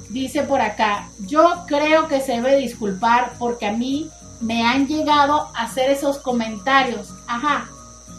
Dice 0.08 0.42
por 0.42 0.60
acá, 0.60 1.08
yo 1.20 1.64
creo 1.66 2.08
que 2.08 2.20
se 2.20 2.32
debe 2.32 2.56
disculpar 2.56 3.34
porque 3.38 3.66
a 3.66 3.72
mí 3.72 4.10
me 4.40 4.64
han 4.64 4.88
llegado 4.88 5.48
a 5.54 5.62
hacer 5.62 5.90
esos 5.90 6.18
comentarios. 6.18 7.14
Ajá. 7.26 7.68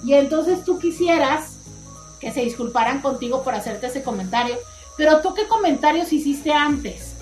Y 0.05 0.13
entonces 0.13 0.63
tú 0.63 0.79
quisieras 0.79 1.57
que 2.19 2.31
se 2.31 2.41
disculparan 2.41 3.01
contigo 3.01 3.43
por 3.43 3.55
hacerte 3.55 3.87
ese 3.87 4.03
comentario. 4.03 4.55
Pero 4.97 5.21
tú 5.21 5.33
qué 5.33 5.47
comentarios 5.47 6.11
hiciste 6.13 6.51
antes? 6.51 7.13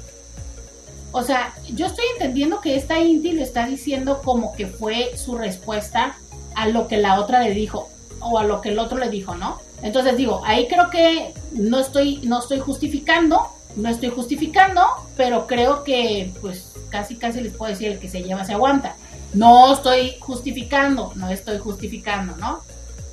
O 1.12 1.24
sea, 1.24 1.54
yo 1.74 1.88
estoy 1.88 2.06
entendiendo 2.14 2.62
que 2.62 2.76
esta 2.76 3.00
Inti 3.00 3.32
lo 3.32 3.42
está 3.42 3.66
diciendo 3.66 4.22
como 4.24 4.54
que 4.54 4.68
fue 4.68 5.18
su 5.18 5.38
respuesta 5.38 6.18
a 6.56 6.68
lo 6.68 6.88
que 6.88 6.98
la 6.98 7.20
otra 7.20 7.42
le 7.42 7.52
dijo 7.52 7.90
o 8.20 8.38
a 8.38 8.44
lo 8.44 8.62
que 8.62 8.70
el 8.70 8.80
otro 8.80 8.98
le 8.98 9.10
dijo, 9.10 9.36
¿no? 9.36 9.60
Entonces 9.82 10.18
digo, 10.18 10.42
ahí 10.46 10.68
creo 10.68 10.90
que 10.90 11.34
no 11.54 11.80
estoy, 11.80 12.18
no 12.24 12.40
estoy 12.40 12.60
justificando, 12.60 13.48
no 13.76 13.90
estoy 13.90 14.10
justificando, 14.10 14.82
pero 15.16 15.48
creo 15.48 15.84
que 15.84 16.34
pues 16.42 16.74
casi 16.90 17.16
casi 17.16 17.42
les 17.42 17.54
puedo 17.54 17.72
decir 17.72 17.92
el 17.92 18.00
que 18.00 18.10
se 18.10 18.22
lleva 18.22 18.46
se 18.46 18.54
aguanta. 18.54 18.96
No 19.34 19.74
estoy 19.74 20.16
justificando, 20.20 21.14
no 21.16 21.30
estoy 21.30 21.60
justificando, 21.60 22.36
¿no? 22.38 22.62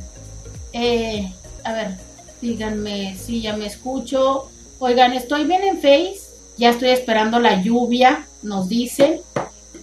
Eh, 0.74 1.32
a 1.64 1.74
ver, 1.74 1.98
díganme 2.42 3.16
si 3.18 3.42
ya 3.42 3.56
me 3.56 3.68
escucho. 3.68 4.50
Oigan, 4.80 5.14
estoy 5.14 5.46
bien 5.46 5.64
en 5.64 5.78
Face, 5.78 6.20
ya 6.58 6.72
estoy 6.72 6.90
esperando 6.90 7.40
la 7.40 7.62
lluvia, 7.62 8.28
nos 8.42 8.68
dicen. 8.70 9.22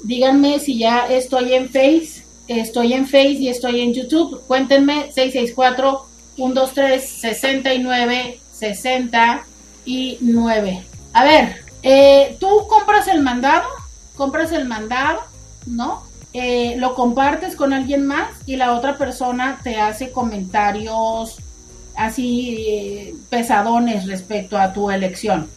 Díganme 0.03 0.59
si 0.61 0.79
ya 0.79 1.07
estoy 1.07 1.55
en 1.55 1.68
Face, 1.68 2.25
estoy 2.49 2.94
en 2.94 3.07
Face 3.07 3.33
y 3.33 3.49
estoy 3.49 3.81
en 3.81 3.94
YouTube. 3.94 4.42
Cuéntenme 4.46 5.11
664 5.12 6.07
123 6.37 7.09
69 7.09 8.40
69. 8.53 10.85
A 11.12 11.25
ver, 11.25 11.57
eh, 11.83 12.37
¿tú 12.38 12.66
compras 12.68 13.09
el 13.09 13.20
mandado? 13.23 13.66
¿Compras 14.16 14.53
el 14.53 14.66
mandado? 14.66 15.30
¿No? 15.66 16.03
Eh, 16.33 16.75
lo 16.79 16.94
compartes 16.94 17.57
con 17.57 17.73
alguien 17.73 18.07
más 18.07 18.29
y 18.46 18.57
la 18.57 18.75
otra 18.75 18.96
persona 18.96 19.59
te 19.62 19.81
hace 19.81 20.12
comentarios 20.12 21.38
así 21.96 22.57
eh, 22.68 23.14
pesadones 23.29 24.07
respecto 24.07 24.59
a 24.59 24.73
tu 24.73 24.90
elección. 24.90 25.49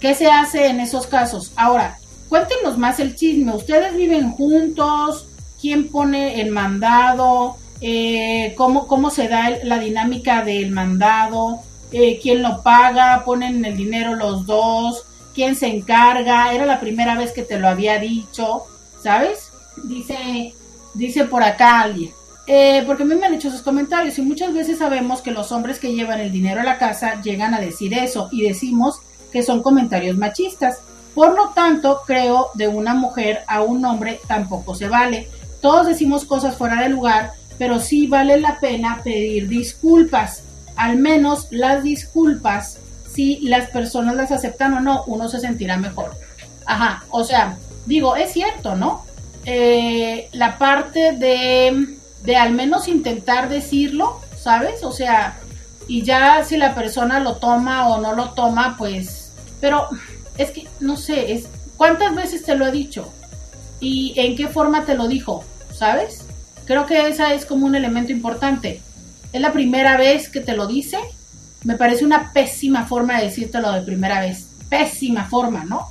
¿Qué 0.00 0.14
se 0.14 0.28
hace 0.28 0.66
en 0.66 0.80
esos 0.80 1.06
casos? 1.06 1.52
Ahora, 1.56 1.98
cuéntenos 2.28 2.78
más 2.78 3.00
el 3.00 3.16
chisme. 3.16 3.54
¿Ustedes 3.54 3.96
viven 3.96 4.30
juntos? 4.30 5.26
¿Quién 5.60 5.88
pone 5.88 6.40
el 6.40 6.50
mandado? 6.52 7.56
Eh, 7.80 8.54
¿cómo, 8.56 8.86
¿Cómo 8.86 9.10
se 9.10 9.28
da 9.28 9.50
la 9.64 9.78
dinámica 9.78 10.44
del 10.44 10.70
mandado? 10.70 11.60
Eh, 11.90 12.18
¿Quién 12.22 12.42
lo 12.42 12.62
paga? 12.62 13.24
¿Ponen 13.24 13.64
el 13.64 13.76
dinero 13.76 14.14
los 14.14 14.46
dos? 14.46 15.04
¿Quién 15.34 15.56
se 15.56 15.66
encarga? 15.66 16.52
Era 16.52 16.64
la 16.66 16.80
primera 16.80 17.16
vez 17.16 17.32
que 17.32 17.42
te 17.42 17.58
lo 17.58 17.68
había 17.68 17.98
dicho, 17.98 18.64
¿sabes? 19.02 19.47
Dice, 19.84 20.54
dice 20.94 21.24
por 21.24 21.42
acá 21.42 21.80
alguien. 21.80 22.12
Eh, 22.46 22.82
porque 22.86 23.02
a 23.02 23.06
mí 23.06 23.14
me 23.14 23.26
han 23.26 23.34
hecho 23.34 23.48
esos 23.48 23.60
comentarios 23.60 24.18
y 24.18 24.22
muchas 24.22 24.54
veces 24.54 24.78
sabemos 24.78 25.20
que 25.20 25.32
los 25.32 25.52
hombres 25.52 25.78
que 25.78 25.92
llevan 25.92 26.20
el 26.20 26.32
dinero 26.32 26.62
a 26.62 26.64
la 26.64 26.78
casa 26.78 27.20
llegan 27.20 27.52
a 27.52 27.60
decir 27.60 27.92
eso 27.92 28.30
y 28.32 28.42
decimos 28.42 29.00
que 29.30 29.42
son 29.42 29.62
comentarios 29.62 30.16
machistas. 30.16 30.78
Por 31.14 31.34
lo 31.34 31.50
tanto, 31.50 32.02
creo 32.06 32.48
de 32.54 32.68
una 32.68 32.94
mujer 32.94 33.40
a 33.48 33.60
un 33.60 33.84
hombre 33.84 34.20
tampoco 34.26 34.74
se 34.74 34.88
vale. 34.88 35.28
Todos 35.60 35.88
decimos 35.88 36.24
cosas 36.24 36.56
fuera 36.56 36.80
de 36.80 36.88
lugar, 36.88 37.32
pero 37.58 37.80
sí 37.80 38.06
vale 38.06 38.40
la 38.40 38.58
pena 38.60 39.00
pedir 39.04 39.48
disculpas. 39.48 40.42
Al 40.76 40.96
menos 40.96 41.48
las 41.50 41.82
disculpas, 41.82 42.78
si 43.12 43.40
las 43.40 43.68
personas 43.70 44.14
las 44.14 44.30
aceptan 44.30 44.74
o 44.74 44.80
no, 44.80 45.02
uno 45.06 45.28
se 45.28 45.40
sentirá 45.40 45.76
mejor. 45.76 46.16
Ajá, 46.64 47.04
o 47.10 47.24
sea, 47.24 47.58
digo, 47.84 48.16
es 48.16 48.32
cierto, 48.32 48.76
¿no? 48.76 49.04
Eh, 49.50 50.28
la 50.32 50.58
parte 50.58 51.12
de 51.12 51.98
de 52.22 52.36
al 52.36 52.52
menos 52.52 52.88
intentar 52.88 53.48
decirlo, 53.48 54.20
¿sabes? 54.38 54.82
O 54.84 54.92
sea, 54.92 55.38
y 55.86 56.02
ya 56.02 56.44
si 56.44 56.56
la 56.56 56.74
persona 56.74 57.20
lo 57.20 57.36
toma 57.36 57.88
o 57.88 58.00
no 58.00 58.14
lo 58.14 58.30
toma, 58.30 58.76
pues, 58.76 59.32
pero 59.60 59.88
es 60.36 60.50
que, 60.50 60.68
no 60.80 60.96
sé, 60.96 61.32
es, 61.32 61.46
¿cuántas 61.76 62.14
veces 62.14 62.44
te 62.44 62.54
lo 62.54 62.66
he 62.66 62.72
dicho? 62.72 63.12
¿Y 63.80 64.12
en 64.16 64.36
qué 64.36 64.48
forma 64.48 64.84
te 64.84 64.94
lo 64.94 65.08
dijo? 65.08 65.44
¿Sabes? 65.72 66.24
Creo 66.66 66.86
que 66.86 67.08
esa 67.08 67.32
es 67.32 67.46
como 67.46 67.66
un 67.66 67.74
elemento 67.74 68.12
importante. 68.12 68.82
Es 69.32 69.40
la 69.40 69.52
primera 69.52 69.96
vez 69.96 70.28
que 70.28 70.40
te 70.40 70.54
lo 70.54 70.66
dice. 70.66 70.98
Me 71.64 71.76
parece 71.76 72.04
una 72.04 72.32
pésima 72.32 72.84
forma 72.86 73.18
de 73.18 73.26
decírtelo 73.26 73.72
de 73.72 73.82
primera 73.82 74.20
vez. 74.20 74.48
Pésima 74.68 75.24
forma, 75.24 75.64
¿no? 75.64 75.88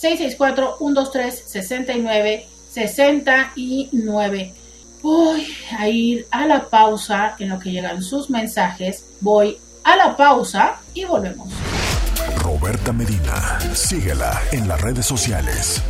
664-123-69 0.00 2.44
69. 2.70 4.54
Voy 5.02 5.46
a 5.78 5.88
ir 5.88 6.26
a 6.30 6.46
la 6.46 6.68
pausa 6.68 7.34
en 7.38 7.48
lo 7.48 7.58
que 7.58 7.72
llegan 7.72 8.02
sus 8.02 8.30
mensajes. 8.30 9.04
Voy 9.20 9.58
a 9.84 9.96
la 9.96 10.16
pausa 10.16 10.80
y 10.94 11.04
volvemos. 11.04 11.48
Roberta 12.38 12.92
Medina, 12.92 13.58
síguela 13.74 14.40
en 14.52 14.68
las 14.68 14.80
redes 14.80 15.06
sociales. 15.06 15.82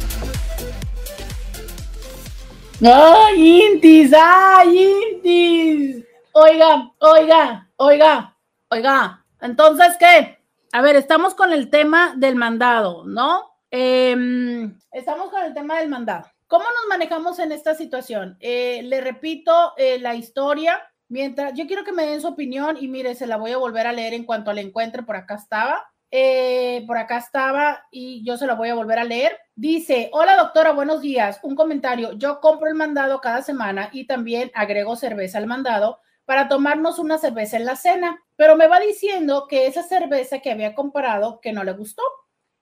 ¡Ay, 2.82 3.62
Intis! 3.66 4.10
¡Ay, 4.14 5.12
Intis! 5.12 6.02
Oiga, 6.32 6.90
oiga, 6.98 7.68
oiga, 7.76 8.36
oiga. 8.70 9.26
Entonces, 9.42 9.96
¿qué? 9.98 10.38
A 10.72 10.80
ver, 10.80 10.96
estamos 10.96 11.34
con 11.34 11.52
el 11.52 11.68
tema 11.68 12.14
del 12.16 12.36
mandado, 12.36 13.04
¿no? 13.04 13.50
Em, 13.70 14.78
estamos 14.92 15.28
con 15.30 15.42
el 15.44 15.52
tema 15.52 15.78
del 15.78 15.90
mandado. 15.90 16.26
¿Cómo 16.46 16.64
nos 16.64 16.88
manejamos 16.88 17.38
en 17.38 17.52
esta 17.52 17.74
situación? 17.74 18.38
Eh, 18.40 18.80
le 18.84 19.02
repito 19.02 19.74
eh, 19.76 19.98
la 19.98 20.14
historia. 20.14 20.80
Mientras, 21.08 21.52
yo 21.52 21.66
quiero 21.66 21.84
que 21.84 21.92
me 21.92 22.06
den 22.06 22.22
su 22.22 22.28
opinión 22.28 22.78
y 22.80 22.88
mire, 22.88 23.14
se 23.14 23.26
la 23.26 23.36
voy 23.36 23.52
a 23.52 23.58
volver 23.58 23.88
a 23.88 23.92
leer 23.92 24.14
en 24.14 24.24
cuanto 24.24 24.54
la 24.54 24.62
encuentre. 24.62 25.02
Por 25.02 25.16
acá 25.16 25.34
estaba. 25.34 25.92
Eh, 26.12 26.82
por 26.88 26.98
acá 26.98 27.18
estaba 27.18 27.86
y 27.90 28.24
yo 28.24 28.36
se 28.36 28.46
la 28.46 28.54
voy 28.54 28.68
a 28.68 28.74
volver 28.74 28.98
a 28.98 29.04
leer. 29.04 29.38
Dice, 29.54 30.10
hola 30.12 30.36
doctora, 30.36 30.72
buenos 30.72 31.00
días. 31.00 31.38
Un 31.42 31.54
comentario. 31.54 32.12
Yo 32.14 32.40
compro 32.40 32.68
el 32.68 32.74
mandado 32.74 33.20
cada 33.20 33.42
semana 33.42 33.90
y 33.92 34.06
también 34.06 34.50
agrego 34.54 34.96
cerveza 34.96 35.38
al 35.38 35.46
mandado 35.46 36.00
para 36.24 36.48
tomarnos 36.48 36.98
una 36.98 37.18
cerveza 37.18 37.56
en 37.56 37.64
la 37.64 37.76
cena, 37.76 38.22
pero 38.36 38.54
me 38.54 38.68
va 38.68 38.78
diciendo 38.78 39.46
que 39.48 39.66
esa 39.66 39.82
cerveza 39.82 40.38
que 40.38 40.52
había 40.52 40.74
comprado 40.74 41.40
que 41.40 41.52
no 41.52 41.64
le 41.64 41.72
gustó 41.72 42.02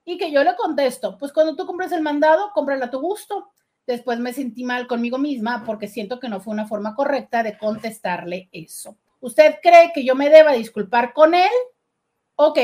y 0.05 0.17
que 0.17 0.31
yo 0.31 0.43
le 0.43 0.57
contesto, 0.57 1.19
pues 1.19 1.33
cuando 1.33 1.55
tú 1.55 1.67
compras 1.67 1.93
el 1.93 2.01
mandado, 2.01 2.51
cómprala 2.55 2.87
a 2.87 2.91
tu 2.91 2.99
gusto. 3.01 3.51
Después 3.87 4.19
me 4.19 4.33
sentí 4.33 4.65
mal 4.65 4.87
conmigo 4.87 5.19
misma 5.19 5.65
porque 5.67 5.87
siento 5.87 6.19
que 6.19 6.29
no 6.29 6.41
fue 6.41 6.55
una 6.55 6.67
forma 6.67 6.95
correcta 6.95 7.43
de 7.43 7.59
contestarle 7.59 8.49
eso. 8.53 8.97
¿Usted 9.21 9.57
cree 9.63 9.93
que 9.95 10.05
yo 10.05 10.15
me 10.15 10.31
deba 10.31 10.53
disculpar 10.53 11.13
con 11.13 11.35
él? 11.35 11.51
Ok, 12.37 12.59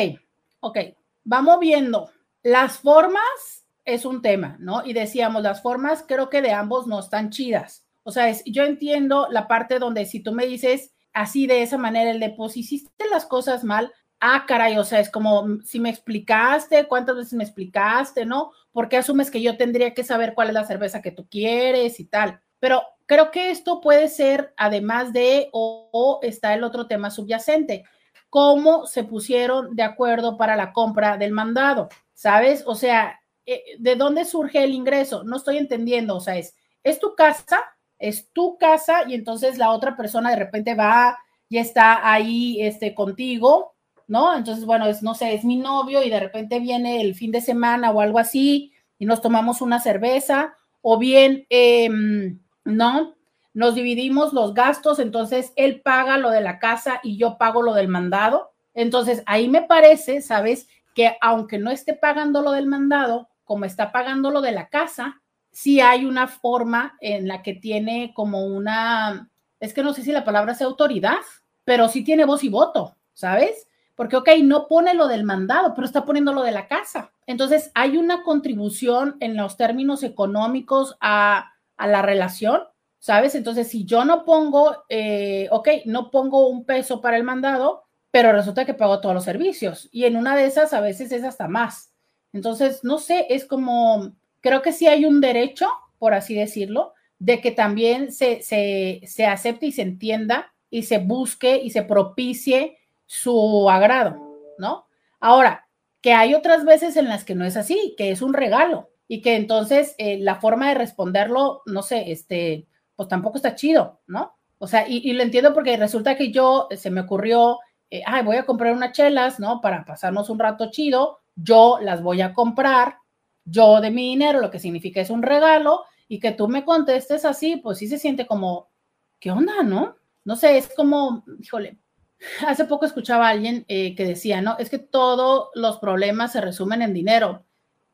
ok, 0.64 0.78
vamos 1.24 1.58
viendo. 1.60 2.10
Las 2.42 2.78
formas 2.78 3.66
es 3.84 4.04
un 4.04 4.22
tema, 4.22 4.56
¿no? 4.60 4.84
Y 4.84 4.92
decíamos, 4.92 5.42
las 5.42 5.62
formas 5.62 6.04
creo 6.06 6.30
que 6.30 6.42
de 6.42 6.52
ambos 6.52 6.86
no 6.86 6.98
están 6.98 7.30
chidas. 7.30 7.86
O 8.02 8.10
sea, 8.10 8.28
es, 8.28 8.42
yo 8.46 8.64
entiendo 8.64 9.28
la 9.30 9.46
parte 9.46 9.78
donde 9.78 10.06
si 10.06 10.20
tú 10.20 10.32
me 10.32 10.46
dices 10.46 10.92
así 11.12 11.46
de 11.46 11.62
esa 11.62 11.78
manera, 11.78 12.10
el 12.10 12.20
de, 12.20 12.30
pues 12.30 12.56
hiciste 12.56 13.08
las 13.10 13.26
cosas 13.26 13.64
mal, 13.64 13.92
ah, 14.20 14.44
caray, 14.46 14.78
o 14.78 14.84
sea, 14.84 15.00
es 15.00 15.10
como 15.10 15.46
mm, 15.46 15.62
si 15.64 15.80
me 15.80 15.90
explicaste, 15.90 16.86
cuántas 16.86 17.16
veces 17.16 17.34
me 17.34 17.44
explicaste, 17.44 18.24
¿no? 18.24 18.52
¿Por 18.72 18.88
qué 18.88 18.96
asumes 18.96 19.30
que 19.30 19.42
yo 19.42 19.56
tendría 19.56 19.94
que 19.94 20.04
saber 20.04 20.34
cuál 20.34 20.48
es 20.48 20.54
la 20.54 20.64
cerveza 20.64 21.02
que 21.02 21.12
tú 21.12 21.28
quieres 21.28 22.00
y 22.00 22.06
tal? 22.06 22.40
Pero 22.58 22.82
creo 23.06 23.30
que 23.30 23.50
esto 23.50 23.80
puede 23.80 24.08
ser, 24.08 24.54
además 24.56 25.12
de, 25.12 25.48
o, 25.52 26.20
está 26.22 26.54
el 26.54 26.64
otro 26.64 26.86
tema 26.86 27.10
subyacente, 27.10 27.84
cómo 28.34 28.88
se 28.88 29.04
pusieron 29.04 29.76
de 29.76 29.84
acuerdo 29.84 30.36
para 30.36 30.56
la 30.56 30.72
compra 30.72 31.18
del 31.18 31.30
mandado, 31.30 31.88
¿sabes? 32.14 32.64
O 32.66 32.74
sea, 32.74 33.20
eh, 33.46 33.62
¿de 33.78 33.94
dónde 33.94 34.24
surge 34.24 34.64
el 34.64 34.74
ingreso? 34.74 35.22
No 35.22 35.36
estoy 35.36 35.56
entendiendo, 35.56 36.16
o 36.16 36.20
sea, 36.20 36.36
es, 36.36 36.56
es 36.82 36.98
tu 36.98 37.14
casa, 37.14 37.60
es 37.96 38.32
tu 38.32 38.58
casa 38.58 39.04
y 39.06 39.14
entonces 39.14 39.56
la 39.56 39.70
otra 39.70 39.96
persona 39.96 40.30
de 40.30 40.36
repente 40.36 40.74
va 40.74 41.16
y 41.48 41.58
está 41.58 42.10
ahí 42.10 42.60
este, 42.60 42.92
contigo 42.92 43.76
¿no? 44.08 44.36
Entonces, 44.36 44.64
bueno, 44.64 44.86
es, 44.86 45.00
no 45.00 45.14
sé, 45.14 45.32
es 45.32 45.44
mi 45.44 45.56
novio 45.56 46.02
y 46.02 46.10
de 46.10 46.18
repente 46.18 46.58
viene 46.58 47.02
el 47.02 47.14
fin 47.14 47.30
de 47.30 47.40
semana 47.40 47.92
o 47.92 48.00
algo 48.00 48.18
así 48.18 48.72
y 48.98 49.06
nos 49.06 49.22
tomamos 49.22 49.62
una 49.62 49.78
cerveza, 49.78 50.56
o 50.82 50.98
bien, 50.98 51.46
em, 51.50 52.40
¿no? 52.64 53.14
Nos 53.54 53.74
dividimos 53.74 54.32
los 54.32 54.52
gastos, 54.52 54.98
entonces 54.98 55.52
él 55.56 55.80
paga 55.80 56.18
lo 56.18 56.30
de 56.30 56.40
la 56.42 56.58
casa 56.58 57.00
y 57.02 57.16
yo 57.16 57.38
pago 57.38 57.62
lo 57.62 57.72
del 57.72 57.88
mandado. 57.88 58.52
Entonces, 58.74 59.22
ahí 59.26 59.48
me 59.48 59.62
parece, 59.62 60.20
¿sabes? 60.20 60.68
Que 60.94 61.16
aunque 61.20 61.58
no 61.58 61.70
esté 61.70 61.94
pagando 61.94 62.42
lo 62.42 62.52
del 62.52 62.66
mandado, 62.66 63.28
como 63.44 63.64
está 63.64 63.92
pagando 63.92 64.30
lo 64.30 64.40
de 64.42 64.52
la 64.52 64.68
casa, 64.68 65.22
sí 65.50 65.80
hay 65.80 66.04
una 66.04 66.26
forma 66.26 66.96
en 67.00 67.28
la 67.28 67.42
que 67.42 67.54
tiene 67.54 68.12
como 68.14 68.44
una, 68.44 69.30
es 69.60 69.72
que 69.72 69.82
no 69.82 69.94
sé 69.94 70.02
si 70.02 70.12
la 70.12 70.24
palabra 70.24 70.54
sea 70.54 70.66
autoridad, 70.66 71.20
pero 71.64 71.88
sí 71.88 72.04
tiene 72.04 72.24
voz 72.24 72.44
y 72.44 72.48
voto, 72.48 72.96
¿sabes? 73.14 73.68
porque, 73.94 74.16
ok, 74.16 74.28
no 74.42 74.66
pone 74.66 74.94
lo 74.94 75.06
del 75.06 75.24
mandado, 75.24 75.74
pero 75.74 75.86
está 75.86 76.04
poniendo 76.04 76.32
lo 76.32 76.42
de 76.42 76.50
la 76.50 76.66
casa. 76.66 77.12
Entonces, 77.26 77.70
hay 77.74 77.96
una 77.96 78.22
contribución 78.22 79.16
en 79.20 79.36
los 79.36 79.56
términos 79.56 80.02
económicos 80.02 80.96
a, 81.00 81.52
la 81.78 82.02
relación, 82.02 82.62
¿sabes? 83.04 83.34
Entonces, 83.34 83.68
si 83.68 83.84
yo 83.84 84.06
no 84.06 84.24
pongo, 84.24 84.84
eh, 84.88 85.46
ok, 85.50 85.68
no 85.84 86.10
pongo 86.10 86.48
un 86.48 86.64
peso 86.64 87.02
para 87.02 87.18
el 87.18 87.22
mandado, 87.22 87.84
pero 88.10 88.32
resulta 88.32 88.64
que 88.64 88.72
pago 88.72 89.02
todos 89.02 89.14
los 89.14 89.24
servicios 89.24 89.90
y 89.92 90.06
en 90.06 90.16
una 90.16 90.34
de 90.34 90.46
esas 90.46 90.72
a 90.72 90.80
veces 90.80 91.12
es 91.12 91.22
hasta 91.22 91.46
más. 91.46 91.92
Entonces, 92.32 92.82
no 92.82 92.96
sé, 92.96 93.26
es 93.28 93.44
como, 93.44 94.16
creo 94.40 94.62
que 94.62 94.72
sí 94.72 94.86
hay 94.86 95.04
un 95.04 95.20
derecho, 95.20 95.68
por 95.98 96.14
así 96.14 96.34
decirlo, 96.34 96.94
de 97.18 97.42
que 97.42 97.50
también 97.50 98.10
se, 98.10 98.40
se, 98.40 99.02
se 99.04 99.26
acepte 99.26 99.66
y 99.66 99.72
se 99.72 99.82
entienda 99.82 100.54
y 100.70 100.84
se 100.84 100.96
busque 100.96 101.60
y 101.62 101.68
se 101.68 101.82
propicie 101.82 102.78
su 103.04 103.68
agrado, 103.68 104.16
¿no? 104.56 104.86
Ahora, 105.20 105.68
que 106.00 106.14
hay 106.14 106.32
otras 106.32 106.64
veces 106.64 106.96
en 106.96 107.10
las 107.10 107.24
que 107.24 107.34
no 107.34 107.44
es 107.44 107.58
así, 107.58 107.94
que 107.98 108.10
es 108.10 108.22
un 108.22 108.32
regalo 108.32 108.88
y 109.06 109.20
que 109.20 109.36
entonces 109.36 109.94
eh, 109.98 110.16
la 110.20 110.36
forma 110.36 110.70
de 110.70 110.76
responderlo, 110.76 111.60
no 111.66 111.82
sé, 111.82 112.10
este, 112.10 112.66
pues 112.96 113.08
tampoco 113.08 113.36
está 113.36 113.54
chido, 113.54 114.00
¿no? 114.06 114.36
O 114.58 114.66
sea, 114.66 114.86
y, 114.88 115.12
lo 115.12 115.22
entiendo 115.22 115.52
porque 115.52 115.76
resulta 115.76 116.16
que 116.16 116.30
yo 116.30 116.68
se 116.76 116.90
me 116.90 117.02
ocurrió, 117.02 117.58
eh, 117.90 118.02
ay, 118.06 118.24
voy 118.24 118.36
a 118.36 118.46
comprar 118.46 118.72
unas 118.72 118.92
chelas, 118.92 119.40
¿no? 119.40 119.60
Para 119.60 119.84
pasarnos 119.84 120.30
un 120.30 120.38
rato 120.38 120.70
chido, 120.70 121.20
yo 121.36 121.78
las 121.82 122.02
voy 122.02 122.22
a 122.22 122.32
comprar, 122.32 122.98
yo 123.44 123.80
de 123.80 123.90
mi 123.90 124.08
dinero, 124.08 124.40
lo 124.40 124.50
que 124.50 124.60
significa 124.60 125.00
es 125.00 125.10
un 125.10 125.22
regalo, 125.22 125.84
y 126.08 126.20
que 126.20 126.32
tú 126.32 126.48
me 126.48 126.64
contestes 126.64 127.24
así, 127.24 127.56
pues 127.56 127.78
sí 127.78 127.88
se 127.88 127.98
siente 127.98 128.26
como, 128.26 128.70
¿qué 129.18 129.30
onda, 129.30 129.62
no? 129.62 129.96
No 130.24 130.36
sé, 130.36 130.56
es 130.56 130.72
como, 130.74 131.24
híjole, 131.40 131.78
Hace 132.46 132.64
poco 132.64 132.86
escuchaba 132.86 133.26
a 133.28 133.30
alguien 133.30 133.64
eh, 133.68 133.94
que 133.94 134.04
decía, 134.04 134.40
¿no? 134.40 134.56
Es 134.58 134.70
que 134.70 134.78
todos 134.78 135.48
los 135.54 135.78
problemas 135.78 136.32
se 136.32 136.40
resumen 136.40 136.82
en 136.82 136.94
dinero. 136.94 137.44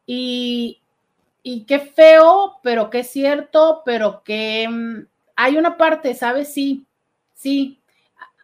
Y, 0.07 0.80
y 1.42 1.64
qué 1.64 1.79
feo, 1.81 2.59
pero 2.62 2.90
qué 2.90 3.05
cierto, 3.05 3.83
pero 3.85 4.22
que 4.24 4.68
mm, 4.68 5.07
hay 5.37 5.57
una 5.57 5.76
parte, 5.76 6.14
¿sabes? 6.14 6.53
Sí, 6.53 6.85
sí. 7.35 7.79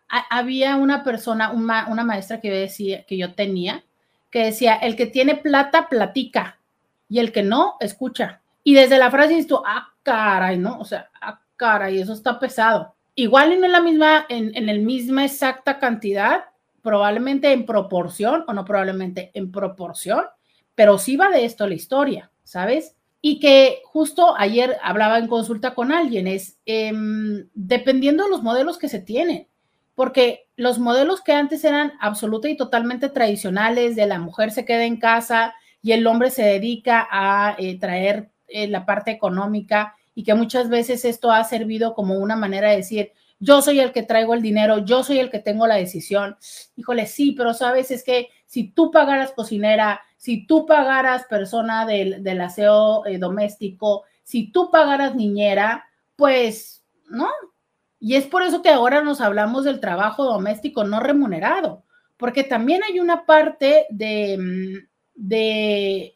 había 0.08 0.76
una 0.76 1.04
persona, 1.04 1.50
una, 1.52 1.86
una 1.88 2.04
maestra 2.04 2.40
que 2.40 2.48
yo 2.48 2.54
decía, 2.54 3.04
que 3.04 3.16
yo 3.16 3.34
tenía, 3.34 3.84
que 4.30 4.44
decía, 4.44 4.76
el 4.76 4.96
que 4.96 5.06
tiene 5.06 5.36
plata, 5.36 5.88
platica, 5.88 6.58
y 7.08 7.20
el 7.20 7.32
que 7.32 7.42
no, 7.42 7.76
escucha. 7.80 8.40
Y 8.64 8.74
desde 8.74 8.98
la 8.98 9.10
frase 9.10 9.34
dices 9.34 9.46
tú, 9.46 9.62
ah, 9.64 9.92
caray, 10.02 10.58
¿no? 10.58 10.78
O 10.80 10.84
sea, 10.84 11.10
ah, 11.20 11.40
caray, 11.56 12.00
eso 12.00 12.12
está 12.12 12.38
pesado 12.38 12.96
igual 13.16 13.58
no 13.58 13.66
en 13.66 13.72
la 13.72 13.80
misma, 13.80 14.26
en, 14.28 14.54
en 14.54 14.66
la 14.66 14.74
misma 14.74 15.24
exacta 15.24 15.80
cantidad, 15.80 16.44
probablemente 16.82 17.50
en 17.50 17.66
proporción 17.66 18.44
o 18.46 18.52
no 18.52 18.64
probablemente 18.64 19.32
en 19.34 19.50
proporción, 19.50 20.24
pero 20.76 20.98
sí 20.98 21.16
va 21.16 21.30
de 21.30 21.44
esto 21.44 21.66
la 21.66 21.74
historia, 21.74 22.30
¿sabes? 22.46 22.94
Y 23.20 23.40
que 23.40 23.82
justo 23.84 24.36
ayer 24.38 24.76
hablaba 24.82 25.18
en 25.18 25.26
consulta 25.26 25.74
con 25.74 25.92
alguien, 25.92 26.28
es 26.28 26.58
em, 26.64 27.48
dependiendo 27.54 28.24
de 28.24 28.30
los 28.30 28.42
modelos 28.42 28.78
que 28.78 28.88
se 28.88 29.00
tienen, 29.00 29.48
porque 29.94 30.48
los 30.56 30.78
modelos 30.78 31.22
que 31.22 31.32
antes 31.32 31.64
eran 31.64 31.92
absoluta 32.00 32.48
y 32.48 32.56
totalmente 32.56 33.08
tradicionales, 33.08 33.96
de 33.96 34.06
la 34.06 34.20
mujer 34.20 34.52
se 34.52 34.64
queda 34.64 34.84
en 34.84 34.98
casa 34.98 35.54
y 35.82 35.92
el 35.92 36.06
hombre 36.06 36.30
se 36.30 36.44
dedica 36.44 37.06
a 37.10 37.56
eh, 37.58 37.78
traer 37.78 38.30
eh, 38.46 38.68
la 38.68 38.86
parte 38.86 39.10
económica 39.10 39.96
y 40.14 40.22
que 40.22 40.34
muchas 40.34 40.68
veces 40.68 41.04
esto 41.04 41.32
ha 41.32 41.42
servido 41.44 41.94
como 41.94 42.14
una 42.14 42.36
manera 42.36 42.70
de 42.70 42.76
decir, 42.76 43.12
yo 43.38 43.60
soy 43.60 43.80
el 43.80 43.92
que 43.92 44.02
traigo 44.02 44.34
el 44.34 44.42
dinero, 44.42 44.84
yo 44.84 45.02
soy 45.02 45.18
el 45.18 45.30
que 45.30 45.40
tengo 45.40 45.66
la 45.66 45.74
decisión. 45.74 46.36
Híjole, 46.76 47.06
sí, 47.06 47.32
pero 47.32 47.52
sabes, 47.54 47.90
es 47.90 48.04
que 48.04 48.28
si 48.46 48.70
tú 48.70 48.90
pagaras 48.90 49.32
cocinera, 49.32 50.00
si 50.16 50.46
tú 50.46 50.66
pagaras 50.66 51.24
persona 51.24 51.86
del, 51.86 52.22
del 52.22 52.40
aseo 52.40 53.06
eh, 53.06 53.18
doméstico, 53.18 54.04
si 54.22 54.50
tú 54.50 54.70
pagaras 54.70 55.14
niñera, 55.14 55.86
pues, 56.16 56.84
¿no? 57.08 57.28
Y 58.00 58.16
es 58.16 58.26
por 58.26 58.42
eso 58.42 58.62
que 58.62 58.70
ahora 58.70 59.02
nos 59.02 59.20
hablamos 59.20 59.64
del 59.64 59.80
trabajo 59.80 60.24
doméstico 60.24 60.84
no 60.84 61.00
remunerado, 61.00 61.84
porque 62.16 62.44
también 62.44 62.82
hay 62.82 63.00
una 63.00 63.26
parte 63.26 63.86
de, 63.90 64.38
mm, 64.38 64.88
de 65.14 66.14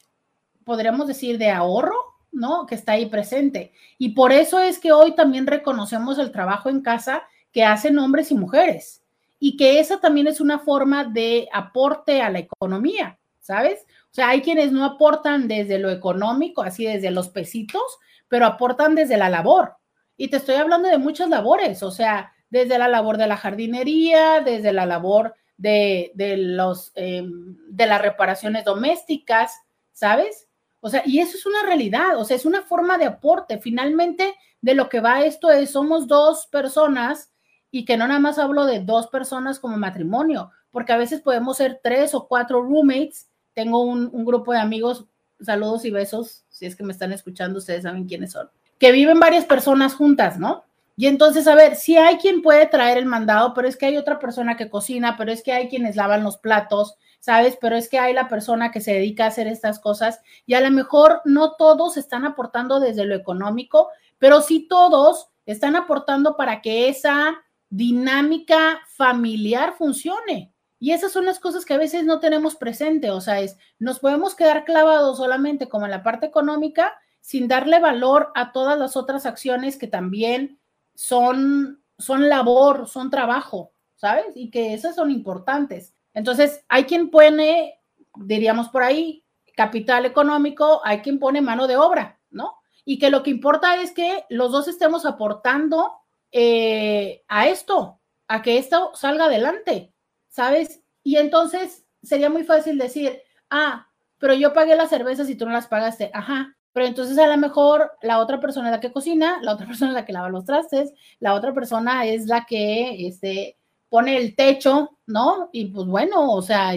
podríamos 0.65 1.07
decir, 1.07 1.39
de 1.39 1.51
ahorro, 1.51 1.97
¿no? 2.33 2.67
Que 2.67 2.75
está 2.75 2.93
ahí 2.93 3.07
presente. 3.07 3.73
Y 3.99 4.11
por 4.11 4.33
eso 4.33 4.61
es 4.61 4.79
que 4.79 4.93
hoy 4.93 5.15
también 5.15 5.47
reconocemos 5.47 6.19
el 6.19 6.31
trabajo 6.31 6.69
en 6.69 6.81
casa 6.81 7.23
que 7.53 7.65
hacen 7.65 7.99
hombres 7.99 8.31
y 8.31 8.35
mujeres 8.35 9.03
y 9.41 9.57
que 9.57 9.81
esa 9.81 10.01
también 10.01 10.27
es 10.27 10.41
una 10.41 10.59
forma 10.59 11.05
de 11.05 11.49
aporte 11.53 12.21
a 12.21 12.31
la 12.31 12.41
economía, 12.41 13.19
¿sabes? 13.51 13.85
O 14.05 14.15
sea, 14.15 14.29
hay 14.29 14.43
quienes 14.43 14.71
no 14.71 14.85
aportan 14.85 15.49
desde 15.49 15.81
lo 15.81 15.91
económico, 15.91 16.63
así 16.63 16.87
desde 16.87 17.11
los 17.11 17.31
pesitos, 17.31 17.83
pero 18.29 18.47
aportan 18.47 18.95
desde 18.95 19.17
la 19.17 19.29
labor. 19.29 19.75
Y 20.17 20.29
te 20.29 20.37
estoy 20.37 20.55
hablando 20.55 20.89
de 20.89 20.99
muchas 20.99 21.29
labores, 21.29 21.83
o 21.83 21.91
sea, 21.91 22.33
desde 22.49 22.79
la 22.79 22.87
labor 22.87 23.17
de 23.17 23.27
la 23.27 23.37
jardinería, 23.37 24.41
desde 24.41 24.73
la 24.73 24.87
labor 24.87 25.35
de, 25.57 26.13
los, 26.39 26.93
em, 26.95 27.57
de 27.69 27.87
las 27.87 28.01
reparaciones 28.01 28.65
domésticas, 28.65 29.53
¿sabes? 29.93 30.47
O 30.79 30.89
sea, 30.89 31.03
y 31.05 31.19
eso 31.19 31.37
es 31.37 31.45
una 31.45 31.65
realidad, 31.65 32.19
o 32.19 32.25
sea, 32.25 32.37
es 32.37 32.47
una 32.47 32.63
forma 32.63 32.99
de 32.99 33.07
aporte. 33.07 33.59
Finalmente, 33.59 34.37
de 34.61 34.75
lo 34.75 34.89
que 34.89 35.01
va 35.01 35.25
esto 35.25 35.51
es, 35.51 35.73
somos 35.73 36.07
dos 36.07 36.47
personas 36.47 37.33
y 37.73 37.85
que 37.85 37.97
no 37.97 38.07
nada 38.07 38.21
más 38.21 38.39
hablo 38.39 38.65
de 38.65 38.79
dos 38.79 39.09
personas 39.09 39.59
como 39.59 39.77
matrimonio, 39.77 40.53
porque 40.71 40.93
a 40.93 40.99
veces 40.99 41.21
podemos 41.21 41.57
ser 41.57 41.81
tres 41.83 42.15
o 42.15 42.29
cuatro 42.29 42.63
roommates. 42.63 43.30
Tengo 43.55 43.83
un, 43.83 44.11
un 44.13 44.25
grupo 44.25 44.53
de 44.53 44.59
amigos, 44.59 45.07
saludos 45.41 45.85
y 45.85 45.91
besos, 45.91 46.45
si 46.49 46.67
es 46.67 46.77
que 46.77 46.85
me 46.85 46.93
están 46.93 47.13
escuchando, 47.13 47.59
ustedes 47.59 47.85
saben 47.85 48.07
quiénes 48.07 48.33
son, 48.33 48.51
que 48.79 48.93
viven 48.93 49.21
varias 49.21 49.45
personas 49.45 49.95
juntas, 49.95 50.39
¿no? 50.39 50.65
Y 51.01 51.07
entonces, 51.07 51.47
a 51.47 51.55
ver, 51.55 51.77
si 51.77 51.97
hay 51.97 52.19
quien 52.19 52.43
puede 52.43 52.67
traer 52.67 52.99
el 52.99 53.07
mandado, 53.07 53.55
pero 53.55 53.67
es 53.67 53.79
que 53.79 53.87
hay 53.87 53.97
otra 53.97 54.19
persona 54.19 54.59
que 54.59 54.69
cocina, 54.69 55.17
pero 55.17 55.33
es 55.33 55.43
que 55.43 55.53
hay 55.53 55.69
quienes 55.71 55.97
lavan 55.97 56.23
los 56.23 56.37
platos, 56.37 56.95
¿sabes? 57.21 57.57
Pero 57.59 57.75
es 57.75 57.89
que 57.89 57.99
hay 57.99 58.13
la 58.13 58.29
persona 58.29 58.71
que 58.71 58.83
se 58.83 58.93
dedica 58.93 59.25
a 59.25 59.29
hacer 59.29 59.47
estas 59.47 59.79
cosas 59.79 60.21
y 60.45 60.53
a 60.53 60.61
lo 60.61 60.71
mejor 60.71 61.23
no 61.25 61.53
todos 61.53 61.97
están 61.97 62.27
aportando 62.27 62.81
desde 62.81 63.07
lo 63.07 63.15
económico, 63.15 63.89
pero 64.19 64.43
sí 64.43 64.67
todos 64.69 65.31
están 65.47 65.75
aportando 65.75 66.37
para 66.37 66.61
que 66.61 66.91
esa 66.91 67.39
dinámica 67.71 68.81
familiar 68.89 69.75
funcione. 69.79 70.53
Y 70.81 70.93
esas 70.93 71.13
son 71.13 71.27
las 71.27 71.39
cosas 71.39 71.67
que 71.67 71.75
a 71.75 71.79
veces 71.79 72.05
no 72.05 72.21
tenemos 72.21 72.57
presente, 72.57 73.11
o 73.11 73.21
sea, 73.21 73.41
es, 73.41 73.59
nos 73.79 74.01
podemos 74.01 74.35
quedar 74.35 74.65
clavados 74.65 75.19
solamente 75.19 75.69
como 75.69 75.85
en 75.85 75.91
la 75.91 76.03
parte 76.03 76.27
económica 76.27 76.95
sin 77.21 77.49
darle 77.49 77.79
valor 77.81 78.33
a 78.35 78.51
todas 78.51 78.79
las 78.79 78.97
otras 78.97 79.27
acciones 79.27 79.77
que 79.77 79.87
también 79.87 80.59
son, 80.95 81.85
son 81.99 82.31
labor, 82.31 82.89
son 82.89 83.11
trabajo, 83.11 83.73
¿sabes? 83.95 84.35
Y 84.35 84.51
que 84.51 84.73
esas 84.73 84.97
son 84.97 85.11
importantes. 85.11 85.95
Entonces, 86.15 86.65
hay 86.69 86.85
quien 86.85 87.11
pone, 87.11 87.79
diríamos 88.17 88.71
por 88.71 88.83
ahí, 88.83 89.23
capital 89.55 90.07
económico, 90.07 90.81
hay 90.83 91.01
quien 91.03 91.19
pone 91.19 91.43
mano 91.43 91.67
de 91.67 91.77
obra, 91.77 92.19
¿no? 92.31 92.57
Y 92.87 92.99
que 92.99 93.11
lo 93.11 93.23
que 93.23 93.31
importa 93.31 93.83
es 93.83 93.93
que 93.93 94.25
los 94.31 94.51
dos 94.51 94.67
estemos 94.67 95.05
aportando 95.05 95.93
eh, 96.33 97.23
a 97.29 97.49
esto, 97.49 98.01
a 98.29 98.41
que 98.41 98.57
esto 98.57 98.93
salga 98.95 99.27
adelante, 99.27 99.93
¿sabes? 100.31 100.83
Y 101.03 101.17
entonces 101.17 101.85
sería 102.03 102.31
muy 102.31 102.45
fácil 102.45 102.79
decir, 102.79 103.21
ah, 103.51 103.87
pero 104.19 104.35
yo 104.35 104.53
pagué 104.53 104.75
las 104.77 104.91
cervezas 104.91 105.29
y 105.29 105.35
tú 105.35 105.47
no 105.47 105.53
las 105.53 105.67
pagaste, 105.67 106.11
ajá. 106.15 106.57
Pero 106.73 106.87
entonces 106.87 107.19
a 107.19 107.27
lo 107.27 107.37
mejor 107.37 107.93
la 108.03 108.19
otra 108.21 108.41
persona 108.41 108.69
es 108.69 108.73
la 108.73 108.81
que 108.81 108.93
cocina, 108.93 109.39
la 109.43 109.55
otra 109.55 109.67
persona 109.67 109.91
es 109.91 109.95
la 109.95 110.05
que 110.05 110.13
lava 110.13 110.29
los 110.29 110.45
trastes, 110.45 110.93
la 111.19 111.35
otra 111.35 111.53
persona 111.53 112.07
es 112.07 112.27
la 112.27 112.47
que 112.47 113.07
este, 113.07 113.59
pone 113.89 114.17
el 114.17 114.35
techo, 114.37 114.99
¿no? 115.07 115.51
Y 115.53 115.67
pues 115.67 115.87
bueno, 115.87 116.33
o 116.33 116.43
sea, 116.43 116.69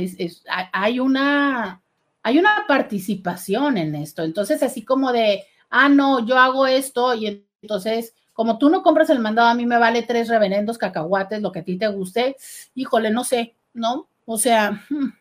hay, 0.71 0.99
una, 0.99 1.81
hay 2.23 2.39
una 2.39 2.65
participación 2.67 3.77
en 3.77 3.95
esto. 3.95 4.23
Entonces, 4.23 4.63
así 4.63 4.83
como 4.83 5.11
de, 5.13 5.43
ah, 5.69 5.89
no, 5.89 6.25
yo 6.25 6.37
hago 6.37 6.65
esto 6.67 7.13
y 7.13 7.47
entonces, 7.61 8.15
como 8.33 8.57
tú 8.57 8.69
no 8.69 8.81
compras 8.81 9.09
el 9.09 9.19
mandado, 9.19 9.47
a 9.47 9.53
mí 9.53 9.65
me 9.65 9.77
vale 9.77 10.03
tres 10.03 10.27
reverendos 10.27 10.77
cacahuates, 10.77 11.41
lo 11.41 11.51
que 11.51 11.59
a 11.59 11.63
ti 11.63 11.77
te 11.77 11.87
guste, 11.87 12.35
híjole, 12.75 13.11
no 13.11 13.23
sé, 13.23 13.55
¿no? 13.73 14.09
O 14.25 14.37
sea, 14.37 14.83
hmm, 14.89 15.13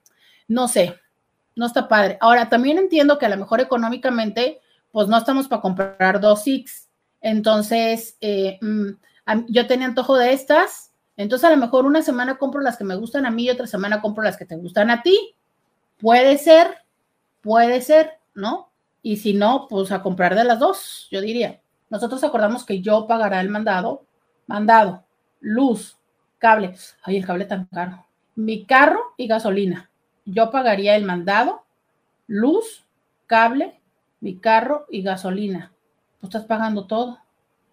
no 0.49 0.69
sé, 0.69 0.99
no 1.55 1.67
está 1.67 1.89
padre. 1.89 2.19
Ahora, 2.21 2.49
también 2.49 2.79
entiendo 2.79 3.19
que 3.19 3.27
a 3.27 3.29
lo 3.29 3.37
mejor 3.37 3.61
económicamente, 3.61 4.61
pues 4.91 5.09
no 5.09 5.19
estamos 5.19 5.49
para 5.49 5.63
comprar 5.63 6.21
dos 6.21 6.43
Six. 6.43 6.89
Entonces, 7.21 8.17
eh, 8.21 8.59
mm, 8.61 8.89
yo 9.49 9.67
tenía 9.67 9.87
antojo 9.87 10.17
de 10.17 10.33
estas, 10.33 10.93
entonces 11.17 11.49
a 11.49 11.53
lo 11.53 11.59
mejor 11.59 11.85
una 11.85 12.03
semana 12.03 12.37
compro 12.37 12.61
las 12.61 12.77
que 12.77 12.85
me 12.85 12.97
gustan 12.97 13.27
a 13.27 13.31
mí 13.31 13.45
y 13.45 13.51
otra 13.51 13.67
semana 13.67 14.01
compro 14.01 14.25
las 14.25 14.37
que 14.37 14.47
te 14.47 14.57
gustan 14.57 14.91
a 14.91 15.03
ti. 15.03 15.37
Puede 15.99 16.39
ser, 16.39 16.79
puede 17.43 17.81
ser, 17.81 18.15
¿no? 18.35 18.73
Y 19.03 19.19
si 19.19 19.35
no, 19.35 19.67
pues 19.69 19.93
a 19.93 20.03
comprar 20.03 20.35
de 20.35 20.45
las 20.45 20.59
dos, 20.59 21.07
yo 21.11 21.21
diría. 21.21 21.62
Nosotros 21.93 22.25
acordamos 22.25 22.65
que 22.65 22.81
yo 22.81 23.07
pagará 23.07 23.43
el 23.43 23.51
mandado, 23.51 24.07
mandado, 24.47 25.05
luz, 25.41 25.99
cable. 26.39 26.75
Ay, 27.03 27.19
el 27.19 27.27
cable 27.27 27.45
tan 27.45 27.67
caro. 27.67 28.07
Mi 28.35 28.65
carro 28.65 29.13
y 29.19 29.27
gasolina. 29.27 29.91
Yo 30.25 30.51
pagaría 30.51 30.97
el 30.97 31.05
mandado, 31.05 31.65
luz, 32.27 32.87
cable, 33.27 33.79
mi 34.21 34.39
carro 34.39 34.87
y 34.89 35.03
gasolina. 35.03 35.71
Tú 36.19 36.29
estás 36.29 36.47
pagando 36.47 36.87
todo. 36.87 37.19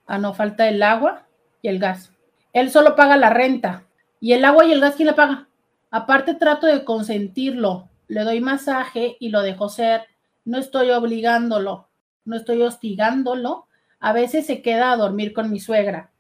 A 0.06 0.18
no 0.18 0.34
falta 0.34 0.68
el 0.68 0.84
agua 0.84 1.26
y 1.62 1.70
el 1.70 1.80
gas. 1.80 2.12
Él 2.52 2.72
solo 2.72 2.98
paga 2.98 3.16
la 3.16 3.30
renta. 3.30 3.86
¿Y 4.20 4.34
el 4.34 4.44
agua 4.44 4.66
y 4.66 4.74
el 4.74 4.82
gas 4.82 4.96
quién 4.98 5.08
le 5.08 5.14
paga? 5.14 5.48
Aparte 5.92 6.34
trato 6.34 6.68
de 6.68 6.84
consentirlo. 6.84 7.88
Le 8.10 8.26
doy 8.26 8.42
masaje 8.42 9.16
y 9.18 9.30
lo 9.30 9.44
dejo 9.44 9.70
ser. 9.70 10.08
No 10.44 10.58
estoy 10.58 10.90
obligándolo. 10.90 11.88
No 12.26 12.36
estoy 12.36 12.64
hostigándolo. 12.64 13.69
A 14.00 14.14
veces 14.14 14.46
se 14.46 14.62
queda 14.62 14.92
a 14.92 14.98
dormir 14.98 15.34
con 15.34 15.52
mi 15.52 15.60
suegra. 15.60 16.12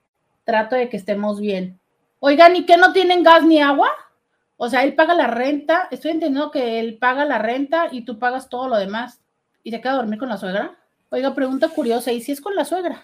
Trato 0.43 0.75
de 0.75 0.89
que 0.89 0.97
estemos 0.97 1.39
bien. 1.39 1.79
Oigan, 2.19 2.55
¿y 2.55 2.65
qué 2.65 2.77
no 2.77 2.91
tienen 2.93 3.23
gas 3.23 3.43
ni 3.43 3.61
agua? 3.61 3.91
O 4.57 4.69
sea, 4.69 4.83
él 4.83 4.95
paga 4.95 5.13
la 5.13 5.27
renta. 5.27 5.87
Estoy 5.91 6.11
entendiendo 6.11 6.51
que 6.51 6.79
él 6.79 6.97
paga 6.97 7.25
la 7.25 7.37
renta 7.37 7.87
y 7.91 8.03
tú 8.03 8.19
pagas 8.19 8.49
todo 8.49 8.67
lo 8.67 8.77
demás. 8.77 9.21
¿Y 9.63 9.71
se 9.71 9.79
queda 9.79 9.93
a 9.93 9.97
dormir 9.97 10.19
con 10.19 10.29
la 10.29 10.37
suegra? 10.37 10.77
Oiga, 11.09 11.33
pregunta 11.33 11.69
curiosa. 11.69 12.11
¿Y 12.11 12.21
si 12.21 12.31
es 12.31 12.41
con 12.41 12.55
la 12.55 12.65
suegra? 12.65 13.03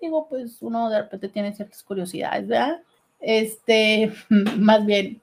digo, 0.00 0.28
pues 0.28 0.62
uno 0.62 0.90
de 0.90 1.02
repente 1.02 1.28
tiene 1.28 1.54
ciertas 1.54 1.82
curiosidades, 1.82 2.46
¿verdad? 2.46 2.82
Este, 3.20 4.12
más 4.58 4.84
bien, 4.84 5.20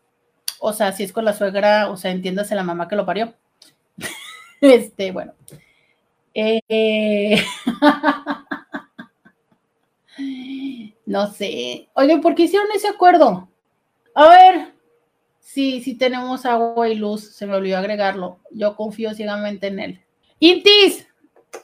o 0.59 0.73
sea, 0.73 0.91
si 0.91 1.03
es 1.03 1.13
con 1.13 1.25
la 1.25 1.33
suegra, 1.33 1.89
o 1.89 1.97
sea, 1.97 2.11
entiéndase 2.11 2.55
la 2.55 2.63
mamá 2.63 2.87
que 2.87 2.95
lo 2.95 3.05
parió. 3.05 3.33
Este, 4.61 5.11
bueno. 5.11 5.33
Eh, 6.33 6.61
no 11.05 11.31
sé. 11.31 11.89
Oigan, 11.93 12.21
¿por 12.21 12.35
qué 12.35 12.43
hicieron 12.43 12.67
ese 12.73 12.87
acuerdo? 12.87 13.49
A 14.15 14.29
ver, 14.29 14.73
sí, 15.39 15.81
sí 15.81 15.95
tenemos 15.95 16.45
agua 16.45 16.89
y 16.89 16.95
luz, 16.95 17.35
se 17.35 17.45
me 17.45 17.55
olvidó 17.55 17.77
agregarlo. 17.77 18.39
Yo 18.51 18.75
confío 18.75 19.13
ciegamente 19.13 19.67
en 19.67 19.79
él. 19.79 20.01
Intis, 20.39 21.07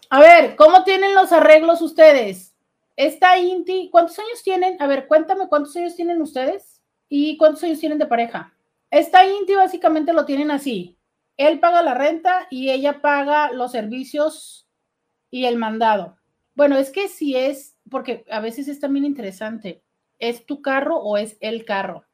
a 0.09 0.19
ver, 0.19 0.55
¿cómo 0.55 0.83
tienen 0.83 1.15
los 1.15 1.31
arreglos 1.31 1.81
ustedes? 1.81 2.55
Esta 2.95 3.37
Inti, 3.39 3.89
¿cuántos 3.91 4.19
años 4.19 4.43
tienen? 4.43 4.81
A 4.81 4.87
ver, 4.87 5.07
cuéntame 5.07 5.47
cuántos 5.47 5.75
años 5.75 5.95
tienen 5.95 6.21
ustedes 6.21 6.81
y 7.07 7.37
cuántos 7.37 7.63
años 7.63 7.79
tienen 7.79 7.97
de 7.97 8.05
pareja. 8.05 8.53
Esta 8.91 9.25
Inti 9.25 9.55
básicamente 9.55 10.13
lo 10.13 10.25
tienen 10.25 10.51
así. 10.51 10.97
Él 11.37 11.59
paga 11.59 11.81
la 11.81 11.93
renta 11.93 12.47
y 12.49 12.71
ella 12.71 13.01
paga 13.01 13.51
los 13.51 13.71
servicios 13.71 14.67
y 15.31 15.45
el 15.45 15.57
mandado. 15.57 16.17
Bueno, 16.55 16.77
es 16.77 16.91
que 16.91 17.07
si 17.07 17.37
es, 17.37 17.77
porque 17.89 18.25
a 18.29 18.39
veces 18.39 18.67
es 18.67 18.79
también 18.79 19.05
interesante, 19.05 19.83
¿es 20.17 20.45
tu 20.45 20.61
carro 20.61 20.97
o 20.97 21.17
es 21.17 21.37
el 21.39 21.65
carro? 21.65 22.05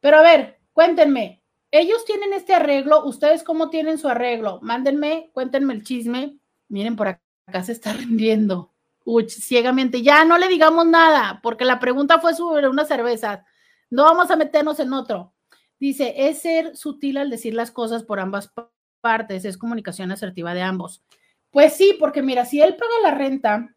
Pero 0.00 0.18
a 0.18 0.22
ver, 0.22 0.60
cuéntenme, 0.72 1.42
ellos 1.70 2.04
tienen 2.04 2.32
este 2.32 2.54
arreglo, 2.54 3.04
¿ustedes 3.04 3.42
cómo 3.42 3.68
tienen 3.68 3.98
su 3.98 4.08
arreglo? 4.08 4.60
Mándenme, 4.62 5.30
cuéntenme 5.32 5.74
el 5.74 5.82
chisme. 5.82 6.38
Miren, 6.68 6.94
por 6.94 7.08
acá 7.08 7.64
se 7.64 7.72
está 7.72 7.92
rendiendo. 7.94 8.72
Uy, 9.04 9.28
ciegamente. 9.28 10.00
Ya 10.02 10.24
no 10.24 10.38
le 10.38 10.48
digamos 10.48 10.86
nada, 10.86 11.40
porque 11.42 11.64
la 11.64 11.80
pregunta 11.80 12.20
fue 12.20 12.34
sobre 12.34 12.68
una 12.68 12.84
cerveza. 12.84 13.44
No 13.90 14.04
vamos 14.04 14.30
a 14.30 14.36
meternos 14.36 14.78
en 14.78 14.92
otro. 14.92 15.34
Dice, 15.80 16.14
es 16.16 16.40
ser 16.42 16.76
sutil 16.76 17.16
al 17.16 17.28
decir 17.28 17.54
las 17.54 17.70
cosas 17.70 18.04
por 18.04 18.20
ambas 18.20 18.52
partes, 19.00 19.44
es 19.44 19.58
comunicación 19.58 20.12
asertiva 20.12 20.54
de 20.54 20.62
ambos. 20.62 21.02
Pues 21.50 21.74
sí, 21.74 21.96
porque 21.98 22.22
mira, 22.22 22.44
si 22.44 22.62
él 22.62 22.76
paga 22.76 22.94
la 23.02 23.10
renta, 23.10 23.73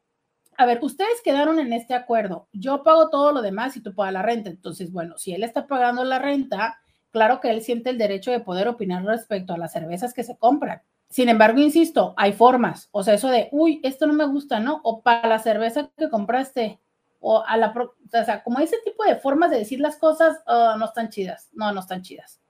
a 0.58 0.66
ver, 0.66 0.80
ustedes 0.82 1.22
quedaron 1.24 1.60
en 1.60 1.72
este 1.72 1.94
acuerdo, 1.94 2.48
yo 2.52 2.84
pago 2.84 3.10
todo 3.10 3.32
lo 3.32 3.44
demás 3.44 3.78
y 3.78 3.82
tú 3.82 3.94
pagas 3.94 4.14
la 4.14 4.24
renta. 4.24 4.50
Entonces, 4.50 4.92
bueno, 4.92 5.18
si 5.18 5.34
él 5.34 5.44
está 5.44 5.68
pagando 5.68 6.04
la 6.04 6.18
renta, 6.18 6.80
claro 7.12 7.40
que 7.40 7.52
él 7.52 7.62
siente 7.62 7.92
el 7.92 8.00
derecho 8.00 8.32
de 8.32 8.40
poder 8.40 8.68
opinar 8.68 9.06
respecto 9.06 9.54
a 9.54 9.58
las 9.58 9.72
cervezas 9.72 10.16
que 10.16 10.24
se 10.24 10.36
compran. 10.36 10.82
Sin 11.10 11.30
embargo, 11.30 11.60
insisto, 11.60 12.16
hay 12.18 12.34
formas. 12.34 12.90
O 12.92 13.04
sea, 13.04 13.14
eso 13.14 13.30
de, 13.30 13.50
uy, 13.52 13.80
esto 13.84 14.08
no 14.08 14.14
me 14.14 14.26
gusta, 14.26 14.60
¿no? 14.60 14.82
O 14.84 15.02
para 15.04 15.28
la 15.28 15.38
cerveza 15.40 15.92
que 15.96 16.10
compraste, 16.10 16.80
o 17.20 17.44
a 17.46 17.56
la, 17.56 17.74
o 17.76 18.26
sea, 18.26 18.44
como 18.44 18.60
ese 18.60 18.78
tipo 18.84 19.04
de 19.04 19.16
formas 19.16 19.52
de 19.52 19.60
decir 19.60 19.80
las 19.80 19.98
cosas, 19.98 20.38
oh, 20.48 20.76
no 20.78 20.86
están 20.86 21.10
chidas, 21.10 21.50
no, 21.54 21.72
no 21.72 21.82
están 21.82 22.02
chidas. 22.02 22.42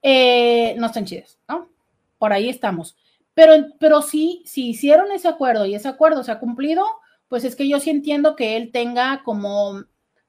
Eh, 0.00 0.74
no 0.78 0.86
están 0.86 1.04
chidas, 1.04 1.38
¿no? 1.48 1.68
Por 2.18 2.32
ahí 2.32 2.48
estamos. 2.48 2.96
Pero, 3.34 3.66
pero 3.80 4.00
sí, 4.00 4.42
si 4.46 4.70
hicieron 4.70 5.10
ese 5.10 5.26
acuerdo 5.28 5.66
y 5.66 5.74
ese 5.74 5.88
acuerdo 5.88 6.22
se 6.22 6.30
ha 6.30 6.38
cumplido, 6.38 6.84
pues 7.32 7.44
es 7.44 7.56
que 7.56 7.66
yo 7.66 7.80
sí 7.80 7.88
entiendo 7.88 8.36
que 8.36 8.58
él 8.58 8.70
tenga 8.70 9.22
como, 9.24 9.84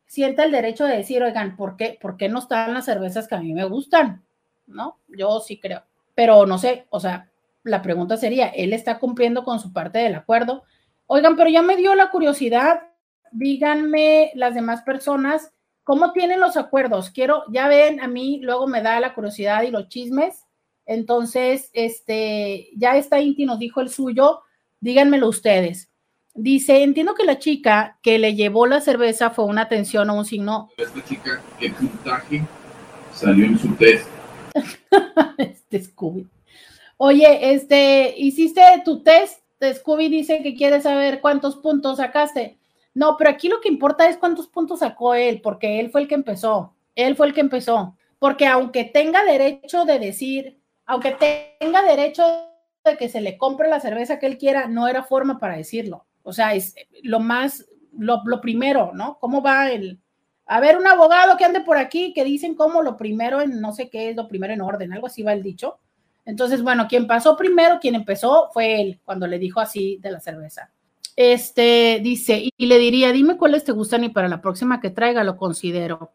sienta 0.05 0.45
el 0.45 0.53
derecho 0.53 0.85
de 0.85 0.95
decir, 0.95 1.21
oigan, 1.21 1.57
¿por 1.57 1.75
qué, 1.75 1.99
¿por 2.01 2.15
qué 2.15 2.29
no 2.29 2.39
están 2.39 2.73
las 2.73 2.85
cervezas 2.85 3.27
que 3.27 3.35
a 3.35 3.41
mí 3.41 3.51
me 3.51 3.65
gustan? 3.65 4.23
¿No? 4.67 4.99
Yo 5.09 5.41
sí 5.41 5.59
creo. 5.59 5.83
Pero 6.15 6.45
no 6.45 6.57
sé, 6.57 6.85
o 6.91 7.01
sea, 7.01 7.29
la 7.63 7.81
pregunta 7.81 8.15
sería, 8.15 8.47
¿él 8.47 8.71
está 8.71 8.99
cumpliendo 8.99 9.43
con 9.43 9.59
su 9.59 9.73
parte 9.73 9.99
del 9.99 10.15
acuerdo? 10.15 10.63
Oigan, 11.05 11.35
pero 11.35 11.49
ya 11.49 11.61
me 11.61 11.75
dio 11.75 11.93
la 11.93 12.09
curiosidad, 12.09 12.83
díganme 13.33 14.31
las 14.35 14.55
demás 14.55 14.81
personas, 14.83 15.51
¿cómo 15.83 16.13
tienen 16.13 16.39
los 16.39 16.55
acuerdos? 16.55 17.09
Quiero, 17.09 17.43
ya 17.49 17.67
ven, 17.67 17.99
a 17.99 18.07
mí 18.07 18.39
luego 18.41 18.65
me 18.65 18.81
da 18.81 19.01
la 19.01 19.13
curiosidad 19.13 19.63
y 19.63 19.71
los 19.71 19.89
chismes. 19.89 20.45
Entonces, 20.85 21.69
este, 21.73 22.69
ya 22.77 22.95
está 22.95 23.19
Inti 23.19 23.45
nos 23.45 23.59
dijo 23.59 23.81
el 23.81 23.89
suyo, 23.89 24.39
díganmelo 24.79 25.27
ustedes. 25.27 25.89
Dice, 26.35 26.81
entiendo 26.81 27.13
que 27.13 27.25
la 27.25 27.37
chica 27.37 27.99
que 28.01 28.17
le 28.17 28.33
llevó 28.33 28.65
la 28.65 28.81
cerveza 28.81 29.29
fue 29.29 29.45
una 29.45 29.61
atención 29.61 30.09
o 30.09 30.15
un 30.15 30.25
signo. 30.25 30.69
Esta 30.77 31.05
chica, 31.05 31.41
¿qué 31.59 31.69
puntaje 31.69 32.41
salió 33.13 33.45
en 33.45 33.59
su 33.59 33.75
test? 33.75 34.07
este 35.37 35.83
Scooby. 35.83 36.27
Oye, 36.97 37.53
este, 37.53 38.15
hiciste 38.17 38.61
tu 38.83 39.03
test. 39.03 39.41
Scooby 39.61 40.09
dice 40.09 40.41
que 40.41 40.55
quiere 40.55 40.81
saber 40.81 41.21
cuántos 41.21 41.55
puntos 41.57 41.97
sacaste. 41.97 42.57
No, 42.95 43.15
pero 43.15 43.29
aquí 43.29 43.47
lo 43.47 43.61
que 43.61 43.69
importa 43.69 44.09
es 44.09 44.17
cuántos 44.17 44.47
puntos 44.47 44.79
sacó 44.79 45.13
él, 45.13 45.39
porque 45.39 45.79
él 45.79 45.91
fue 45.91 46.01
el 46.01 46.07
que 46.07 46.15
empezó. 46.15 46.73
Él 46.95 47.15
fue 47.15 47.27
el 47.27 47.33
que 47.33 47.41
empezó. 47.41 47.95
Porque 48.17 48.47
aunque 48.47 48.85
tenga 48.85 49.23
derecho 49.23 49.85
de 49.85 49.99
decir, 49.99 50.59
aunque 50.85 51.15
tenga 51.59 51.83
derecho 51.83 52.23
de 52.83 52.97
que 52.97 53.07
se 53.07 53.21
le 53.21 53.37
compre 53.37 53.69
la 53.69 53.79
cerveza 53.79 54.17
que 54.17 54.25
él 54.25 54.37
quiera, 54.37 54.67
no 54.67 54.87
era 54.87 55.03
forma 55.03 55.39
para 55.39 55.57
decirlo. 55.57 56.05
O 56.23 56.33
sea, 56.33 56.55
es 56.55 56.75
lo 57.03 57.19
más, 57.19 57.65
lo, 57.97 58.23
primero, 58.41 58.91
¿no? 58.93 59.17
¿Cómo 59.19 59.41
va 59.41 59.71
el... 59.71 59.99
A 60.45 60.59
ver, 60.59 60.77
un 60.77 60.87
abogado 60.87 61.37
que 61.37 61.45
ande 61.45 61.61
por 61.61 61.77
aquí 61.77 62.13
que 62.13 62.23
dicen 62.23 62.55
como 62.55 62.81
lo 62.81 62.97
primero 62.97 63.41
en, 63.41 63.61
no 63.61 63.71
sé 63.71 63.89
qué 63.89 64.09
es 64.09 64.15
lo 64.15 64.27
primero 64.27 64.53
en 64.53 64.61
orden, 64.61 64.91
algo 64.91 65.07
así 65.07 65.23
va 65.23 65.33
el 65.33 65.43
dicho. 65.43 65.79
Entonces, 66.25 66.61
bueno, 66.61 66.87
quien 66.87 67.07
pasó 67.07 67.37
primero, 67.37 67.79
quien 67.79 67.95
empezó 67.95 68.49
fue 68.53 68.81
él, 68.81 68.99
cuando 69.05 69.27
le 69.27 69.39
dijo 69.39 69.59
así 69.59 69.97
de 70.01 70.11
la 70.11 70.19
cerveza. 70.19 70.71
Este 71.15 71.99
dice, 72.01 72.49
y 72.57 72.65
le 72.65 72.77
diría, 72.77 73.11
dime 73.11 73.37
cuáles 73.37 73.63
te 73.63 73.71
gustan 73.71 74.03
y 74.03 74.09
para 74.09 74.27
la 74.27 74.41
próxima 74.41 74.81
que 74.81 74.89
traiga 74.89 75.23
lo 75.23 75.37
considero. 75.37 76.11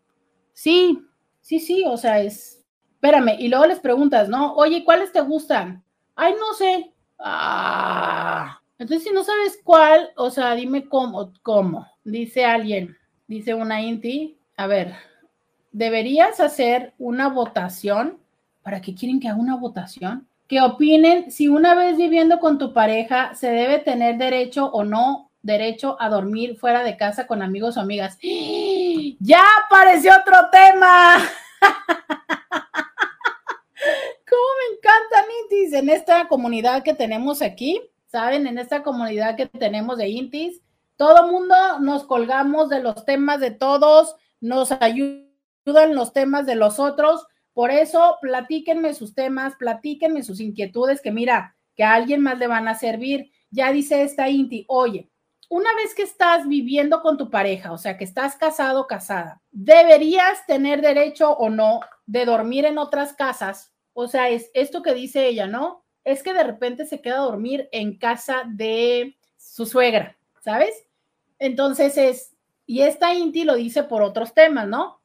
Sí, 0.53 1.07
sí, 1.41 1.61
sí, 1.61 1.85
o 1.87 1.97
sea, 1.97 2.21
es, 2.21 2.65
espérame, 2.95 3.37
y 3.39 3.49
luego 3.49 3.67
les 3.67 3.81
preguntas, 3.81 4.29
¿no? 4.29 4.55
Oye, 4.55 4.85
¿cuáles 4.85 5.13
te 5.13 5.21
gustan? 5.21 5.85
Ay, 6.17 6.35
no 6.39 6.53
sé. 6.55 6.93
Ah, 7.19 8.61
entonces, 8.79 9.09
si 9.09 9.13
no 9.13 9.25
sabes 9.25 9.59
cuál, 9.65 10.11
o 10.17 10.31
sea, 10.31 10.55
dime 10.55 10.89
cómo, 10.89 11.33
cómo. 11.43 11.87
Dice 12.05 12.45
alguien, 12.45 12.97
dice 13.27 13.55
una 13.55 13.83
Inti, 13.83 14.39
a 14.57 14.69
ver, 14.69 14.95
deberías 15.73 16.39
hacer 16.39 16.95
una 16.99 17.29
votación. 17.29 18.19
¿Para 18.63 18.81
qué 18.81 18.95
quieren 18.95 19.19
que 19.19 19.29
haga 19.29 19.41
una 19.41 19.57
votación? 19.57 20.29
Que 20.47 20.61
opinen 20.61 21.33
si 21.33 21.49
una 21.49 21.75
vez 21.75 21.97
viviendo 21.97 22.39
con 22.39 22.59
tu 22.59 22.73
pareja 22.73 23.35
se 23.35 23.51
debe 23.51 23.79
tener 23.79 24.17
derecho 24.17 24.67
o 24.67 24.85
no 24.85 25.31
derecho 25.43 25.97
a 26.01 26.09
dormir 26.09 26.57
fuera 26.57 26.85
de 26.85 26.97
casa 26.97 27.27
con 27.27 27.43
amigos 27.43 27.77
o 27.77 27.81
amigas. 27.81 28.17
¡Ya 28.23 29.43
apareció 29.65 30.13
otro 30.13 30.37
tema! 30.53 31.19
¿Cómo 34.29 34.43
me 34.61 34.77
encanta, 34.77 35.25
Intis, 35.43 35.73
en 35.73 35.89
esta 35.89 36.29
comunidad 36.29 36.83
que 36.83 36.95
tenemos 36.95 37.43
aquí? 37.43 37.81
¿Saben? 38.09 38.47
En 38.47 38.59
esta 38.59 38.83
comunidad 38.83 39.37
que 39.37 39.47
tenemos 39.47 39.99
de 39.99 40.09
Intis, 40.09 40.61
todo 40.97 41.29
mundo 41.29 41.55
nos 41.81 42.05
colgamos 42.05 42.69
de 42.69 42.81
los 42.81 43.05
temas 43.05 43.41
de 43.41 43.53
todos, 43.53 44.17
nos 44.41 44.73
ayudan 44.73 45.95
los 45.95 46.13
temas 46.13 46.45
de 46.45 46.57
los 46.57 46.81
otros. 46.81 47.27
Por 47.53 47.71
eso, 47.71 48.19
platíquenme 48.21 48.95
sus 48.95 49.15
temas, 49.15 49.55
platíquenme 49.57 50.23
sus 50.23 50.41
inquietudes, 50.41 51.01
que 51.01 51.13
mira, 51.13 51.57
que 51.77 51.85
a 51.85 51.95
alguien 51.95 52.21
más 52.21 52.39
le 52.39 52.49
van 52.49 52.67
a 52.67 52.75
servir. 52.75 53.31
Ya 53.51 53.73
dice 53.73 54.03
esta 54.03 54.29
Inti, 54.29 54.65
oye, 54.69 55.09
una 55.49 55.75
vez 55.77 55.95
que 55.95 56.03
estás 56.03 56.47
viviendo 56.47 57.01
con 57.01 57.17
tu 57.17 57.31
pareja, 57.31 57.73
o 57.73 57.79
sea, 57.79 57.97
que 57.97 58.05
estás 58.05 58.37
casado 58.37 58.83
o 58.83 58.87
casada, 58.87 59.41
¿deberías 59.51 60.45
tener 60.47 60.83
derecho 60.83 61.33
o 61.33 61.49
no 61.49 61.81
de 62.07 62.25
dormir 62.25 62.67
en 62.67 62.77
otras 62.77 63.15
casas? 63.15 63.73
O 63.95 64.09
sea, 64.09 64.29
es 64.29 64.51
esto 64.53 64.83
que 64.83 64.95
dice 64.95 65.27
ella, 65.27 65.47
¿no? 65.47 65.85
Es 66.09 66.23
que 66.23 66.33
de 66.33 66.43
repente 66.43 66.87
se 66.87 67.03
queda 67.03 67.17
a 67.17 67.25
dormir 67.25 67.69
en 67.71 67.99
casa 67.99 68.45
de 68.47 69.19
su 69.37 69.67
suegra, 69.67 70.17
¿sabes? 70.41 70.87
Entonces 71.39 71.99
es, 71.99 72.35
y 72.65 72.81
esta 72.81 73.13
Inti 73.13 73.45
lo 73.45 73.57
dice 73.57 73.83
por 73.83 74.01
otros 74.01 74.33
temas, 74.33 74.67
¿no? 74.67 75.03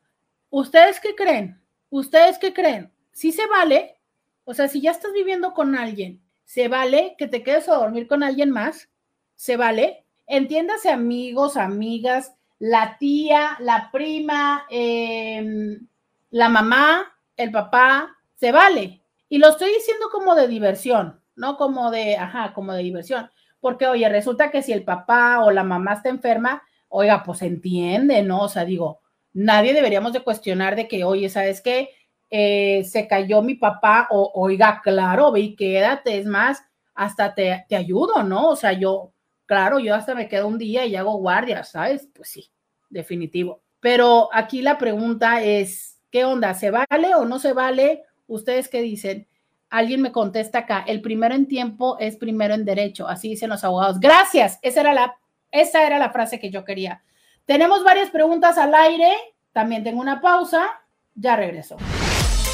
¿Ustedes 0.50 1.02
qué 1.02 1.14
creen? 1.14 1.62
¿Ustedes 1.90 2.40
qué 2.40 2.54
creen? 2.54 2.90
¿Sí 3.12 3.34
se 3.34 3.46
vale? 3.48 4.00
O 4.46 4.54
sea, 4.54 4.70
si 4.70 4.80
ya 4.80 4.92
estás 4.92 5.12
viviendo 5.12 5.54
con 5.54 5.76
alguien, 5.76 6.22
¿se 6.46 6.70
vale 6.70 7.16
que 7.18 7.28
te 7.28 7.44
quedes 7.44 7.68
a 7.68 7.76
dormir 7.76 8.08
con 8.08 8.24
alguien 8.24 8.50
más? 8.50 8.90
¿Se 9.36 9.58
vale? 9.58 10.06
Entiéndase 10.26 10.90
amigos, 10.90 11.58
amigas, 11.58 12.34
la 12.60 12.98
tía, 12.98 13.58
la 13.60 13.90
prima, 13.92 14.66
em, 14.70 15.86
la 16.30 16.48
mamá, 16.48 17.14
el 17.36 17.52
papá, 17.52 18.18
se 18.36 18.54
vale. 18.54 19.03
Y 19.34 19.40
lo 19.40 19.50
estoy 19.50 19.74
diciendo 19.74 20.10
como 20.12 20.36
de 20.36 20.48
diversión, 20.48 21.20
no 21.36 21.58
como 21.58 21.90
de, 21.90 22.18
ajá, 22.18 22.54
como 22.54 22.72
de 22.72 22.84
diversión. 22.84 23.32
Porque, 23.60 23.88
oye, 23.88 24.08
resulta 24.08 24.52
que 24.52 24.62
si 24.62 24.72
el 24.72 24.84
papá 24.84 25.44
o 25.44 25.50
la 25.50 25.64
mamá 25.64 25.94
está 25.94 26.10
enferma, 26.10 26.62
oiga, 26.88 27.24
pues 27.24 27.42
entiende, 27.42 28.22
¿no? 28.22 28.42
O 28.42 28.48
sea, 28.48 28.64
digo, 28.64 29.02
nadie 29.34 29.74
deberíamos 29.74 30.14
de 30.14 30.20
cuestionar 30.20 30.76
de 30.76 30.88
que, 30.88 31.04
oye, 31.04 31.30
¿sabes 31.30 31.62
qué? 31.62 31.90
Eh, 32.30 32.84
se 32.84 33.08
cayó 33.08 33.42
mi 33.42 33.56
papá, 33.56 34.08
o 34.12 34.32
oiga, 34.36 34.82
claro, 34.84 35.32
ve 35.32 35.40
y 35.40 35.56
quédate, 35.56 36.20
es 36.20 36.28
más, 36.28 36.64
hasta 36.94 37.34
te, 37.34 37.66
te 37.68 37.76
ayudo, 37.76 38.22
¿no? 38.22 38.50
O 38.50 38.56
sea, 38.56 38.74
yo, 38.74 39.14
claro, 39.48 39.80
yo 39.80 39.96
hasta 39.96 40.14
me 40.14 40.28
quedo 40.28 40.46
un 40.48 40.60
día 40.60 40.86
y 40.86 40.96
hago 40.96 41.18
guardia, 41.18 41.64
¿sabes? 41.64 42.08
Pues 42.14 42.30
sí, 42.30 42.52
definitivo. 42.88 43.64
Pero 43.80 44.30
aquí 44.32 44.62
la 44.62 44.78
pregunta 44.78 45.42
es, 45.42 46.00
¿qué 46.12 46.24
onda? 46.24 46.54
¿Se 46.54 46.70
vale 46.70 47.16
o 47.16 47.26
no 47.26 47.40
se 47.40 47.54
vale? 47.54 48.04
¿Ustedes 48.28 48.70
qué 48.70 48.82
dicen? 48.82 49.28
Alguien 49.70 50.02
me 50.02 50.12
contesta 50.12 50.60
acá, 50.60 50.84
el 50.88 51.02
primero 51.02 51.34
en 51.34 51.48
tiempo 51.48 51.98
es 52.00 52.16
primero 52.16 52.54
en 52.54 52.64
derecho, 52.64 53.08
así 53.08 53.30
dicen 53.30 53.50
los 53.50 53.64
abogados. 53.64 54.00
Gracias, 54.00 54.60
esa 54.62 54.82
era 54.82 54.94
la, 54.94 55.16
esa 55.52 55.86
era 55.86 55.98
la 55.98 56.12
frase 56.12 56.40
que 56.40 56.52
yo 56.52 56.64
quería. 56.64 57.02
Tenemos 57.46 57.84
varias 57.84 58.12
preguntas 58.12 58.58
al 58.58 58.74
aire, 58.76 59.12
también 59.52 59.84
tengo 59.84 60.00
una 60.00 60.22
pausa, 60.22 60.68
ya 61.16 61.36
regreso. 61.36 61.78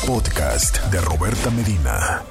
Podcast 0.07 0.81
de 0.91 1.01
Roberta 1.01 1.51
Medina. 1.51 2.23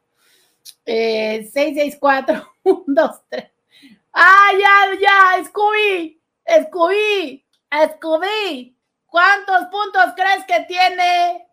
Eh, 0.85 1.49
664 1.53 2.53
123 2.63 3.51
¡Ah, 4.13 4.49
ya, 4.59 4.99
ya! 4.99 5.45
¡Scooby! 5.45 6.19
¡Scooby! 6.65 7.45
¡Scooby! 7.93 8.75
¿Cuántos 9.05 9.67
puntos 9.67 10.13
crees 10.15 10.43
que 10.45 10.65
tiene? 10.67 11.46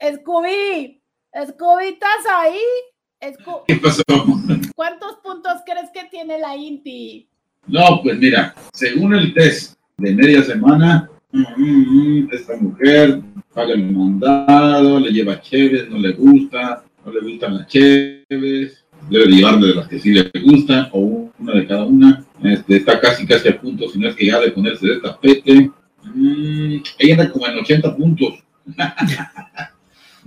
¡Scooby! 0.00 1.00
¡Scooby, 1.48 1.88
estás 1.88 2.24
ahí! 2.32 2.60
¿Qué 3.66 3.76
pasó? 3.76 4.02
¿Cuántos 4.76 5.16
puntos 5.24 5.54
crees 5.66 5.90
que 5.92 6.08
tiene 6.08 6.38
la 6.38 6.56
Inti? 6.56 7.28
No, 7.66 8.00
pues 8.02 8.16
mira, 8.16 8.54
según 8.72 9.14
el 9.16 9.34
test 9.34 9.74
de 9.96 10.14
media 10.14 10.44
semana, 10.44 11.10
mm, 11.32 11.40
mm, 11.40 12.22
mm, 12.22 12.28
esta 12.32 12.56
mujer 12.56 13.20
paga 13.52 13.72
el 13.72 13.90
mandado, 13.90 15.00
le 15.00 15.10
lleva 15.10 15.40
cheves, 15.40 15.90
no 15.90 15.98
le 15.98 16.12
gusta, 16.12 16.84
no 17.04 17.12
le 17.12 17.32
gustan 17.32 17.58
las 17.58 17.66
cheves, 17.66 18.84
debe 19.10 19.26
llevarle 19.26 19.68
de 19.68 19.74
las 19.74 19.88
que 19.88 19.98
sí 19.98 20.12
le 20.12 20.30
gustan, 20.44 20.88
o 20.92 21.28
una 21.40 21.54
de 21.54 21.66
cada 21.66 21.84
una. 21.84 22.24
Este, 22.44 22.76
está 22.76 23.00
casi 23.00 23.26
casi 23.26 23.48
a 23.48 23.60
punto, 23.60 23.88
si 23.88 23.98
no 23.98 24.08
es 24.08 24.14
que 24.14 24.26
ya 24.26 24.38
de 24.38 24.52
ponerse 24.52 24.86
de 24.86 25.00
tapete. 25.00 25.70
ella 26.98 27.14
anda 27.14 27.32
como 27.32 27.48
en 27.48 27.58
80 27.58 27.96
puntos. 27.96 28.44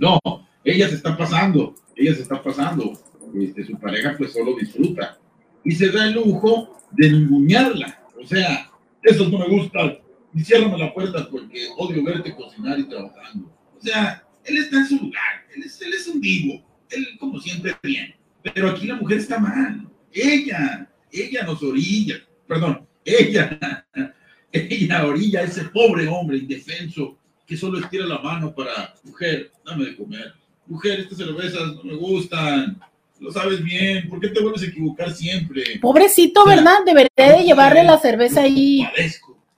no, 0.02 0.18
ella 0.64 0.88
se 0.88 0.96
está 0.96 1.16
pasando, 1.16 1.76
ella 1.94 2.14
se 2.14 2.22
está 2.22 2.42
pasando. 2.42 2.92
Este, 3.40 3.64
su 3.64 3.78
pareja 3.78 4.14
pues 4.18 4.32
solo 4.32 4.56
disfruta 4.58 5.16
y 5.64 5.72
se 5.72 5.90
da 5.90 6.08
el 6.08 6.14
lujo 6.14 6.76
de 6.90 7.10
ningunearla. 7.12 8.02
O 8.20 8.26
sea, 8.26 8.68
eso 9.02 9.28
no 9.28 9.38
me 9.38 9.48
gusta. 9.48 9.98
Y 10.34 10.42
ciérrame 10.42 10.76
la 10.76 10.92
puerta 10.92 11.28
porque 11.30 11.68
odio 11.78 12.02
verte 12.02 12.34
cocinar 12.34 12.80
y 12.80 12.88
trabajando. 12.88 13.46
O 13.78 13.80
sea, 13.80 14.24
él 14.44 14.58
está 14.58 14.78
en 14.78 14.88
su 14.88 14.96
lugar. 14.96 15.46
Él 15.54 15.62
es, 15.62 16.08
un 16.08 16.20
vivo. 16.20 16.60
Él, 16.90 17.06
como 17.20 17.38
siempre, 17.38 17.76
bien. 17.82 18.12
Pero 18.42 18.70
aquí 18.70 18.88
la 18.88 18.96
mujer 18.96 19.18
está 19.18 19.38
mal. 19.38 19.88
Ella, 20.12 20.90
ella 21.12 21.44
nos 21.44 21.62
orilla. 21.62 22.16
Perdón, 22.48 22.86
ella, 23.04 23.86
ella 24.52 25.06
orilla 25.06 25.40
a 25.40 25.44
ese 25.44 25.64
pobre 25.66 26.08
hombre 26.08 26.38
indefenso 26.38 27.18
que 27.46 27.56
solo 27.56 27.78
estira 27.78 28.06
la 28.06 28.18
mano 28.18 28.54
para, 28.54 28.94
mujer, 29.04 29.50
dame 29.64 29.86
de 29.86 29.96
comer. 29.96 30.34
Mujer, 30.66 31.00
estas 31.00 31.18
cervezas 31.18 31.74
no 31.74 31.82
me 31.84 31.94
gustan 31.94 32.80
lo 33.22 33.30
sabes 33.30 33.62
bien, 33.62 34.08
¿por 34.08 34.20
qué 34.20 34.28
te 34.28 34.40
vuelves 34.40 34.62
a 34.62 34.66
equivocar 34.66 35.12
siempre? 35.12 35.62
Pobrecito, 35.80 36.44
¿verdad? 36.44 36.78
Debería 36.84 37.36
de 37.36 37.44
llevarle 37.44 37.84
la 37.84 37.96
cerveza 37.98 38.42
ahí. 38.42 38.84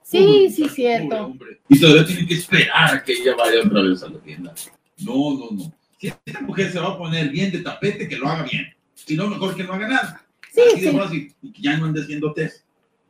Sí, 0.03 0.51
sí, 0.55 0.69
cierto. 0.69 1.35
Y 1.67 1.79
todavía 1.79 2.05
tiene 2.05 2.27
que 2.27 2.35
esperar 2.35 2.95
a 2.95 3.03
que 3.03 3.13
ella 3.13 3.35
vaya 3.35 3.61
otra 3.65 3.81
vez 3.81 4.03
a 4.03 4.09
la 4.09 4.19
tienda. 4.19 4.53
No, 4.99 5.33
no, 5.33 5.49
no. 5.51 5.73
Si 5.99 6.07
esta 6.07 6.41
mujer 6.41 6.71
se 6.71 6.79
va 6.79 6.89
a 6.89 6.97
poner 6.97 7.29
bien 7.29 7.51
de 7.51 7.59
tapete, 7.59 8.07
que 8.07 8.17
lo 8.17 8.27
haga 8.27 8.43
bien. 8.43 8.67
Si 8.93 9.15
no, 9.15 9.27
mejor 9.27 9.55
que 9.55 9.63
no 9.63 9.73
haga 9.73 9.87
nada. 9.87 10.25
Sí, 10.53 10.61
sí. 10.77 11.35
y 11.41 11.51
que 11.51 11.61
ya 11.63 11.75
no 11.77 11.85
ande 11.85 12.03
haciendo 12.03 12.33
test. 12.33 12.63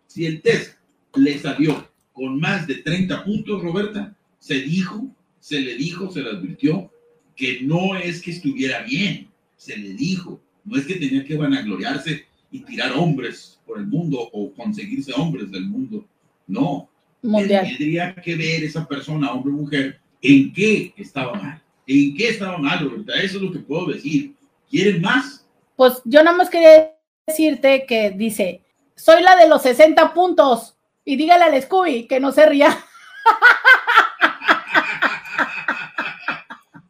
Si 0.07 0.25
el 0.25 0.41
test 0.41 0.77
le 1.15 1.37
salió 1.37 1.85
con 2.13 2.39
más 2.39 2.65
de 2.65 2.75
30 2.75 3.25
puntos, 3.25 3.61
Roberta, 3.61 4.14
se 4.45 4.61
dijo, 4.61 5.07
se 5.39 5.59
le 5.59 5.73
dijo, 5.73 6.11
se 6.11 6.21
le 6.21 6.29
advirtió 6.29 6.91
que 7.35 7.61
no 7.61 7.95
es 7.95 8.21
que 8.21 8.29
estuviera 8.29 8.83
bien, 8.83 9.27
se 9.57 9.75
le 9.75 9.93
dijo, 9.93 10.39
no 10.63 10.77
es 10.77 10.85
que 10.85 10.97
tenía 10.97 11.25
que 11.25 11.35
vanagloriarse 11.35 12.27
y 12.51 12.59
tirar 12.59 12.91
hombres 12.91 13.59
por 13.65 13.79
el 13.79 13.87
mundo 13.87 14.19
o 14.19 14.53
conseguirse 14.53 15.11
hombres 15.13 15.49
del 15.49 15.65
mundo. 15.65 16.05
No. 16.45 16.87
Tendría 17.23 18.13
que 18.13 18.35
ver 18.35 18.63
esa 18.63 18.87
persona, 18.87 19.31
hombre 19.31 19.51
o 19.51 19.55
mujer, 19.55 19.99
en 20.21 20.53
qué 20.53 20.93
estaba 20.95 21.33
mal. 21.33 21.63
¿En 21.87 22.15
qué 22.15 22.29
estaba 22.29 22.59
mal, 22.59 22.87
Roberta? 22.87 23.15
Eso 23.15 23.37
es 23.37 23.41
lo 23.41 23.51
que 23.51 23.59
puedo 23.59 23.87
decir. 23.87 24.35
¿Quieren 24.69 25.01
más? 25.01 25.43
Pues 25.75 26.03
yo 26.05 26.23
nada 26.23 26.37
más 26.37 26.51
quería 26.51 26.91
decirte 27.25 27.87
que 27.87 28.11
dice, 28.11 28.61
soy 28.95 29.23
la 29.23 29.35
de 29.37 29.49
los 29.49 29.63
60 29.63 30.13
puntos. 30.13 30.77
Y 31.03 31.15
dígale 31.15 31.45
al 31.45 31.59
Scooby 31.63 32.05
que 32.05 32.19
no 32.19 32.31
se 32.31 32.45
ría. 32.45 32.77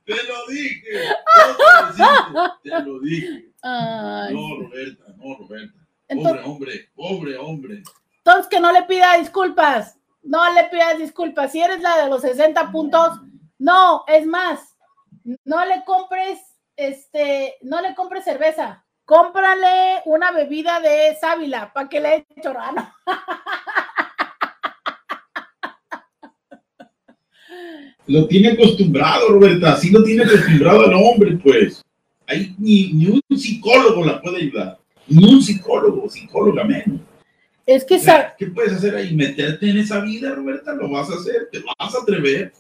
Te 0.06 0.14
lo 0.48 0.54
dije. 0.54 0.82
Te 2.64 2.80
lo 2.82 3.00
dije. 3.00 3.52
No, 3.64 4.62
Roberta, 4.62 5.04
no, 5.18 5.38
Roberta. 5.38 5.80
Pobre 6.08 6.44
hombre, 6.44 6.90
pobre 6.96 7.38
hombre. 7.38 7.84
Entonces 8.18 8.48
que 8.48 8.60
no 8.60 8.72
le 8.72 8.84
pida 8.84 9.18
disculpas. 9.18 9.98
No 10.22 10.52
le 10.54 10.64
pidas 10.66 10.98
disculpas. 10.98 11.52
Si 11.52 11.62
eres 11.62 11.82
la 11.82 12.04
de 12.04 12.10
los 12.10 12.22
60 12.22 12.72
puntos, 12.72 13.20
no, 13.60 14.04
es 14.08 14.26
más. 14.26 14.76
no 15.44 15.66
le 15.66 15.84
compres, 15.86 16.40
este, 16.76 17.56
no 17.62 17.82
le 17.82 17.96
compres 17.96 18.24
cerveza, 18.24 18.86
cómprale 19.06 20.02
una 20.06 20.32
bebida 20.32 20.80
de 20.80 21.16
sábila 21.20 21.72
para 21.74 21.90
que 21.90 22.00
le 22.00 22.16
eche 22.16 22.42
chorano. 22.42 22.94
Lo 28.08 28.28
tiene 28.28 28.50
acostumbrado, 28.50 29.30
Roberta, 29.30 29.74
así 29.74 29.90
lo 29.90 30.04
tiene 30.04 30.24
acostumbrado 30.24 30.86
el 30.86 30.94
hombre, 30.94 31.38
pues. 31.44 31.84
Ahí 32.28 32.56
ni, 32.58 32.94
ni 32.94 33.08
un 33.08 33.38
psicólogo 33.38 34.04
la 34.06 34.22
puede 34.22 34.38
ayudar, 34.38 34.80
ni 35.08 35.34
un 35.34 35.42
psicólogo, 35.42 36.10
psicóloga 36.10 36.64
menos. 36.64 37.00
Es 37.66 37.84
que, 37.84 38.00
¿qué 38.38 38.48
puedes 38.48 38.74
hacer 38.74 38.96
ahí? 38.96 39.16
¿Meterte 39.16 39.70
en 39.70 39.78
esa 39.78 40.00
vida, 40.00 40.36
Roberta? 40.36 40.74
¿Lo 40.74 40.90
vas 40.90 41.10
a 41.10 41.16
hacer? 41.16 41.50
¿Te 41.52 41.60
vas 41.60 41.96
a 41.96 42.02
atrever? 42.02 42.52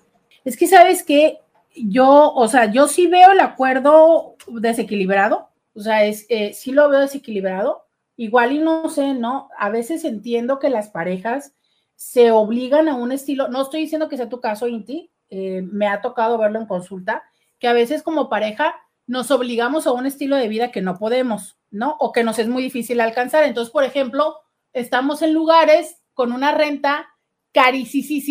Es 0.44 0.58
que, 0.58 0.68
¿sabes 0.68 1.04
que 1.04 1.38
Yo, 1.76 2.32
o 2.34 2.48
sea, 2.48 2.72
yo 2.72 2.88
sí 2.88 3.08
veo 3.08 3.34
el 3.34 3.40
acuerdo 3.40 4.36
desequilibrado, 4.48 5.50
o 5.74 5.82
sea, 5.82 6.06
es, 6.06 6.26
eh, 6.30 6.54
sí 6.54 6.72
lo 6.72 6.90
veo 6.90 7.02
desequilibrado. 7.02 7.86
Igual 8.18 8.54
y 8.54 8.60
no 8.60 8.88
sé, 8.90 9.14
¿no? 9.14 9.50
A 9.60 9.70
veces 9.70 10.06
entiendo 10.06 10.58
que 10.58 10.70
las 10.70 10.90
parejas 10.90 11.54
se 11.96 12.32
obligan 12.32 12.88
a 12.88 12.96
un 12.96 13.12
estilo, 13.12 13.50
no 13.50 13.62
estoy 13.62 13.82
diciendo 13.82 14.08
que 14.08 14.18
sea 14.18 14.30
tu 14.30 14.40
caso, 14.40 14.68
Inti, 14.68 15.10
eh, 15.30 15.62
me 15.62 15.88
ha 15.88 16.02
tocado 16.02 16.38
verlo 16.38 16.60
en 16.60 16.66
consulta, 16.66 17.24
que 17.60 17.68
a 17.68 17.74
veces 17.74 18.04
como 18.04 18.30
pareja 18.30 18.76
nos 19.08 19.32
obligamos 19.32 19.88
a 19.88 19.92
un 19.92 20.06
estilo 20.06 20.36
de 20.36 20.48
vida 20.48 20.72
que 20.72 20.82
no 20.82 20.98
podemos, 20.98 21.58
¿no? 21.70 21.96
O 22.00 22.12
que 22.12 22.24
nos 22.24 22.40
es 22.40 22.48
muy 22.48 22.64
difícil 22.64 23.00
alcanzar. 23.02 23.44
Entonces, 23.44 23.72
por 23.72 23.84
ejemplo, 23.84 24.38
estamos 24.74 25.22
en 25.22 25.34
lugares 25.34 26.02
con 26.14 26.32
una 26.32 26.52
renta 26.52 27.08
carísima, 27.52 28.24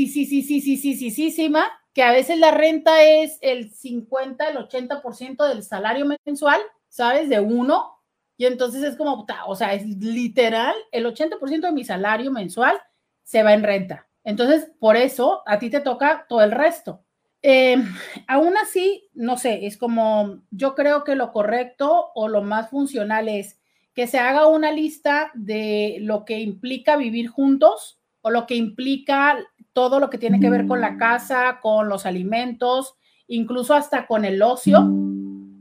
que 1.93 2.03
a 2.03 2.13
veces 2.13 2.39
la 2.39 2.51
renta 2.51 3.05
es 3.05 3.39
el 3.41 3.73
50, 3.73 4.49
el 4.49 4.57
80% 4.57 5.49
del 5.49 5.63
salario 5.63 6.07
mensual, 6.27 6.61
¿sabes? 6.89 7.29
De 7.29 7.41
uno. 7.41 8.01
Y 8.37 8.47
entonces 8.47 8.83
es 8.83 8.97
como, 8.97 9.25
o 9.47 9.57
sea, 9.57 9.75
es 9.75 9.87
literal, 9.87 10.75
el 10.91 11.07
80% 11.07 11.61
de 11.61 11.73
mi 11.73 11.85
salario 11.85 12.33
mensual 12.33 12.81
se 13.23 13.45
va 13.45 13.55
en 13.55 13.63
renta. 13.63 14.09
Entonces, 14.25 14.71
por 14.81 14.97
eso 14.97 15.43
a 15.47 15.59
ti 15.59 15.71
te 15.71 15.81
toca 15.81 16.27
todo 16.29 16.43
el 16.43 16.51
resto. 16.51 17.05
Eh, 17.43 17.77
aún 18.27 18.57
así, 18.57 19.09
no 19.15 19.37
sé, 19.37 19.67
es 19.67 19.77
como 19.77 20.43
yo 20.51 20.75
creo 20.75 21.05
que 21.05 21.15
lo 21.15 21.31
correcto 21.31 22.11
o 22.15 22.29
lo 22.29 22.43
más 22.43 22.71
funcional 22.71 23.29
es 23.29 23.61
que 23.95 24.07
se 24.07 24.19
haga 24.19 24.49
una 24.49 24.73
lista 24.73 25.31
de 25.35 25.99
lo 26.01 26.25
que 26.25 26.41
implica 26.41 26.97
vivir 26.97 27.29
juntos 27.29 28.01
o 28.23 28.31
lo 28.31 28.47
que 28.47 28.57
implica 28.57 29.39
todo 29.73 30.01
lo 30.01 30.09
que 30.09 30.19
tiene 30.19 30.41
que 30.41 30.51
ver 30.51 30.67
con 30.67 30.81
la 30.81 30.97
casa, 30.97 31.59
con 31.61 31.89
los 31.89 32.07
alimentos, 32.07 32.95
incluso 33.27 33.75
hasta 33.75 34.07
con 34.07 34.25
el 34.25 34.41
ocio, 34.41 34.89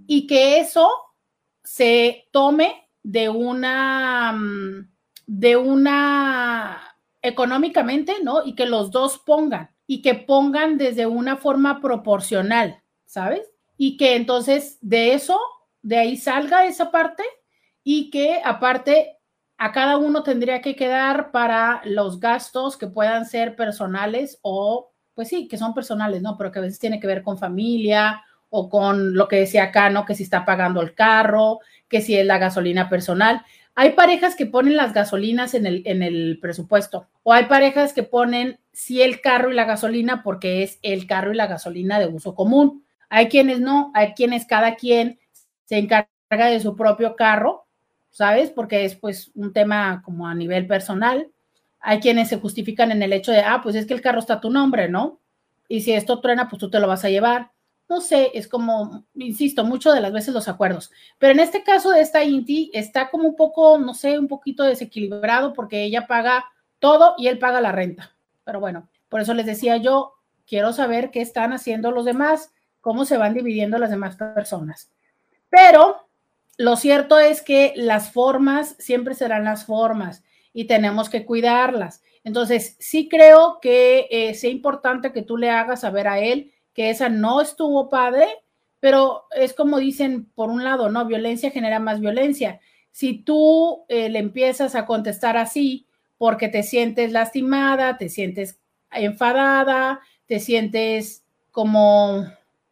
y 0.07 0.27
que 0.27 0.59
eso 0.59 0.89
se 1.63 2.27
tome 2.31 2.89
de 3.01 3.29
una, 3.29 4.31
mm, 4.33 4.91
de 5.25 5.57
una, 5.57 6.92
económicamente, 7.23 8.17
¿no? 8.21 8.45
Y 8.45 8.53
que 8.53 8.67
los 8.67 8.91
dos 8.91 9.17
pongan, 9.17 9.71
y 9.87 10.01
que 10.01 10.13
pongan 10.13 10.77
desde 10.77 11.07
una 11.07 11.37
forma 11.37 11.81
proporcional, 11.81 12.83
¿sabes? 13.05 13.49
Y 13.77 13.97
que 13.97 14.15
entonces 14.15 14.77
de 14.81 15.13
eso, 15.13 15.39
de 15.81 15.97
ahí 15.97 16.17
salga 16.17 16.65
esa 16.65 16.91
parte 16.91 17.23
y 17.83 18.11
que 18.11 18.41
aparte 18.43 19.17
a 19.57 19.71
cada 19.71 19.97
uno 19.97 20.23
tendría 20.23 20.61
que 20.61 20.75
quedar 20.75 21.31
para 21.31 21.81
los 21.85 22.19
gastos 22.19 22.77
que 22.77 22.87
puedan 22.87 23.25
ser 23.25 23.55
personales 23.55 24.39
o, 24.41 24.91
pues 25.13 25.29
sí, 25.29 25.47
que 25.47 25.57
son 25.57 25.73
personales, 25.73 26.21
¿no? 26.21 26.37
Pero 26.37 26.51
que 26.51 26.59
a 26.59 26.63
veces 26.63 26.79
tiene 26.79 26.99
que 26.99 27.07
ver 27.07 27.23
con 27.23 27.37
familia 27.37 28.23
o 28.49 28.69
con 28.69 29.15
lo 29.15 29.27
que 29.27 29.37
decía 29.37 29.65
acá, 29.65 29.89
¿no? 29.89 30.05
Que 30.05 30.15
si 30.15 30.23
está 30.23 30.45
pagando 30.45 30.81
el 30.81 30.93
carro, 30.93 31.59
que 31.87 32.01
si 32.01 32.17
es 32.17 32.25
la 32.25 32.37
gasolina 32.37 32.89
personal. 32.89 33.43
Hay 33.75 33.91
parejas 33.91 34.35
que 34.35 34.45
ponen 34.45 34.77
las 34.77 34.93
gasolinas 34.93 35.53
en 35.53 35.65
el, 35.65 35.81
en 35.85 36.03
el 36.03 36.39
presupuesto 36.41 37.07
o 37.23 37.33
hay 37.33 37.45
parejas 37.45 37.93
que 37.93 38.03
ponen 38.03 38.59
si 38.71 39.01
el 39.01 39.19
carro 39.21 39.51
y 39.51 39.55
la 39.55 39.65
gasolina 39.65 40.23
porque 40.23 40.63
es 40.63 40.79
el 40.81 41.07
carro 41.07 41.33
y 41.33 41.35
la 41.35 41.47
gasolina 41.47 41.99
de 41.99 42.07
uso 42.07 42.35
común. 42.35 42.85
Hay 43.09 43.29
quienes 43.29 43.59
no, 43.59 43.91
hay 43.95 44.13
quienes 44.13 44.45
cada 44.45 44.75
quien 44.75 45.19
se 45.65 45.77
encarga 45.77 46.07
de 46.29 46.59
su 46.59 46.75
propio 46.75 47.15
carro 47.15 47.63
¿sabes? 48.13 48.51
Porque 48.51 48.85
es 48.85 48.95
pues 48.95 49.31
un 49.35 49.51
tema 49.51 50.01
como 50.05 50.27
a 50.27 50.35
nivel 50.35 50.67
personal. 50.67 51.29
Hay 51.81 51.99
quienes 51.99 52.29
se 52.29 52.39
justifican 52.39 52.91
en 52.91 53.03
el 53.03 53.11
hecho 53.11 53.31
de, 53.31 53.41
ah, 53.41 53.59
pues 53.61 53.75
es 53.75 53.85
que 53.85 53.93
el 53.93 54.01
carro 54.01 54.19
está 54.19 54.35
a 54.35 54.41
tu 54.41 54.49
nombre, 54.49 54.87
¿no? 54.87 55.19
Y 55.67 55.81
si 55.81 55.91
esto 55.93 56.21
truena, 56.21 56.47
pues 56.47 56.59
tú 56.59 56.69
te 56.69 56.79
lo 56.79 56.87
vas 56.87 57.03
a 57.03 57.09
llevar. 57.09 57.51
No 57.89 58.01
sé, 58.01 58.31
es 58.33 58.47
como, 58.47 59.05
insisto, 59.13 59.63
mucho 59.65 59.91
de 59.91 60.01
las 60.01 60.13
veces 60.13 60.33
los 60.33 60.47
acuerdos. 60.47 60.91
Pero 61.19 61.33
en 61.33 61.39
este 61.39 61.63
caso 61.63 61.91
de 61.91 62.01
esta 62.01 62.23
Inti 62.23 62.71
está 62.73 63.09
como 63.09 63.27
un 63.27 63.35
poco, 63.35 63.77
no 63.77 63.93
sé, 63.93 64.17
un 64.17 64.27
poquito 64.27 64.63
desequilibrado 64.63 65.53
porque 65.53 65.83
ella 65.83 66.07
paga 66.07 66.45
todo 66.79 67.15
y 67.17 67.27
él 67.27 67.39
paga 67.39 67.61
la 67.61 67.71
renta. 67.71 68.15
Pero 68.43 68.59
bueno, 68.59 68.89
por 69.09 69.21
eso 69.21 69.33
les 69.33 69.45
decía 69.45 69.77
yo, 69.77 70.13
quiero 70.47 70.73
saber 70.73 71.11
qué 71.11 71.21
están 71.21 71.53
haciendo 71.53 71.91
los 71.91 72.05
demás, 72.05 72.53
cómo 72.81 73.05
se 73.05 73.17
van 73.17 73.33
dividiendo 73.33 73.77
las 73.77 73.89
demás 73.89 74.15
personas. 74.15 74.91
Pero 75.49 76.07
lo 76.57 76.75
cierto 76.75 77.19
es 77.19 77.41
que 77.41 77.73
las 77.75 78.11
formas 78.11 78.75
siempre 78.79 79.13
serán 79.13 79.43
las 79.43 79.65
formas 79.65 80.23
y 80.53 80.65
tenemos 80.65 81.09
que 81.09 81.25
cuidarlas. 81.25 82.03
Entonces, 82.23 82.75
sí 82.79 83.09
creo 83.09 83.59
que 83.61 84.07
eh, 84.09 84.33
sea 84.33 84.49
importante 84.49 85.11
que 85.11 85.23
tú 85.23 85.37
le 85.37 85.49
hagas 85.49 85.81
saber 85.81 86.07
a 86.07 86.19
él 86.19 86.52
que 86.73 86.89
esa 86.89 87.09
no 87.09 87.41
estuvo 87.41 87.89
padre, 87.89 88.27
pero 88.79 89.23
es 89.35 89.53
como 89.53 89.79
dicen, 89.79 90.25
por 90.35 90.49
un 90.49 90.63
lado, 90.63 90.89
¿no? 90.89 91.05
Violencia 91.05 91.51
genera 91.51 91.79
más 91.79 91.99
violencia. 91.99 92.59
Si 92.91 93.17
tú 93.17 93.85
eh, 93.87 94.09
le 94.09 94.19
empiezas 94.19 94.75
a 94.75 94.85
contestar 94.85 95.37
así 95.37 95.87
porque 96.17 96.47
te 96.47 96.63
sientes 96.63 97.11
lastimada, 97.11 97.97
te 97.97 98.09
sientes 98.09 98.59
enfadada, 98.91 100.01
te 100.25 100.39
sientes 100.39 101.23
como 101.51 102.25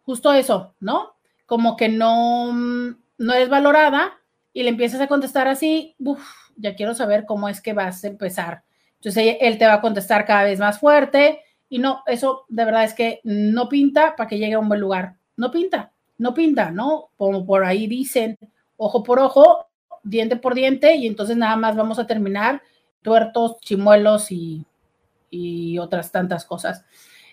justo 0.04 0.34
eso, 0.34 0.74
¿no? 0.80 1.14
Como 1.46 1.76
que 1.76 1.90
no, 1.90 2.54
no 2.54 3.34
es 3.34 3.50
valorada 3.50 4.20
y 4.54 4.64
le 4.64 4.70
empiezas 4.70 5.02
a 5.02 5.08
contestar 5.08 5.48
así, 5.48 5.96
ya 6.58 6.76
quiero 6.76 6.94
saber 6.94 7.26
cómo 7.26 7.48
es 7.48 7.62
que 7.62 7.74
vas 7.74 8.04
a 8.04 8.08
empezar. 8.08 8.64
Entonces 8.96 9.38
él 9.40 9.58
te 9.58 9.66
va 9.66 9.76
a 9.76 9.82
contestar 9.82 10.26
cada 10.26 10.44
vez 10.44 10.60
más 10.60 10.80
fuerte 10.80 11.42
y 11.72 11.80
no, 11.80 12.04
eso 12.06 12.44
de 12.50 12.66
verdad 12.66 12.84
es 12.84 12.94
que 12.94 13.22
no 13.24 13.70
pinta 13.70 14.14
para 14.18 14.28
que 14.28 14.38
llegue 14.38 14.56
a 14.56 14.60
un 14.60 14.68
buen 14.68 14.82
lugar. 14.82 15.16
No 15.38 15.52
pinta, 15.52 15.94
no 16.18 16.34
pinta, 16.34 16.70
¿no? 16.70 17.12
Como 17.16 17.46
por 17.46 17.64
ahí 17.64 17.88
dicen, 17.88 18.38
ojo 18.76 19.04
por 19.04 19.20
ojo, 19.20 19.68
diente 20.04 20.36
por 20.36 20.54
diente 20.54 20.96
y 20.98 21.08
entonces 21.08 21.38
nada 21.38 21.56
más 21.56 21.78
vamos 21.78 21.98
a 21.98 22.06
terminar 22.06 22.62
tuertos, 23.02 23.56
chimuelos 23.62 24.34
y, 24.34 24.66
y 25.30 25.80
otras 25.80 26.12
tantas 26.12 26.44
cosas. 26.44 26.84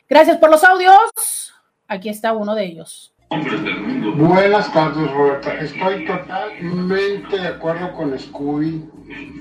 Gracias 0.08 0.36
por 0.36 0.50
los 0.50 0.62
audios. 0.62 1.52
Aquí 1.88 2.08
está 2.08 2.32
uno 2.32 2.54
de 2.54 2.64
ellos. 2.64 3.12
Buenas 3.30 4.72
tardes, 4.72 5.10
Roberta. 5.10 5.52
Estoy 5.54 6.06
totalmente 6.06 7.40
de 7.40 7.48
acuerdo 7.48 7.92
con 7.92 8.16
Scooby. 8.16 8.88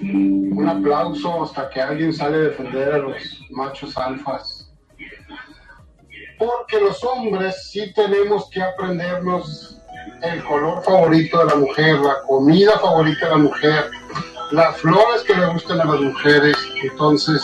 Un 0.01 0.67
aplauso 0.67 1.43
hasta 1.43 1.69
que 1.69 1.81
alguien 1.81 2.11
sale 2.11 2.37
a 2.37 2.39
defender 2.39 2.93
a 2.93 2.97
los 2.97 3.45
machos 3.51 3.95
alfas. 3.95 4.56
Porque 6.37 6.79
los 6.79 7.03
hombres 7.03 7.69
sí 7.69 7.93
tenemos 7.93 8.49
que 8.49 8.61
aprendernos 8.61 9.77
el 10.21 10.43
color 10.43 10.83
favorito 10.83 11.39
de 11.39 11.45
la 11.45 11.55
mujer, 11.55 11.99
la 11.99 12.21
comida 12.27 12.79
favorita 12.79 13.25
de 13.25 13.31
la 13.31 13.37
mujer, 13.37 13.91
las 14.51 14.77
flores 14.77 15.23
que 15.23 15.35
le 15.35 15.45
gustan 15.47 15.81
a 15.81 15.85
las 15.85 15.99
mujeres. 15.99 16.55
Entonces, 16.83 17.43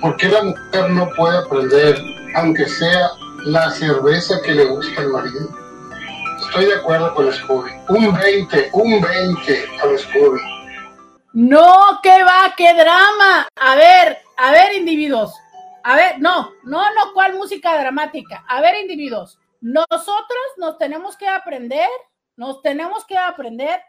¿por 0.00 0.16
qué 0.16 0.28
la 0.28 0.42
mujer 0.42 0.90
no 0.90 1.08
puede 1.16 1.38
aprender, 1.38 1.96
aunque 2.34 2.68
sea 2.68 3.10
la 3.44 3.70
cerveza 3.70 4.40
que 4.42 4.52
le 4.52 4.64
gusta 4.64 5.02
al 5.02 5.08
marido. 5.08 5.48
Estoy 6.46 6.64
de 6.66 6.74
acuerdo 6.74 7.14
con 7.14 7.32
Scooby. 7.32 7.70
Un 7.88 8.14
20, 8.14 8.70
un 8.72 9.00
20 9.00 9.66
al 9.82 9.98
Scooby. 9.98 10.40
No, 11.34 12.00
qué 12.02 12.24
va, 12.24 12.54
qué 12.56 12.72
drama. 12.74 13.48
A 13.56 13.74
ver, 13.74 14.18
a 14.36 14.50
ver, 14.50 14.74
individuos. 14.74 15.32
A 15.86 15.96
ver, 15.96 16.18
no, 16.18 16.54
no, 16.62 16.80
no, 16.94 17.12
¿cuál 17.12 17.34
música 17.36 17.78
dramática? 17.78 18.42
A 18.48 18.62
ver, 18.62 18.74
individuos. 18.80 19.38
Nosotros 19.60 20.46
nos 20.56 20.78
tenemos 20.78 21.14
que 21.14 21.28
aprender, 21.28 21.88
nos 22.36 22.62
tenemos 22.62 23.04
que 23.04 23.18
aprender 23.18 23.82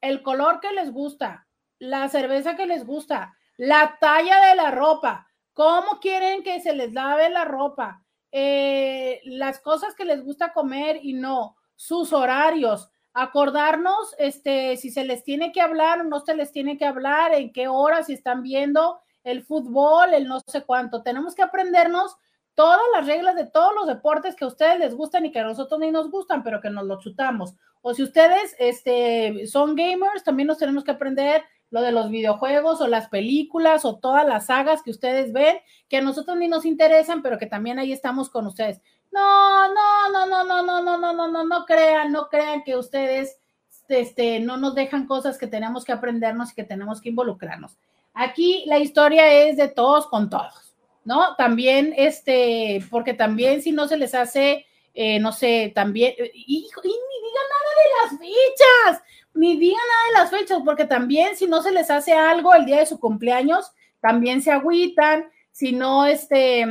el 0.00 0.24
color 0.24 0.58
que 0.58 0.72
les 0.72 0.90
gusta, 0.90 1.46
la 1.78 2.08
cerveza 2.08 2.56
que 2.56 2.66
les 2.66 2.84
gusta, 2.84 3.36
la 3.56 3.96
talla 4.00 4.44
de 4.48 4.56
la 4.56 4.72
ropa, 4.72 5.28
cómo 5.52 6.00
quieren 6.00 6.42
que 6.42 6.60
se 6.60 6.74
les 6.74 6.92
lave 6.92 7.30
la 7.30 7.44
ropa, 7.44 8.02
eh, 8.32 9.20
las 9.26 9.60
cosas 9.60 9.94
que 9.94 10.04
les 10.04 10.24
gusta 10.24 10.52
comer 10.52 10.98
y 11.00 11.12
no, 11.12 11.56
sus 11.76 12.12
horarios, 12.12 12.90
acordarnos 13.12 14.16
este, 14.18 14.76
si 14.76 14.90
se 14.90 15.04
les 15.04 15.22
tiene 15.22 15.52
que 15.52 15.60
hablar 15.60 16.00
o 16.00 16.04
no 16.04 16.18
se 16.18 16.34
les 16.34 16.50
tiene 16.50 16.76
que 16.76 16.86
hablar, 16.86 17.34
en 17.34 17.52
qué 17.52 17.68
horas, 17.68 18.06
si 18.06 18.14
están 18.14 18.42
viendo 18.42 18.98
el 19.26 19.42
fútbol, 19.42 20.14
el 20.14 20.28
no 20.28 20.40
sé 20.46 20.62
cuánto. 20.62 21.02
Tenemos 21.02 21.34
que 21.34 21.42
aprendernos 21.42 22.16
todas 22.54 22.80
las 22.94 23.06
reglas 23.06 23.34
de 23.34 23.44
todos 23.44 23.74
los 23.74 23.88
deportes 23.88 24.36
que 24.36 24.44
a 24.44 24.48
ustedes 24.48 24.78
les 24.78 24.94
gustan 24.94 25.26
y 25.26 25.32
que 25.32 25.40
a 25.40 25.44
nosotros 25.44 25.80
ni 25.80 25.90
nos 25.90 26.10
gustan, 26.10 26.44
pero 26.44 26.60
que 26.60 26.70
nos 26.70 26.86
lo 26.86 27.00
chutamos. 27.00 27.54
O 27.82 27.92
si 27.92 28.04
ustedes 28.04 28.54
este, 28.58 29.46
son 29.48 29.74
gamers, 29.74 30.22
también 30.22 30.46
nos 30.46 30.58
tenemos 30.58 30.84
que 30.84 30.92
aprender 30.92 31.42
lo 31.70 31.82
de 31.82 31.90
los 31.90 32.08
videojuegos 32.08 32.80
o 32.80 32.86
las 32.86 33.08
películas 33.08 33.84
o 33.84 33.96
todas 33.96 34.24
las 34.24 34.46
sagas 34.46 34.82
que 34.82 34.92
ustedes 34.92 35.32
ven, 35.32 35.58
que 35.88 35.96
a 35.96 36.02
nosotros 36.02 36.36
ni 36.36 36.46
nos 36.46 36.64
interesan, 36.64 37.20
pero 37.20 37.36
que 37.36 37.46
también 37.46 37.80
ahí 37.80 37.92
estamos 37.92 38.30
con 38.30 38.46
ustedes. 38.46 38.80
No, 39.10 39.74
no, 39.74 40.10
no, 40.12 40.26
no, 40.26 40.44
no, 40.44 40.62
no, 40.62 40.82
no, 40.82 40.98
no, 40.98 41.12
no, 41.12 41.28
no, 41.28 41.44
no 41.44 41.64
crean, 41.66 42.12
no 42.12 42.28
crean 42.28 42.62
que 42.62 42.76
ustedes 42.76 43.40
este, 43.88 44.38
no 44.38 44.56
nos 44.56 44.76
dejan 44.76 45.06
cosas 45.08 45.36
que 45.36 45.48
tenemos 45.48 45.84
que 45.84 45.92
aprendernos 45.92 46.52
y 46.52 46.54
que 46.54 46.64
tenemos 46.64 47.00
que 47.00 47.08
involucrarnos. 47.08 47.76
Aquí 48.18 48.64
la 48.66 48.78
historia 48.78 49.30
es 49.30 49.58
de 49.58 49.68
todos 49.68 50.06
con 50.06 50.30
todos, 50.30 50.74
¿no? 51.04 51.36
También, 51.36 51.92
este, 51.98 52.82
porque 52.90 53.12
también 53.12 53.60
si 53.60 53.72
no 53.72 53.86
se 53.88 53.98
les 53.98 54.14
hace, 54.14 54.64
eh, 54.94 55.20
no 55.20 55.32
sé, 55.32 55.70
también, 55.74 56.14
hijo, 56.32 56.80
y 56.82 56.88
ni 56.88 57.28
digan 57.28 57.46
nada 57.52 57.70
de 57.76 57.90
las 58.00 58.18
fechas, 58.18 59.04
ni 59.34 59.58
digan 59.58 59.82
nada 59.86 60.06
de 60.06 60.12
las 60.12 60.30
fechas, 60.30 60.62
porque 60.64 60.86
también 60.86 61.36
si 61.36 61.46
no 61.46 61.60
se 61.60 61.72
les 61.72 61.90
hace 61.90 62.14
algo 62.14 62.54
el 62.54 62.64
día 62.64 62.78
de 62.78 62.86
su 62.86 62.98
cumpleaños, 62.98 63.70
también 64.00 64.40
se 64.40 64.50
agüitan, 64.50 65.30
si 65.52 65.72
no, 65.72 66.06
este, 66.06 66.64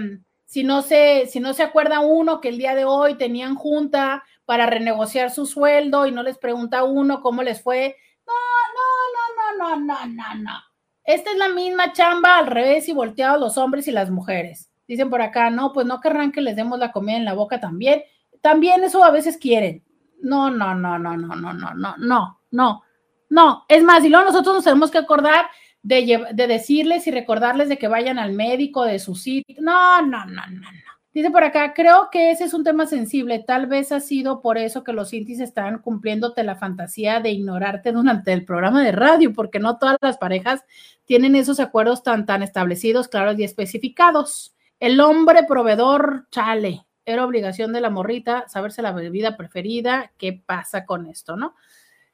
si 0.45 0.63
no 0.63 0.81
se, 0.81 1.27
si 1.27 1.39
no 1.39 1.53
se 1.53 1.61
acuerda 1.61 1.99
uno 1.99 2.41
que 2.41 2.49
el 2.49 2.57
día 2.57 2.73
de 2.73 2.85
hoy 2.85 3.19
tenían 3.19 3.53
junta 3.53 4.23
para 4.45 4.65
renegociar 4.65 5.29
su 5.29 5.45
sueldo 5.45 6.07
y 6.07 6.11
no 6.11 6.23
les 6.23 6.39
pregunta 6.39 6.83
uno 6.83 7.21
cómo 7.21 7.43
les 7.43 7.61
fue. 7.61 7.97
No, 8.25 8.33
no, 8.73 9.75
no, 9.75 9.75
no, 9.75 9.85
no, 9.85 10.05
no, 10.07 10.07
no, 10.07 10.35
no. 10.41 10.74
Esta 11.05 11.31
es 11.31 11.37
la 11.37 11.49
misma 11.49 11.93
chamba 11.93 12.37
al 12.37 12.47
revés 12.47 12.89
y 12.89 12.93
volteados 12.93 13.39
los 13.39 13.57
hombres 13.57 13.87
y 13.87 13.91
las 13.91 14.09
mujeres. 14.09 14.71
Dicen 14.87 15.09
por 15.09 15.21
acá, 15.21 15.49
no, 15.49 15.71
pues 15.71 15.85
no 15.85 16.01
querrán 16.01 16.31
que 16.31 16.41
les 16.41 16.55
demos 16.55 16.79
la 16.79 16.91
comida 16.91 17.17
en 17.17 17.25
la 17.25 17.33
boca 17.33 17.59
también. 17.59 18.03
También 18.41 18.83
eso 18.83 19.03
a 19.03 19.11
veces 19.11 19.37
quieren. 19.37 19.83
No, 20.21 20.49
no, 20.49 20.73
no, 20.73 20.97
no, 20.97 21.15
no, 21.15 21.35
no, 21.35 21.53
no, 21.53 21.73
no, 21.73 21.95
no, 21.97 22.39
no, 22.51 22.83
no. 23.29 23.65
Es 23.67 23.83
más, 23.83 24.03
y 24.03 24.09
luego 24.09 24.25
nosotros 24.25 24.55
nos 24.55 24.63
tenemos 24.63 24.91
que 24.91 24.97
acordar 24.97 25.45
de, 25.83 26.27
de 26.33 26.47
decirles 26.47 27.05
y 27.05 27.11
recordarles 27.11 27.69
de 27.69 27.77
que 27.77 27.87
vayan 27.87 28.17
al 28.17 28.33
médico 28.33 28.83
de 28.83 28.97
su 28.99 29.15
sitio. 29.15 29.57
No, 29.61 30.01
no, 30.01 30.25
no, 30.25 30.47
no, 30.47 30.71
no. 30.71 30.84
Dice 31.15 31.31
por 31.31 31.45
acá, 31.45 31.73
creo 31.73 32.09
que 32.11 32.29
ese 32.31 32.43
es 32.43 32.53
un 32.53 32.65
tema 32.65 32.87
sensible. 32.87 33.39
Tal 33.39 33.67
vez 33.67 33.93
ha 33.93 34.01
sido 34.01 34.41
por 34.41 34.57
eso 34.57 34.83
que 34.83 34.91
los 34.91 35.13
intis 35.13 35.39
están 35.39 35.79
cumpliéndote 35.79 36.43
la 36.43 36.57
fantasía 36.57 37.21
de 37.21 37.31
ignorarte 37.31 37.93
durante 37.93 38.33
el 38.33 38.43
programa 38.43 38.83
de 38.83 38.91
radio, 38.91 39.31
porque 39.31 39.59
no 39.59 39.77
todas 39.77 39.95
las 40.01 40.17
parejas 40.17 40.65
tienen 41.05 41.37
esos 41.37 41.61
acuerdos 41.61 42.03
tan, 42.03 42.25
tan 42.25 42.43
establecidos, 42.43 43.07
claros 43.07 43.39
y 43.39 43.45
especificados. 43.45 44.57
El 44.81 44.99
hombre 44.99 45.43
proveedor, 45.43 46.27
chale, 46.31 46.85
era 47.05 47.23
obligación 47.23 47.71
de 47.71 47.79
la 47.79 47.89
morrita 47.89 48.43
saberse 48.49 48.81
la 48.81 48.91
bebida 48.91 49.37
preferida. 49.37 50.11
¿Qué 50.17 50.43
pasa 50.45 50.85
con 50.85 51.05
esto, 51.05 51.37
no? 51.37 51.55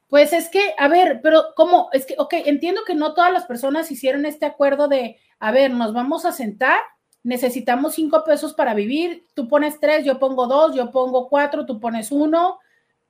Pues 0.06 0.32
es 0.32 0.48
que, 0.48 0.74
a 0.78 0.86
ver, 0.86 1.18
pero 1.24 1.46
¿cómo? 1.56 1.88
Es 1.92 2.06
que, 2.06 2.14
ok, 2.18 2.34
entiendo 2.44 2.82
que 2.86 2.94
no 2.94 3.14
todas 3.14 3.32
las 3.32 3.46
personas 3.46 3.90
hicieron 3.90 4.26
este 4.26 4.46
acuerdo 4.46 4.86
de, 4.86 5.18
a 5.40 5.50
ver, 5.50 5.72
nos 5.72 5.92
vamos 5.92 6.24
a 6.24 6.30
sentar 6.30 6.78
necesitamos 7.22 7.94
cinco 7.94 8.24
pesos 8.24 8.54
para 8.54 8.74
vivir, 8.74 9.26
tú 9.34 9.48
pones 9.48 9.78
tres, 9.80 10.04
yo 10.04 10.18
pongo 10.18 10.46
dos, 10.46 10.74
yo 10.74 10.90
pongo 10.90 11.28
cuatro, 11.28 11.66
tú 11.66 11.78
pones 11.80 12.10
uno, 12.10 12.58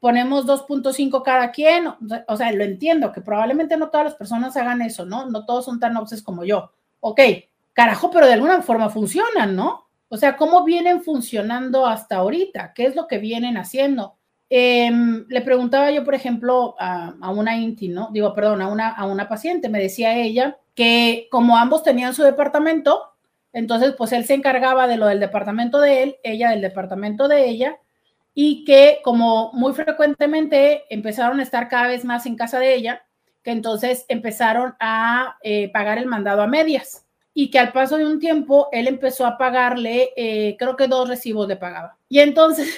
ponemos 0.03 0.47
2.5 0.47 1.23
cada 1.23 1.53
quien, 1.53 1.87
o 1.87 2.37
sea, 2.37 2.51
lo 2.51 2.65
entiendo, 2.65 3.13
que 3.13 3.21
probablemente 3.21 3.77
no 3.77 3.89
todas 3.89 4.07
las 4.07 4.15
personas 4.17 4.57
hagan 4.57 4.83
eso, 4.83 5.05
¿no? 5.05 5.27
No 5.27 5.47
todos 5.47 5.65
son 5.65 5.79
tan 5.79 5.97
obses 5.97 6.23
como 6.23 6.45
yo. 6.45 6.73
Ok, 6.99 7.21
carajo, 7.73 8.11
pero 8.11 8.27
de 8.27 8.33
alguna 8.33 8.61
forma 8.63 8.91
funcionan, 8.91 9.55
¿no? 9.55 9.87
O 10.09 10.17
sea, 10.17 10.37
¿cómo 10.37 10.65
vienen 10.65 11.05
funcionando 11.05 11.87
hasta 11.87 12.17
ahorita? 12.17 12.73
¿Qué 12.75 12.87
es 12.87 12.97
lo 12.97 13.07
que 13.07 13.19
vienen 13.19 13.57
haciendo? 13.57 14.17
Em, 14.51 15.25
le 15.29 15.41
preguntaba 15.41 15.93
yo, 15.93 16.05
por 16.05 16.17
ejemplo, 16.17 16.75
a, 16.81 17.15
a, 17.21 17.31
una 17.31 17.57
INTI, 17.57 17.87
¿no? 17.87 18.11
Digo, 18.13 18.35
perdón, 18.35 18.61
a 18.61 18.67
una, 18.67 18.89
a 18.89 19.07
una 19.07 19.29
paciente, 19.29 19.69
me 19.69 19.79
decía 19.79 20.17
ella 20.17 20.59
que 20.75 21.29
como 21.31 21.57
ambos 21.57 21.85
tenían 21.85 22.13
su 22.13 22.25
departamento, 22.25 23.12
entonces, 23.53 23.95
pues 23.97 24.13
él 24.13 24.25
se 24.25 24.35
encargaba 24.35 24.87
de 24.87 24.97
lo 24.97 25.07
del 25.07 25.21
departamento 25.21 25.81
de 25.81 26.03
él, 26.03 26.17
ella 26.23 26.51
del 26.51 26.63
departamento 26.63 27.29
de 27.29 27.49
ella, 27.49 27.79
y 28.35 28.65
que 28.65 29.01
como 29.05 29.53
muy 29.53 29.75
frecuentemente 29.75 30.85
empezaron 30.89 31.39
a 31.41 31.43
estar 31.43 31.69
cada 31.69 31.89
vez 31.89 32.05
más 32.05 32.25
en 32.27 32.37
casa 32.37 32.59
de 32.59 32.75
ella, 32.75 33.05
que 33.43 33.51
entonces 33.51 34.07
empezaron 34.09 34.75
a 34.81 35.37
eh, 35.43 35.71
pagar 35.73 35.99
el 35.99 36.07
mandado 36.07 36.43
a 36.43 36.47
medias 36.47 37.07
y 37.35 37.51
que 37.51 37.59
al 37.59 37.73
paso 37.73 37.97
de 37.97 38.07
un 38.07 38.21
tiempo 38.21 38.69
él 38.73 38.89
empezó 38.89 39.27
a 39.27 39.37
pagarle, 39.37 40.11
eh, 40.17 40.57
creo 40.59 40.77
que 40.77 40.87
dos 40.89 41.09
recibos 41.09 41.49
le 41.49 41.57
pagaba. 41.57 41.99
Y 42.09 42.21
entonces, 42.21 42.69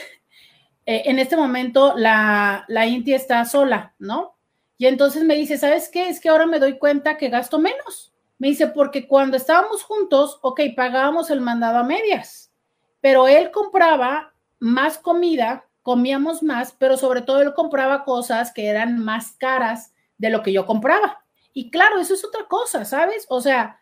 eh, 0.87 1.03
en 1.07 1.19
este 1.19 1.37
momento, 1.37 1.95
la, 1.97 2.65
la 2.69 2.87
Inti 2.87 3.15
está 3.15 3.45
sola, 3.45 3.95
¿no? 3.99 4.37
Y 4.77 4.87
entonces 4.87 5.23
me 5.23 5.37
dice, 5.37 5.57
¿sabes 5.57 5.89
qué? 5.89 6.09
Es 6.09 6.21
que 6.21 6.29
ahora 6.29 6.47
me 6.47 6.59
doy 6.59 6.79
cuenta 6.79 7.17
que 7.17 7.29
gasto 7.29 7.59
menos. 7.59 8.14
Me 8.39 8.49
dice, 8.49 8.67
porque 8.69 9.07
cuando 9.07 9.37
estábamos 9.37 9.83
juntos, 9.85 10.39
ok, 10.43 10.61
pagábamos 10.77 11.31
el 11.31 11.41
mandado 11.41 11.79
a 11.79 11.85
medias, 11.85 12.53
pero 13.01 13.29
él 13.29 13.51
compraba 13.51 14.35
más 14.59 14.99
comida, 14.99 15.67
comíamos 15.83 16.43
más, 16.43 16.75
pero 16.79 16.97
sobre 16.97 17.23
todo 17.23 17.43
él 17.43 17.55
compraba 17.55 18.05
cosas 18.05 18.53
que 18.53 18.67
eran 18.67 18.99
más 18.99 19.33
caras 19.33 19.95
de 20.19 20.31
lo 20.31 20.43
que 20.43 20.53
yo 20.53 20.67
compraba. 20.67 21.25
Y 21.53 21.71
claro, 21.71 22.01
eso 22.01 22.15
es 22.15 22.25
otra 22.25 22.47
cosa, 22.49 22.85
¿sabes? 22.85 23.27
O 23.29 23.41
sea, 23.41 23.79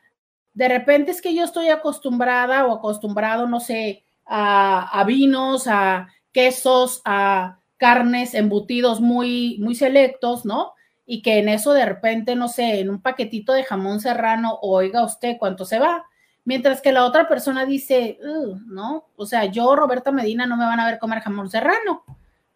de 0.52 0.68
repente 0.68 1.10
es 1.10 1.22
que 1.22 1.34
yo 1.34 1.44
estoy 1.44 1.68
acostumbrada 1.68 2.66
o 2.66 2.72
acostumbrado, 2.72 3.46
no 3.46 3.60
sé, 3.60 4.04
a, 4.26 5.00
a 5.00 5.04
vinos, 5.04 5.66
a 5.66 6.08
quesos, 6.32 7.00
a 7.04 7.58
carnes, 7.76 8.34
embutidos 8.34 9.00
muy, 9.00 9.58
muy 9.60 9.74
selectos, 9.74 10.44
¿no? 10.44 10.74
Y 11.12 11.20
que 11.20 11.36
en 11.36 11.50
eso 11.50 11.74
de 11.74 11.84
repente, 11.84 12.36
no 12.36 12.48
sé, 12.48 12.80
en 12.80 12.88
un 12.88 13.02
paquetito 13.02 13.52
de 13.52 13.64
jamón 13.64 14.00
serrano, 14.00 14.58
oiga 14.62 15.04
usted 15.04 15.36
cuánto 15.38 15.66
se 15.66 15.78
va. 15.78 16.06
Mientras 16.46 16.80
que 16.80 16.90
la 16.90 17.04
otra 17.04 17.28
persona 17.28 17.66
dice, 17.66 18.18
no, 18.64 19.10
o 19.14 19.26
sea, 19.26 19.44
yo, 19.44 19.76
Roberta 19.76 20.10
Medina, 20.10 20.46
no 20.46 20.56
me 20.56 20.64
van 20.64 20.80
a 20.80 20.86
ver 20.86 20.98
comer 20.98 21.20
jamón 21.20 21.50
serrano. 21.50 22.02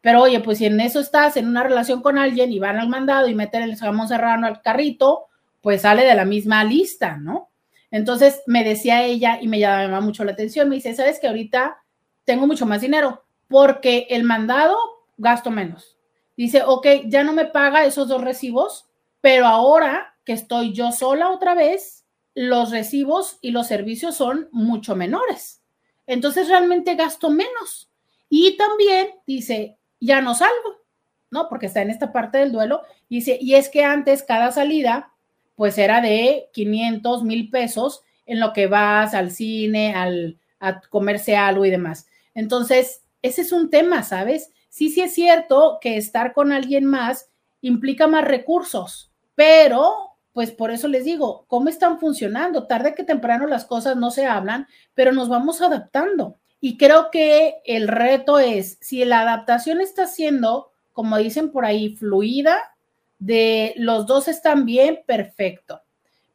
Pero 0.01 0.23
oye, 0.23 0.41
pues 0.41 0.57
si 0.57 0.65
en 0.65 0.81
eso 0.81 1.01
estás 1.01 1.37
en 1.37 1.49
una 1.49 1.65
relación 1.65 2.01
con 2.01 2.17
alguien 2.17 2.51
y 2.51 2.59
van 2.59 2.79
al 2.79 2.89
mandado 2.89 3.29
y 3.29 3.35
meten 3.35 3.63
el 3.63 3.77
jamón 3.77 4.09
serrano 4.09 4.47
al 4.47 4.63
carrito, 4.63 5.27
pues 5.61 5.83
sale 5.83 6.07
de 6.07 6.15
la 6.15 6.25
misma 6.25 6.65
lista, 6.65 7.19
¿no? 7.19 7.51
Entonces 7.91 8.41
me 8.47 8.65
decía 8.65 9.05
ella 9.05 9.39
y 9.39 9.49
me 9.49 9.59
llamaba 9.59 10.01
mucho 10.01 10.25
la 10.25 10.33
atención, 10.33 10.71
me 10.71 10.77
dice, 10.77 10.95
¿sabes 10.95 11.21
que 11.21 11.27
ahorita 11.27 11.77
tengo 12.25 12.47
mucho 12.47 12.65
más 12.65 12.81
dinero? 12.81 13.27
Porque 13.49 14.07
el 14.09 14.25
mandado 14.25 14.79
gasto 15.19 15.51
menos 15.51 15.96
Dice, 16.37 16.63
ok, 16.65 16.87
ya 17.07 17.25
no 17.25 17.33
me 17.33 17.47
paga 17.47 17.85
esos 17.85 18.09
dos 18.09 18.23
recibos, 18.23 18.87
pero 19.21 19.47
ahora 19.47 20.17
que 20.25 20.33
estoy 20.33 20.73
yo 20.73 20.93
sola 20.93 21.31
otra 21.31 21.55
vez, 21.55 22.05
los 22.35 22.71
recibos 22.71 23.39
y 23.41 23.51
los 23.51 23.67
servicios 23.67 24.17
son 24.17 24.49
mucho 24.53 24.95
menores. 24.95 25.63
Entonces 26.07 26.49
realmente 26.49 26.95
gasto 26.95 27.31
menos. 27.31 27.91
Y 28.29 28.57
también 28.57 29.09
dice, 29.27 29.79
ya 30.01 30.21
no 30.21 30.35
salgo, 30.35 30.83
¿no? 31.31 31.49
Porque 31.49 31.67
está 31.67 31.83
en 31.83 31.91
esta 31.91 32.13
parte 32.13 32.39
del 32.39 32.53
duelo. 32.53 32.83
Dice, 33.09 33.39
y 33.41 33.55
es 33.55 33.69
que 33.69 33.85
antes 33.85 34.23
cada 34.23 34.53
salida, 34.53 35.13
pues 35.55 35.79
era 35.79 36.01
de 36.01 36.49
500 36.53 37.23
mil 37.23 37.51
pesos 37.51 38.03
en 38.27 38.41
lo 38.41 38.53
que 38.53 38.67
vas 38.67 39.15
al 39.15 39.31
cine, 39.31 39.95
al, 39.95 40.39
a 40.61 40.81
comerse 40.81 41.37
algo 41.37 41.65
y 41.65 41.71
demás. 41.71 42.07
Entonces, 42.35 43.03
ese 43.23 43.43
es 43.43 43.53
un 43.53 43.71
tema, 43.71 44.03
¿sabes? 44.03 44.51
Sí, 44.69 44.91
sí 44.91 45.01
es 45.01 45.15
cierto 45.15 45.79
que 45.81 45.97
estar 45.97 46.33
con 46.33 46.53
alguien 46.53 46.85
más 46.85 47.31
implica 47.61 48.07
más 48.07 48.25
recursos, 48.25 49.13
pero 49.35 50.17
pues 50.33 50.51
por 50.51 50.71
eso 50.71 50.87
les 50.87 51.05
digo, 51.05 51.47
¿cómo 51.49 51.71
están 51.71 51.99
funcionando? 51.99 52.67
Tarde 52.67 52.95
que 52.95 53.05
temprano 53.05 53.47
las 53.47 53.65
cosas 53.65 53.97
no 53.97 54.11
se 54.11 54.27
hablan, 54.27 54.67
pero 54.93 55.13
nos 55.13 55.31
vamos 55.31 55.63
adaptando. 55.63 56.39
Y 56.61 56.77
creo 56.77 57.11
que 57.11 57.55
el 57.65 57.89
reto 57.89 58.39
es, 58.39 58.77
si 58.83 59.03
la 59.07 59.21
adaptación 59.21 59.81
está 59.81 60.07
siendo, 60.07 60.73
como 60.93 61.17
dicen 61.17 61.51
por 61.51 61.65
ahí, 61.65 61.97
fluida, 61.97 62.59
de 63.19 63.73
los 63.77 64.07
dos 64.07 64.29
están 64.29 64.67
bien, 64.67 65.01
perfecto. 65.07 65.81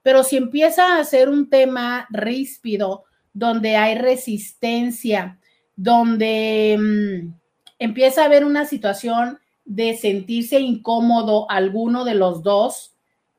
Pero 0.01 0.23
si 0.23 0.37
empieza 0.37 0.97
a 0.97 1.05
ser 1.05 1.29
un 1.29 1.49
tema 1.49 2.07
ríspido, 2.09 3.03
donde 3.33 3.75
hay 3.75 3.95
resistencia, 3.95 5.39
donde 5.75 6.77
mm, 6.79 7.40
empieza 7.81 8.21
a 8.21 8.25
haber 8.25 8.45
una 8.45 8.65
situación 8.65 9.39
de 9.65 9.97
sentirse 9.97 10.59
incómodo 10.59 11.49
alguno 11.49 12.05
de 12.05 12.13
los 12.13 12.43
dos, 12.43 12.93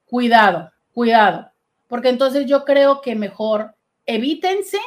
cuidado, 0.05 0.72
cuidado, 0.93 1.53
porque 1.86 2.09
entonces 2.09 2.47
yo 2.47 2.64
creo 2.64 3.03
que 3.03 3.14
mejor 3.14 3.76
evítense 4.05 4.78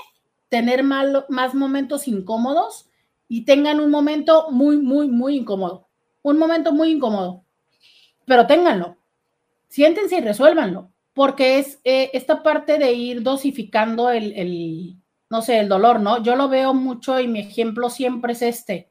tener 0.50 0.84
más 0.84 1.56
momentos 1.56 2.10
incómodos 2.10 2.90
y 3.30 3.46
tengan 3.46 3.80
un 3.80 3.92
momento 3.92 4.52
muy, 4.52 4.76
muy, 4.76 5.08
muy 5.08 5.38
incómodo, 5.38 5.88
un 6.22 6.38
momento 6.38 6.74
muy 6.74 6.92
incómodo, 6.92 7.46
pero 8.26 8.48
ténganlo, 8.48 8.98
siéntense 9.70 10.18
y 10.18 10.22
resuélvanlo, 10.22 10.92
porque 11.14 11.60
es 11.60 11.80
eh, 11.86 12.10
esta 12.12 12.44
parte 12.44 12.78
de 12.78 12.92
ir 12.92 13.24
dosificando 13.24 14.10
el, 14.10 14.98
no 15.30 15.42
sé, 15.42 15.60
el 15.60 15.70
dolor, 15.70 16.02
¿no? 16.02 16.22
Yo 16.22 16.36
lo 16.36 16.50
veo 16.50 16.74
mucho 16.74 17.22
y 17.22 17.30
mi 17.30 17.40
ejemplo 17.40 17.90
siempre 17.90 18.34
es 18.34 18.42
este. 18.42 18.90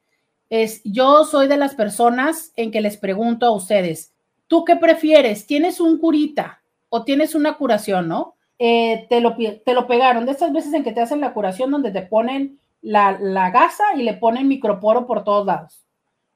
Es, 0.51 0.83
yo 0.85 1.25
soy 1.25 1.49
de 1.49 1.57
las 1.57 1.75
personas 1.75 2.53
en 2.57 2.71
que 2.71 2.81
les 2.81 2.97
pregunto 2.97 3.47
a 3.47 3.53
ustedes, 3.53 4.15
¿tú 4.47 4.65
qué 4.65 4.77
prefieres? 4.77 5.47
¿Tienes 5.47 5.81
un 5.81 5.99
curita 5.99 6.63
o 6.89 7.05
tienes 7.05 7.35
una 7.35 7.57
curación, 7.57 8.09
no? 8.09 8.37
Eh, 8.59 9.07
te, 9.09 9.21
lo, 9.21 9.37
te 9.37 9.75
lo 9.75 9.87
pegaron, 9.87 10.27
de 10.27 10.33
estas 10.33 10.53
veces 10.53 10.73
en 10.75 10.85
que 10.85 10.93
te 10.93 11.01
hacen 11.01 11.21
la 11.21 11.33
curación 11.33 11.71
donde 11.71 11.91
te 11.91 12.03
ponen 12.03 12.61
la, 12.83 13.19
la 13.21 13.51
gasa 13.51 13.85
y 13.97 14.03
le 14.03 14.15
ponen 14.15 14.47
microporo 14.47 15.07
por 15.07 15.25
todos 15.25 15.47
lados. 15.47 15.85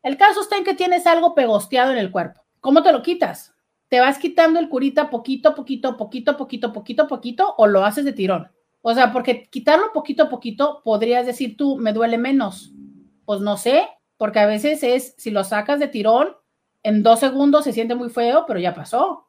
El 0.03 0.17
caso 0.17 0.41
está 0.41 0.57
en 0.57 0.65
que 0.65 0.75
tienes 0.75 1.07
algo 1.07 1.35
pegosteado 1.35 1.93
en 1.93 1.99
el 1.99 2.11
cuerpo. 2.11 2.41
¿Cómo 2.61 2.83
te 2.83 2.93
lo 2.93 3.03
quitas? 3.03 3.55
¿Te 3.89 4.01
vas 4.01 4.19
quitando 4.19 4.59
el 4.59 4.69
curita 4.69 5.11
poquito, 5.11 5.55
poquito, 5.55 5.97
poquito, 5.97 6.37
poquito, 6.37 6.73
poquito, 6.73 7.09
poquito 7.09 7.55
o 7.57 7.67
lo 7.67 7.85
haces 7.85 8.05
de 8.05 8.13
tirón? 8.13 8.51
O 8.83 8.95
sea, 8.95 9.13
porque 9.13 9.49
quitarlo 9.49 9.93
poquito 9.93 10.25
a 10.25 10.29
poquito 10.29 10.83
podrías 10.85 11.27
decir 11.27 11.57
tú, 11.57 11.77
me 11.77 11.93
duele 11.93 12.19
menos. 12.19 12.73
Pues 13.25 13.41
no 13.41 13.57
sé, 13.57 13.87
porque 14.19 14.41
a 14.41 14.47
veces 14.47 14.83
es, 14.83 15.15
si 15.17 15.31
lo 15.31 15.45
sacas 15.45 15.79
de 15.79 15.89
tirón, 15.89 16.37
en 16.83 17.03
dos 17.03 17.21
segundos 17.21 17.65
se 17.65 17.73
siente 17.73 17.95
muy 17.95 18.11
feo, 18.11 18.45
pero 18.47 18.61
ya 18.61 18.75
pasó. 18.75 19.29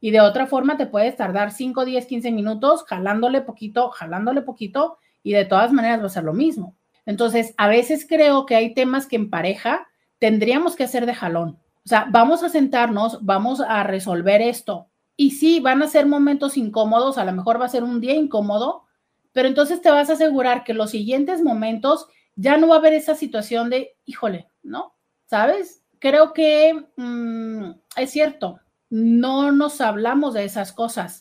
Y 0.00 0.10
de 0.12 0.20
otra 0.20 0.46
forma 0.46 0.76
te 0.76 0.86
puedes 0.86 1.16
tardar 1.16 1.50
5, 1.50 1.84
10, 1.84 2.06
15 2.06 2.30
minutos 2.30 2.84
jalándole 2.84 3.40
poquito, 3.40 3.90
jalándole 3.90 4.42
poquito, 4.42 4.98
y 5.22 5.32
de 5.32 5.44
todas 5.44 5.72
maneras 5.72 6.02
va 6.02 6.06
a 6.06 6.10
ser 6.10 6.24
lo 6.24 6.34
mismo. 6.34 6.76
Entonces, 7.06 7.54
a 7.56 7.68
veces 7.68 8.06
creo 8.08 8.46
que 8.46 8.56
hay 8.56 8.74
temas 8.74 9.06
que 9.06 9.16
en 9.16 9.30
pareja 9.30 9.88
tendríamos 10.18 10.76
que 10.76 10.84
hacer 10.84 11.06
de 11.06 11.14
jalón. 11.14 11.58
O 11.84 11.88
sea, 11.88 12.06
vamos 12.10 12.42
a 12.42 12.48
sentarnos, 12.48 13.24
vamos 13.24 13.60
a 13.60 13.84
resolver 13.84 14.42
esto. 14.42 14.88
Y 15.16 15.30
sí, 15.30 15.60
van 15.60 15.82
a 15.82 15.88
ser 15.88 16.06
momentos 16.06 16.56
incómodos, 16.56 17.16
a 17.16 17.24
lo 17.24 17.32
mejor 17.32 17.60
va 17.60 17.66
a 17.66 17.70
ser 17.70 17.84
un 17.84 18.00
día 18.00 18.14
incómodo, 18.14 18.84
pero 19.32 19.48
entonces 19.48 19.80
te 19.80 19.90
vas 19.90 20.10
a 20.10 20.14
asegurar 20.14 20.64
que 20.64 20.74
los 20.74 20.90
siguientes 20.90 21.42
momentos 21.42 22.08
ya 22.36 22.58
no 22.58 22.68
va 22.68 22.76
a 22.76 22.78
haber 22.78 22.92
esa 22.92 23.14
situación 23.14 23.70
de, 23.70 23.96
híjole, 24.04 24.48
¿no? 24.62 24.94
¿Sabes? 25.26 25.82
Creo 25.98 26.32
que 26.32 26.86
mm, 26.96 27.70
es 27.96 28.10
cierto, 28.10 28.60
no 28.90 29.50
nos 29.50 29.80
hablamos 29.80 30.34
de 30.34 30.44
esas 30.44 30.72
cosas, 30.72 31.18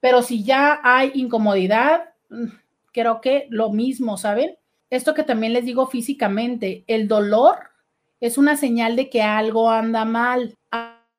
pero 0.00 0.22
si 0.22 0.44
ya 0.44 0.80
hay 0.82 1.12
incomodidad, 1.14 2.10
mm, 2.28 2.48
creo 2.92 3.20
que 3.20 3.46
lo 3.50 3.70
mismo, 3.70 4.18
¿saben? 4.18 4.56
Esto 4.90 5.14
que 5.14 5.22
también 5.22 5.52
les 5.52 5.64
digo 5.64 5.86
físicamente, 5.86 6.84
el 6.86 7.08
dolor 7.08 7.56
es 8.20 8.36
una 8.36 8.56
señal 8.56 8.96
de 8.96 9.08
que 9.08 9.22
algo 9.22 9.70
anda 9.70 10.04
mal, 10.04 10.56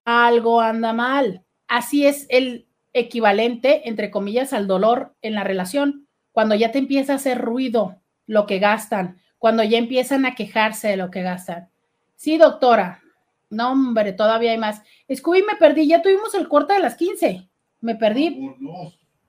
algo 0.04 0.62
anda 0.62 0.94
mal. 0.94 1.44
Así 1.68 2.06
es 2.06 2.26
el 2.30 2.68
equivalente, 2.94 3.88
entre 3.88 4.10
comillas, 4.12 4.54
al 4.54 4.68
dolor 4.68 5.16
en 5.22 5.36
la 5.36 5.44
relación, 5.44 6.08
cuando 6.32 6.56
ya 6.56 6.72
te 6.72 6.80
empieza 6.80 7.14
a 7.14 7.18
hacer 7.18 7.40
ruido 7.40 8.02
lo 8.28 8.46
que 8.46 8.60
gastan, 8.60 9.20
cuando 9.40 9.64
ya 9.64 9.78
empiezan 9.78 10.26
a 10.26 10.36
quejarse 10.36 10.90
de 10.90 10.98
lo 10.98 11.10
que 11.10 11.24
gastan. 11.24 11.70
Sí, 12.16 12.38
doctora. 12.38 13.02
No, 13.50 13.72
hombre, 13.72 14.14
todavía 14.14 14.52
hay 14.52 14.58
más. 14.58 14.82
Scooby, 15.14 15.44
me 15.44 15.56
perdí, 15.56 15.88
ya 15.88 16.02
tuvimos 16.02 16.34
el 16.36 16.48
corte 16.48 16.74
de 16.74 16.80
las 16.80 16.96
15. 16.96 17.48
Me 17.82 17.96
perdí. 17.96 18.52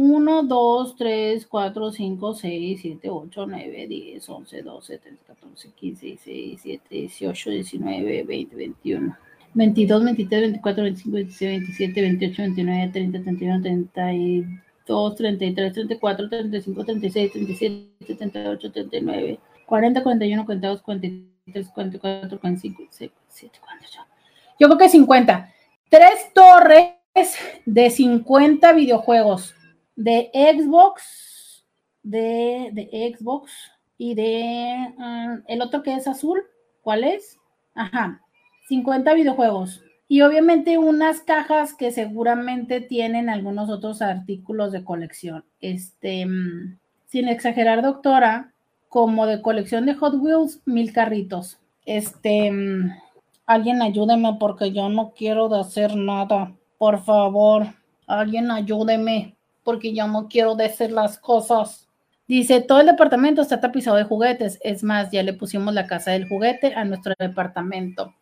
1, 0.00 0.46
2, 0.46 0.94
3, 0.96 1.44
4, 1.44 1.90
5, 1.90 2.34
6, 2.34 2.80
7, 2.80 3.10
8, 3.10 3.46
9, 3.48 3.86
10, 3.88 4.28
11, 4.28 4.62
12, 4.62 4.98
13, 4.98 5.18
14, 5.26 5.72
15, 5.74 6.06
16, 6.06 6.62
17, 6.62 7.08
18, 7.08 7.80
19, 7.80 8.22
20, 8.22 8.54
21, 8.54 9.16
22, 9.54 10.04
23, 10.04 10.40
24, 10.40 10.84
25, 10.84 11.10
26, 11.10 11.50
27, 11.50 12.00
28, 12.00 12.42
29, 12.42 12.92
30, 12.92 13.22
31, 13.24 13.62
32, 13.62 15.16
33, 15.16 15.72
34, 15.72 16.28
35, 16.28 16.84
36, 16.84 17.32
37, 17.32 17.90
38, 18.06 18.70
39, 18.70 19.40
40, 19.66 20.02
41, 20.04 20.46
42, 20.46 20.80
43, 20.80 21.68
44, 21.74 22.38
45, 22.38 22.76
46, 22.76 23.10
47, 23.10 23.58
48. 23.58 24.00
Yo 24.60 24.68
creo 24.68 24.78
que 24.78 24.88
50. 24.88 25.52
Tres 25.88 26.32
torres 26.32 26.92
de 27.66 27.90
50 27.90 28.72
videojuegos 28.74 29.56
de 29.98 30.30
Xbox, 30.32 31.64
de, 32.04 32.70
de 32.72 33.16
Xbox 33.16 33.50
y 33.98 34.14
de 34.14 34.94
um, 34.96 35.42
el 35.48 35.60
otro 35.60 35.82
que 35.82 35.92
es 35.92 36.06
azul, 36.06 36.40
¿cuál 36.82 37.02
es? 37.02 37.36
Ajá, 37.74 38.22
50 38.68 39.12
videojuegos. 39.14 39.82
Y 40.06 40.20
obviamente 40.20 40.78
unas 40.78 41.20
cajas 41.20 41.74
que 41.74 41.90
seguramente 41.90 42.80
tienen 42.80 43.28
algunos 43.28 43.68
otros 43.70 44.00
artículos 44.00 44.70
de 44.70 44.84
colección. 44.84 45.44
Este, 45.60 46.24
mm, 46.24 46.78
sin 47.08 47.28
exagerar, 47.28 47.82
doctora, 47.82 48.52
como 48.88 49.26
de 49.26 49.42
colección 49.42 49.84
de 49.84 49.94
Hot 49.94 50.14
Wheels, 50.14 50.62
mil 50.64 50.92
carritos. 50.92 51.58
Este, 51.84 52.52
mm, 52.52 52.92
alguien 53.46 53.82
ayúdeme 53.82 54.36
porque 54.38 54.70
yo 54.70 54.88
no 54.88 55.12
quiero 55.12 55.48
de 55.48 55.58
hacer 55.58 55.96
nada. 55.96 56.52
Por 56.78 57.02
favor, 57.04 57.66
alguien 58.06 58.52
ayúdeme 58.52 59.34
porque 59.62 59.94
yo 59.94 60.06
no 60.06 60.28
quiero 60.28 60.54
decir 60.54 60.90
las 60.92 61.18
cosas. 61.18 61.88
Dice, 62.26 62.60
todo 62.60 62.80
el 62.80 62.86
departamento 62.86 63.40
está 63.40 63.60
tapizado 63.60 63.96
de 63.96 64.04
juguetes. 64.04 64.58
Es 64.62 64.82
más, 64.82 65.10
ya 65.10 65.22
le 65.22 65.32
pusimos 65.32 65.72
la 65.72 65.86
casa 65.86 66.10
del 66.10 66.28
juguete 66.28 66.74
a 66.74 66.84
nuestro 66.84 67.14
departamento. 67.18 68.14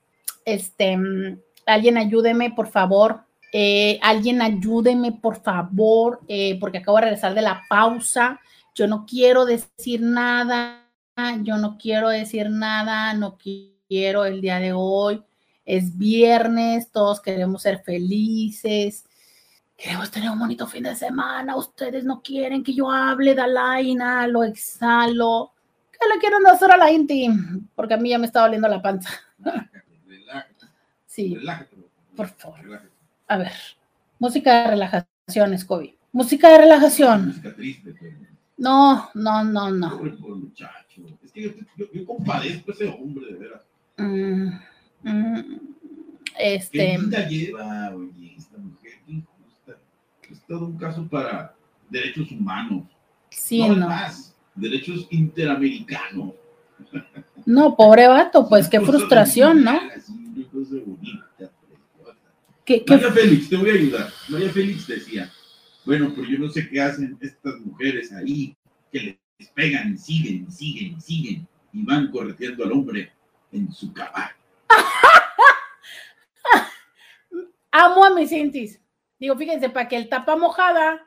Este, 0.44 0.96
mm, 0.96 1.40
alguien 1.66 1.98
ayúdeme, 1.98 2.52
por 2.52 2.68
favor. 2.68 3.24
Eh, 3.52 3.98
alguien 4.02 4.42
ayúdeme, 4.42 5.12
por 5.12 5.42
favor, 5.42 6.20
eh, 6.28 6.56
porque 6.60 6.78
acabo 6.78 6.98
de 6.98 7.04
regresar 7.04 7.34
de 7.34 7.42
la 7.42 7.62
pausa. 7.68 8.40
Yo 8.76 8.86
no 8.86 9.06
quiero 9.06 9.44
decir 9.44 10.00
nada. 10.02 10.84
Yo 11.42 11.56
no 11.56 11.76
quiero 11.76 12.08
decir 12.08 12.48
nada. 12.48 13.12
No 13.14 13.36
quiero 13.38 14.24
el 14.24 14.40
día 14.40 14.60
de 14.60 14.72
hoy. 14.72 15.24
Es 15.64 15.98
viernes. 15.98 16.92
Todos 16.92 17.20
queremos 17.20 17.62
ser 17.62 17.82
felices 17.82 19.04
queremos 19.76 20.10
tener 20.10 20.30
un 20.30 20.38
bonito 20.38 20.66
fin 20.66 20.84
de 20.84 20.94
semana, 20.94 21.56
ustedes 21.56 22.04
no 22.04 22.22
quieren 22.22 22.64
que 22.64 22.74
yo 22.74 22.90
hable, 22.90 23.34
Dalaina, 23.34 24.26
lo 24.26 24.42
exhalo. 24.44 25.52
¿Qué 25.92 26.06
le 26.12 26.18
quieren 26.20 26.46
hacer 26.46 26.70
a 26.70 26.76
la 26.76 26.90
Inti? 26.90 27.28
Porque 27.74 27.94
a 27.94 27.96
mí 27.96 28.10
ya 28.10 28.18
me 28.18 28.26
está 28.26 28.42
doliendo 28.42 28.68
la 28.68 28.82
panza. 28.82 29.10
Sí. 31.06 31.34
por 32.14 32.28
favor. 32.28 32.82
A 33.28 33.38
ver, 33.38 33.52
música 34.18 34.64
de 34.64 34.70
relajación, 34.72 35.58
Scooby. 35.58 35.96
Música 36.12 36.50
de 36.50 36.58
relajación. 36.58 37.28
Música 37.28 37.54
triste, 37.54 37.94
pues. 37.98 38.12
No, 38.58 39.10
no, 39.14 39.44
no, 39.44 39.70
no. 39.70 39.98
Muchacho. 39.98 41.02
Es 41.22 41.32
que 41.32 41.42
yo, 41.42 41.50
yo, 41.76 41.86
yo 41.92 42.06
compadezco 42.06 42.70
a 42.70 42.74
ese 42.74 42.88
hombre, 42.88 43.32
de 43.32 43.38
veras. 43.38 43.62
Mm, 43.98 44.48
mm, 45.02 45.60
¿Qué 46.36 46.54
este, 46.54 46.98
vida 46.98 47.28
lleva, 47.28 47.94
oye, 47.94 48.34
esta 48.36 48.58
mujer? 48.58 48.85
Es 50.30 50.42
todo 50.46 50.66
un 50.66 50.76
caso 50.76 51.06
para 51.08 51.54
derechos 51.90 52.30
humanos. 52.32 52.84
sí, 53.30 53.66
no, 53.68 53.76
no. 53.76 53.88
más, 53.88 54.34
derechos 54.54 55.06
interamericanos. 55.10 56.32
No, 57.44 57.76
pobre 57.76 58.06
vato, 58.08 58.48
pues 58.48 58.68
qué 58.68 58.80
frustración, 58.80 59.62
¿no? 59.64 59.78
bonita. 60.84 61.50
Qué, 62.64 62.84
qué- 62.84 62.94
María 62.94 63.12
Félix, 63.12 63.48
te 63.48 63.56
voy 63.56 63.70
a 63.70 63.74
ayudar. 63.74 64.08
María 64.28 64.50
Félix 64.50 64.86
decía, 64.86 65.30
bueno, 65.84 66.12
pero 66.14 66.26
yo 66.26 66.38
no 66.38 66.48
sé 66.48 66.68
qué 66.68 66.80
hacen 66.80 67.16
estas 67.20 67.60
mujeres 67.60 68.12
ahí, 68.12 68.56
que 68.90 69.18
les 69.38 69.48
pegan 69.50 69.94
y 69.94 69.98
siguen 69.98 70.46
y 70.48 70.52
siguen 70.52 70.96
y 70.96 71.00
siguen 71.00 71.48
y 71.72 71.82
van 71.84 72.10
correteando 72.10 72.64
al 72.64 72.72
hombre 72.72 73.12
en 73.52 73.72
su 73.72 73.92
caballo. 73.92 74.34
Amo 77.70 78.04
a 78.04 78.10
mis 78.14 78.32
intis. 78.32 78.80
Digo, 79.18 79.36
fíjense, 79.36 79.70
para 79.70 79.88
que 79.88 79.96
el 79.96 80.08
tapa 80.08 80.36
mojada 80.36 81.06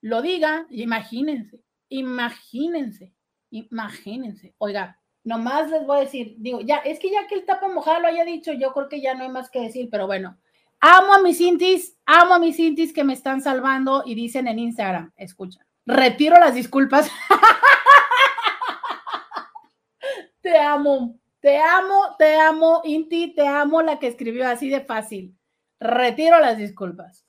lo 0.00 0.22
diga, 0.22 0.66
imagínense, 0.70 1.62
imagínense, 1.88 3.12
imagínense. 3.50 4.54
Oiga, 4.58 5.00
nomás 5.24 5.70
les 5.70 5.86
voy 5.86 5.98
a 5.98 6.00
decir, 6.00 6.34
digo, 6.38 6.60
ya, 6.60 6.78
es 6.78 6.98
que 6.98 7.10
ya 7.10 7.26
que 7.26 7.34
el 7.34 7.44
tapa 7.44 7.68
mojada 7.68 8.00
lo 8.00 8.08
haya 8.08 8.24
dicho, 8.24 8.52
yo 8.52 8.72
creo 8.72 8.88
que 8.88 9.00
ya 9.00 9.14
no 9.14 9.22
hay 9.22 9.30
más 9.30 9.50
que 9.50 9.60
decir, 9.60 9.88
pero 9.90 10.06
bueno, 10.06 10.38
amo 10.80 11.14
a 11.14 11.22
mis 11.22 11.40
intis, 11.40 11.96
amo 12.06 12.34
a 12.34 12.38
mis 12.38 12.58
intis 12.58 12.92
que 12.92 13.04
me 13.04 13.12
están 13.12 13.42
salvando 13.42 14.02
y 14.04 14.14
dicen 14.14 14.48
en 14.48 14.58
Instagram, 14.58 15.12
escucha, 15.16 15.64
retiro 15.86 16.38
las 16.38 16.54
disculpas. 16.54 17.10
te 20.40 20.58
amo, 20.58 21.20
te 21.42 21.58
amo, 21.58 22.14
te 22.18 22.36
amo, 22.36 22.82
Inti, 22.84 23.34
te 23.34 23.46
amo 23.46 23.82
la 23.82 23.98
que 23.98 24.06
escribió 24.06 24.48
así 24.48 24.68
de 24.68 24.80
fácil. 24.80 25.36
Retiro 25.80 26.38
las 26.38 26.56
disculpas. 26.56 27.26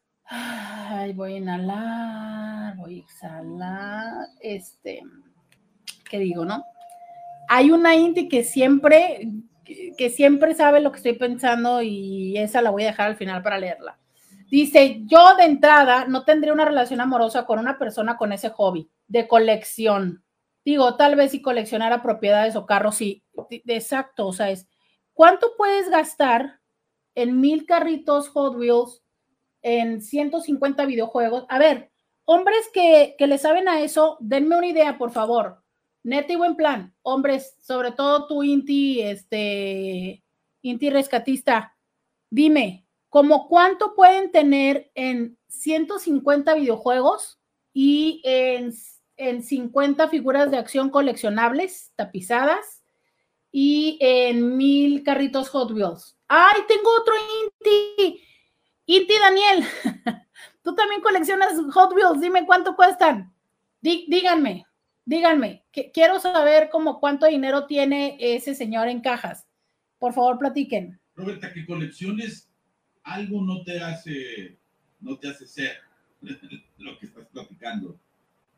Voy 1.16 1.34
a 1.34 1.38
inhalar, 1.38 2.78
voy 2.78 3.00
a 3.00 3.04
exhalar. 3.04 4.28
Este, 4.40 5.02
¿qué 6.10 6.20
digo, 6.20 6.46
no? 6.46 6.64
Hay 7.50 7.72
una 7.72 7.96
Inti 7.96 8.30
que 8.30 8.44
siempre, 8.44 9.30
que, 9.66 10.10
siempre 10.10 10.54
sabe 10.54 10.80
lo 10.80 10.92
que 10.92 10.98
estoy 10.98 11.14
pensando 11.14 11.82
y 11.82 12.38
esa 12.38 12.62
la 12.62 12.72
voy 12.72 12.84
a 12.84 12.88
dejar 12.88 13.10
al 13.10 13.18
final 13.18 13.44
para 13.44 13.60
leerla. 13.60 14.00
Dice, 14.50 15.02
yo 15.06 15.36
de 15.36 15.46
entrada 15.46 16.06
no 16.06 16.24
tendría 16.24 16.54
una 16.54 16.66
relación 16.66 17.02
amorosa 17.02 17.46
con 17.46 17.60
una 17.60 17.78
persona 17.78 18.18
con 18.18 18.32
ese 18.32 18.50
hobby 18.50 18.90
de 19.08 19.28
colección. 19.28 20.24
Digo, 20.64 20.96
tal 20.96 21.16
vez 21.16 21.32
si 21.32 21.42
coleccionara 21.42 22.02
propiedades 22.02 22.56
o 22.56 22.66
carros, 22.66 22.96
sí. 22.96 23.24
Exacto, 23.50 24.28
o 24.28 24.34
sea, 24.34 24.52
es, 24.52 24.68
¿cuánto 25.14 25.52
puedes 25.58 25.90
gastar 25.90 26.60
en 27.16 27.42
mil 27.42 27.66
carritos 27.66 28.30
Hot 28.30 28.56
Wheels, 28.56 29.03
en 29.64 30.02
150 30.02 30.86
videojuegos? 30.86 31.46
A 31.50 31.58
ver, 31.58 31.92
hombres 32.26 32.70
que, 32.74 33.16
que 33.18 33.28
le 33.28 33.38
saben 33.38 33.68
a 33.68 33.82
eso, 33.82 34.18
denme 34.20 34.58
una 34.58 34.68
idea, 34.68 34.98
por 34.98 35.12
favor. 35.12 35.64
Neta 36.04 36.34
y 36.34 36.36
buen 36.36 36.56
plan. 36.56 36.94
Hombres, 37.02 37.56
sobre 37.62 37.92
todo 37.92 38.28
tú, 38.28 38.44
Inti, 38.44 39.02
este, 39.02 40.24
Inti 40.62 40.90
rescatista, 40.90 41.76
dime, 42.30 42.86
¿cómo 43.10 43.48
cuánto 43.48 43.96
pueden 43.96 44.32
tener 44.32 44.92
en 44.96 45.38
150 45.48 46.56
videojuegos 46.56 47.40
y 47.74 48.22
en, 48.26 48.74
en 49.18 49.44
50 49.44 50.10
figuras 50.10 50.52
de 50.52 50.58
acción 50.58 50.90
coleccionables, 50.90 51.94
tapizadas, 51.96 52.84
y 53.56 53.98
en 54.02 54.58
mil 54.58 55.04
carritos 55.04 55.50
Hot 55.50 55.72
Wheels? 55.72 56.18
¡Ay, 56.28 56.62
tengo 56.68 56.90
otro 57.00 57.14
Inti! 57.44 58.22
Inti 58.86 59.14
Daniel, 59.18 59.66
tú 60.64 60.76
también 60.76 61.02
coleccionas 61.02 61.54
Hot 61.74 61.94
Wheels, 61.94 62.20
dime 62.20 62.46
cuánto 62.46 62.76
cuestan. 62.76 63.34
Dí- 63.82 64.06
díganme, 64.08 64.66
díganme, 65.06 65.64
que, 65.72 65.92
quiero 65.92 66.20
saber 66.20 66.70
como 66.70 67.00
cuánto 67.00 67.26
dinero 67.26 67.66
tiene 67.66 68.18
ese 68.20 68.56
señor 68.56 68.88
en 68.88 69.02
cajas. 69.02 69.48
Por 70.00 70.14
favor, 70.14 70.38
platiquen. 70.38 71.00
Roberta, 71.16 71.54
que 71.54 71.66
colecciones 71.66 72.50
algo 73.04 73.42
no 73.42 73.64
te 73.64 73.80
hace, 73.80 74.58
no 75.00 75.18
te 75.18 75.30
hace 75.30 75.48
ser 75.48 75.78
lo 76.78 76.98
que 76.98 77.06
estás 77.06 77.26
platicando. 77.28 77.98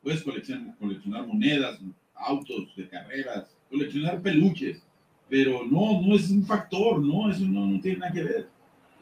Puedes 0.02 0.24
coleccionar, 0.24 0.76
coleccionar 0.78 1.28
monedas, 1.28 1.80
autos 2.16 2.76
de 2.76 2.88
carreras, 2.90 3.56
coleccionar 3.70 4.22
peluches, 4.22 4.84
pero 5.30 5.64
no, 5.66 6.02
no 6.02 6.16
es 6.16 6.30
un 6.30 6.46
factor, 6.46 7.00
no, 7.00 7.30
eso 7.30 7.44
no, 7.46 7.66
no 7.68 7.80
tiene 7.82 8.00
nada 8.00 8.12
que 8.12 8.24
ver. 8.24 8.55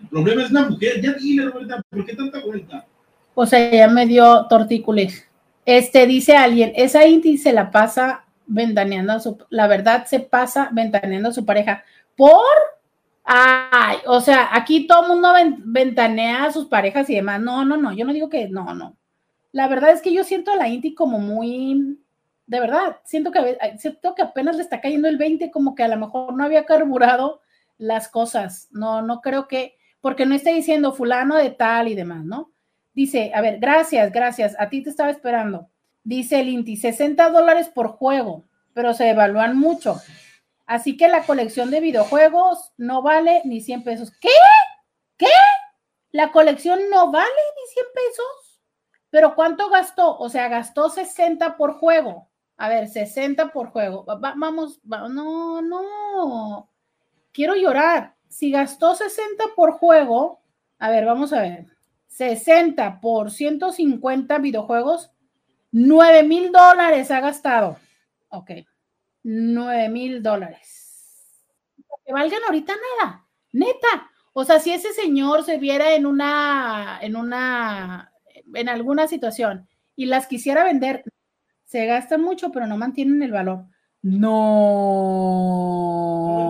Problema 0.10 0.44
es 0.44 0.52
la 0.52 0.70
mujer, 0.70 1.02
ya 1.02 1.14
dile, 1.14 1.46
Roberta, 1.46 1.82
¿por 1.90 2.06
qué 2.06 2.16
tanta 2.16 2.40
vuelta? 2.46 2.86
O 3.36 3.46
sea, 3.46 3.72
ya 3.72 3.88
me 3.88 4.06
dio 4.06 4.46
tortícolis. 4.48 5.28
Este 5.66 6.06
dice 6.06 6.36
alguien, 6.36 6.72
esa 6.76 7.06
Inti 7.06 7.38
se 7.38 7.54
la 7.54 7.72
pasa 7.72 8.26
ventaneando 8.46 9.14
a 9.14 9.20
su, 9.20 9.38
la 9.50 9.68
verdad 9.68 10.06
se 10.06 10.20
pasa 10.20 10.70
ventaneando 10.72 11.30
a 11.30 11.34
su 11.34 11.46
pareja. 11.46 11.84
¿Por? 12.16 12.42
Ay, 13.24 13.98
o 14.06 14.20
sea, 14.20 14.50
aquí 14.52 14.86
todo 14.86 15.04
el 15.04 15.08
mundo 15.10 15.34
ven- 15.34 15.62
ventanea 15.66 16.44
a 16.46 16.52
sus 16.52 16.66
parejas 16.68 17.10
y 17.10 17.16
demás. 17.16 17.40
No, 17.42 17.64
no, 17.66 17.78
no, 17.78 17.94
yo 17.94 18.06
no 18.06 18.14
digo 18.14 18.30
que 18.30 18.50
no, 18.50 18.74
no. 18.76 18.98
La 19.54 19.68
verdad 19.68 19.92
es 19.92 20.02
que 20.02 20.14
yo 20.14 20.24
siento 20.24 20.52
a 20.52 20.56
la 20.58 20.68
Inti 20.68 20.94
como 20.94 21.20
muy, 21.20 21.98
de 22.48 22.60
verdad, 22.60 22.98
siento 23.06 23.32
que, 23.32 23.58
siento 23.78 24.14
que 24.16 24.24
apenas 24.24 24.58
le 24.58 24.64
está 24.64 24.82
cayendo 24.82 25.08
el 25.08 25.18
20, 25.18 25.52
como 25.52 25.74
que 25.76 25.84
a 25.84 25.88
lo 25.88 25.98
mejor 25.98 26.34
no 26.36 26.44
había 26.44 26.66
carburado 26.66 27.40
las 27.78 28.10
cosas. 28.10 28.68
No, 28.72 29.02
no 29.02 29.22
creo 29.22 29.48
que, 29.48 29.76
porque 30.04 30.26
no 30.26 30.36
está 30.36 30.50
diciendo 30.50 30.92
fulano 30.92 31.38
de 31.38 31.50
tal 31.50 31.88
y 31.88 31.96
demás, 31.96 32.26
¿no? 32.26 32.52
Dice, 32.94 33.32
a 33.34 33.40
ver, 33.40 33.60
gracias, 33.60 34.12
gracias, 34.12 34.54
a 34.60 34.68
ti 34.68 34.84
te 34.84 34.90
estaba 34.90 35.10
esperando. 35.10 35.70
Dice 36.04 36.42
el 36.42 36.50
Inti, 36.50 36.76
60 36.76 37.30
dólares 37.30 37.70
por 37.70 37.88
juego, 37.88 38.44
pero 38.74 38.94
se 38.94 39.10
evalúan 39.10 39.58
mucho. 39.58 39.96
Así 40.66 40.98
que 40.98 41.08
la 41.08 41.24
colección 41.26 41.72
de 41.72 41.80
videojuegos 41.80 42.74
no 42.76 43.02
vale 43.02 43.44
ni 43.46 43.62
100 43.62 43.86
pesos. 43.86 44.12
¿Qué? 44.20 44.28
¿Qué? 45.16 45.28
La 46.12 46.34
colección 46.34 46.82
no 46.92 47.10
vale 47.10 47.30
ni 47.30 47.72
100 47.74 47.86
pesos. 47.96 48.62
Pero 49.10 49.36
¿cuánto 49.36 49.70
gastó? 49.70 50.18
O 50.20 50.28
sea, 50.28 50.50
gastó 50.50 50.90
60 50.90 51.56
por 51.56 51.76
juego. 51.80 52.28
A 52.58 52.68
ver, 52.68 52.90
60 52.90 53.54
por 53.54 53.70
juego. 53.70 54.04
Va- 54.04 54.16
va- 54.16 54.34
vamos, 54.36 54.82
va- 54.82 55.08
no, 55.08 55.62
no. 55.62 56.70
Quiero 57.32 57.56
llorar. 57.56 58.13
Si 58.34 58.50
gastó 58.50 58.96
60 58.96 59.44
por 59.56 59.74
juego, 59.74 60.42
a 60.80 60.90
ver, 60.90 61.06
vamos 61.06 61.32
a 61.34 61.42
ver. 61.42 61.68
60 62.08 63.00
por 63.00 63.30
150 63.30 64.40
videojuegos, 64.40 65.12
9 65.72 66.24
mil 66.24 66.52
dólares 66.52 67.12
ha 67.12 67.20
gastado. 67.20 67.78
Ok, 68.30 68.50
9 69.22 69.88
mil 69.90 70.24
dólares. 70.24 71.46
Que 72.04 72.12
valgan 72.12 72.42
ahorita 72.48 72.74
nada, 73.00 73.24
neta. 73.52 74.10
O 74.34 74.44
sea, 74.44 74.60
si 74.60 74.72
ese 74.72 74.94
señor 74.94 75.44
se 75.44 75.60
viera 75.60 75.94
en 75.94 76.08
una, 76.08 76.98
en 77.04 77.16
una, 77.16 78.12
en 78.56 78.68
alguna 78.68 79.08
situación 79.08 79.70
y 79.96 80.08
las 80.08 80.26
quisiera 80.26 80.64
vender, 80.64 81.04
se 81.66 81.86
gastan 81.86 82.22
mucho, 82.22 82.52
pero 82.52 82.66
no 82.66 82.78
mantienen 82.78 83.22
el 83.22 83.32
valor. 83.32 83.66
No. 84.04 84.30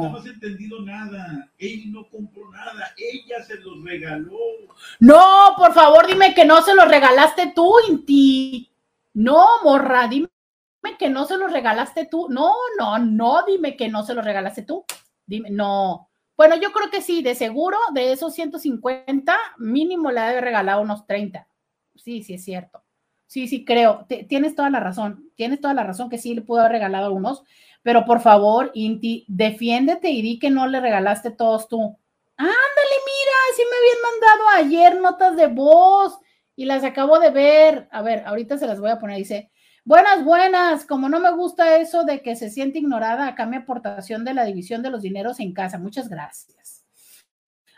no 0.02 0.18
has 0.18 0.26
entendido 0.26 0.82
nada. 0.82 1.52
Él 1.60 1.92
no 1.92 2.10
compró 2.10 2.50
nada, 2.50 2.94
ella 2.98 3.44
se 3.44 3.58
los 3.60 3.84
regaló. 3.84 4.38
No, 5.00 5.54
por 5.56 5.72
favor, 5.74 6.08
dime 6.08 6.34
que 6.34 6.46
no 6.46 6.64
se 6.64 6.74
los 6.74 6.88
regalaste 6.88 7.54
tú, 7.56 7.76
Inti. 7.88 8.72
No, 9.14 9.46
morra, 9.64 10.08
dime 10.08 10.30
que 10.98 11.10
no 11.10 11.26
se 11.26 11.38
los 11.38 11.52
regalaste 11.52 12.08
tú. 12.08 12.28
No, 12.30 12.54
no, 12.80 12.98
no, 12.98 13.46
dime 13.46 13.78
que 13.78 13.88
no 13.88 14.04
se 14.04 14.16
los 14.16 14.26
regalaste 14.26 14.64
tú. 14.64 14.84
Dime, 15.26 15.52
no. 15.52 16.10
Bueno, 16.36 16.56
yo 16.56 16.72
creo 16.72 16.90
que 16.90 17.02
sí, 17.02 17.22
de 17.22 17.36
seguro, 17.36 17.78
de 17.94 18.12
esos 18.14 18.34
150, 18.34 19.38
mínimo 19.60 20.12
le 20.12 20.20
ha 20.20 20.24
de 20.24 20.30
haber 20.32 20.44
regalado 20.46 20.82
unos 20.82 21.06
30. 21.06 21.48
Sí, 21.96 22.24
sí, 22.24 22.34
es 22.34 22.44
cierto. 22.44 22.83
Sí, 23.34 23.48
sí, 23.48 23.66
creo. 23.66 24.06
Tienes 24.30 24.54
toda 24.54 24.70
la 24.70 24.80
razón. 24.80 25.32
Tienes 25.36 25.60
toda 25.60 25.74
la 25.74 25.82
razón 25.84 26.08
que 26.08 26.20
sí 26.20 26.36
le 26.36 26.44
pudo 26.44 26.60
haber 26.60 26.74
regalado 26.74 27.12
unos. 27.12 27.44
Pero 27.82 28.06
por 28.06 28.22
favor, 28.22 28.70
Inti, 28.76 29.26
defiéndete 29.28 30.12
y 30.12 30.22
di 30.22 30.38
que 30.38 30.52
no 30.52 30.68
le 30.68 30.80
regalaste 30.80 31.32
todos 31.32 31.68
tú. 31.68 31.80
Ándale, 32.38 32.96
mira, 33.08 33.38
sí 33.56 33.64
me 33.72 33.78
habían 33.78 34.02
mandado 34.12 34.50
ayer 34.64 35.02
notas 35.02 35.36
de 35.36 35.48
voz 35.48 36.20
y 36.56 36.66
las 36.66 36.84
acabo 36.84 37.18
de 37.18 37.32
ver. 37.32 37.88
A 37.92 38.04
ver, 38.04 38.22
ahorita 38.28 38.60
se 38.60 38.68
las 38.68 38.80
voy 38.80 38.92
a 38.92 39.00
poner. 39.00 39.18
Dice, 39.18 39.50
buenas, 39.84 40.24
buenas, 40.24 40.86
como 40.86 41.10
no 41.10 41.20
me 41.20 41.32
gusta 41.32 41.78
eso 41.78 42.04
de 42.04 42.22
que 42.22 42.36
se 42.36 42.52
siente 42.52 42.78
ignorada, 42.78 43.26
acá 43.26 43.48
mi 43.48 43.56
aportación 43.56 44.24
de 44.26 44.36
la 44.36 44.46
división 44.46 44.84
de 44.84 44.92
los 44.92 45.02
dineros 45.02 45.40
en 45.40 45.54
casa. 45.54 45.80
Muchas 45.80 46.08
gracias. 46.08 46.73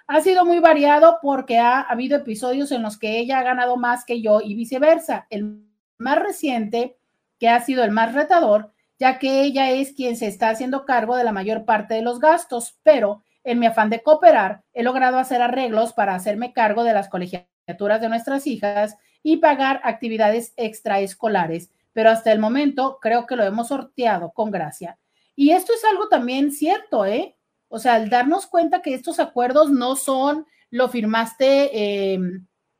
Ha 0.07 0.21
sido 0.21 0.45
muy 0.45 0.59
variado 0.59 1.17
porque 1.21 1.57
ha 1.57 1.81
habido 1.81 2.17
episodios 2.17 2.71
en 2.71 2.83
los 2.83 2.97
que 2.97 3.17
ella 3.17 3.39
ha 3.39 3.43
ganado 3.43 3.75
más 3.75 4.05
que 4.05 4.21
yo 4.21 4.39
y 4.41 4.53
viceversa. 4.53 5.25
El 5.29 5.65
más 5.97 6.19
reciente, 6.19 6.97
que 7.39 7.49
ha 7.49 7.59
sido 7.61 7.83
el 7.83 7.91
más 7.91 8.13
retador, 8.13 8.71
ya 8.99 9.19
que 9.19 9.41
ella 9.41 9.71
es 9.71 9.93
quien 9.93 10.15
se 10.15 10.27
está 10.27 10.49
haciendo 10.49 10.85
cargo 10.85 11.15
de 11.15 11.23
la 11.23 11.31
mayor 11.31 11.65
parte 11.65 11.95
de 11.95 12.01
los 12.01 12.19
gastos, 12.19 12.77
pero 12.83 13.23
en 13.43 13.59
mi 13.59 13.65
afán 13.65 13.89
de 13.89 14.01
cooperar, 14.01 14.63
he 14.73 14.83
logrado 14.83 15.17
hacer 15.17 15.41
arreglos 15.41 15.93
para 15.93 16.15
hacerme 16.15 16.53
cargo 16.53 16.83
de 16.83 16.93
las 16.93 17.09
colegiaturas 17.09 18.01
de 18.01 18.09
nuestras 18.09 18.47
hijas 18.47 18.97
y 19.21 19.37
pagar 19.37 19.81
actividades 19.83 20.53
extraescolares, 20.55 21.69
pero 21.93 22.09
hasta 22.09 22.31
el 22.31 22.39
momento 22.39 22.99
creo 23.01 23.25
que 23.25 23.35
lo 23.35 23.43
hemos 23.43 23.69
sorteado 23.69 24.31
con 24.31 24.51
gracia. 24.51 24.97
Y 25.35 25.51
esto 25.51 25.73
es 25.73 25.83
algo 25.83 26.07
también 26.07 26.51
cierto, 26.51 27.05
¿eh? 27.05 27.34
O 27.75 27.79
sea, 27.79 27.95
al 27.95 28.09
darnos 28.09 28.47
cuenta 28.47 28.81
que 28.81 28.93
estos 28.93 29.19
acuerdos 29.19 29.69
no 29.69 29.97
son, 29.97 30.45
lo 30.69 30.87
firmaste, 30.87 31.71
eh, 31.73 32.19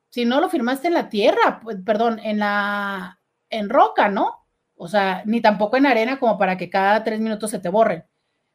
si 0.10 0.24
no 0.24 0.40
lo 0.40 0.48
firmaste 0.48 0.88
en 0.88 0.94
la 0.94 1.10
tierra, 1.10 1.60
pues, 1.62 1.80
perdón, 1.86 2.18
en 2.24 2.40
la, 2.40 3.20
en 3.50 3.68
roca, 3.68 4.08
¿no? 4.08 4.46
O 4.78 4.88
sea, 4.88 5.22
ni 5.26 5.42
tampoco 5.42 5.76
en 5.76 5.86
arena 5.86 6.18
como 6.18 6.38
para 6.38 6.56
que 6.56 6.70
cada 6.70 7.04
tres 7.04 7.20
minutos 7.20 7.52
se 7.52 7.60
te 7.60 7.68
borren. 7.68 8.06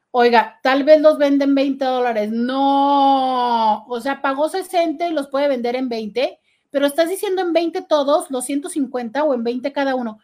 Oiga, 0.09 0.59
tal 0.63 0.83
vez 0.83 0.99
los 0.99 1.19
venden 1.19 1.53
20 1.53 1.85
dólares. 1.85 2.31
No, 2.31 3.85
o 3.85 4.01
sea, 4.01 4.23
pagó 4.23 4.49
60 4.49 5.09
y 5.09 5.13
los 5.13 5.27
puede 5.27 5.47
vender 5.47 5.75
en 5.75 5.89
20, 5.89 6.39
pero 6.71 6.87
estás 6.87 7.07
diciendo 7.07 7.43
en 7.43 7.53
20 7.53 7.83
todos, 7.83 8.31
los 8.31 8.45
150 8.45 9.23
o 9.23 9.35
en 9.35 9.43
20 9.43 9.71
cada 9.71 9.93
uno. 9.93 10.17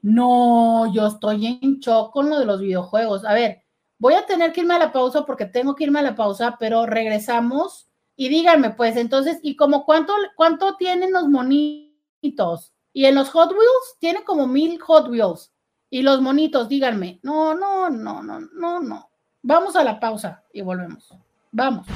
No, 0.00 0.90
yo 0.94 1.06
estoy 1.06 1.58
en 1.60 1.80
shock 1.80 2.14
con 2.14 2.30
lo 2.30 2.38
de 2.38 2.46
los 2.46 2.62
videojuegos. 2.62 3.26
A 3.26 3.34
ver, 3.34 3.63
voy 4.04 4.12
a 4.12 4.26
tener 4.26 4.52
que 4.52 4.60
irme 4.60 4.74
a 4.74 4.78
la 4.78 4.92
pausa 4.92 5.24
porque 5.24 5.46
tengo 5.46 5.74
que 5.74 5.84
irme 5.84 6.00
a 6.00 6.02
la 6.02 6.14
pausa, 6.14 6.56
pero 6.60 6.84
regresamos 6.84 7.88
y 8.16 8.28
díganme, 8.28 8.68
pues 8.68 8.96
entonces, 8.96 9.38
¿y 9.40 9.56
como 9.56 9.86
cuánto, 9.86 10.12
cuánto 10.36 10.76
tienen 10.76 11.10
los 11.10 11.26
monitos? 11.26 12.74
Y 12.92 13.06
en 13.06 13.14
los 13.14 13.30
Hot 13.30 13.52
Wheels 13.52 13.96
tiene 14.00 14.22
como 14.22 14.46
mil 14.46 14.78
Hot 14.82 15.08
Wheels. 15.08 15.54
Y 15.88 16.02
los 16.02 16.20
monitos, 16.20 16.68
díganme, 16.68 17.18
no, 17.22 17.54
no, 17.54 17.88
no, 17.88 18.22
no, 18.22 18.40
no, 18.40 18.80
no. 18.80 19.08
Vamos 19.40 19.74
a 19.74 19.82
la 19.82 19.98
pausa 19.98 20.44
y 20.52 20.60
volvemos. 20.60 21.08
Vamos. 21.50 21.86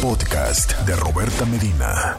Podcast 0.00 0.72
de 0.86 0.96
Roberta 0.96 1.44
Medina. 1.44 2.16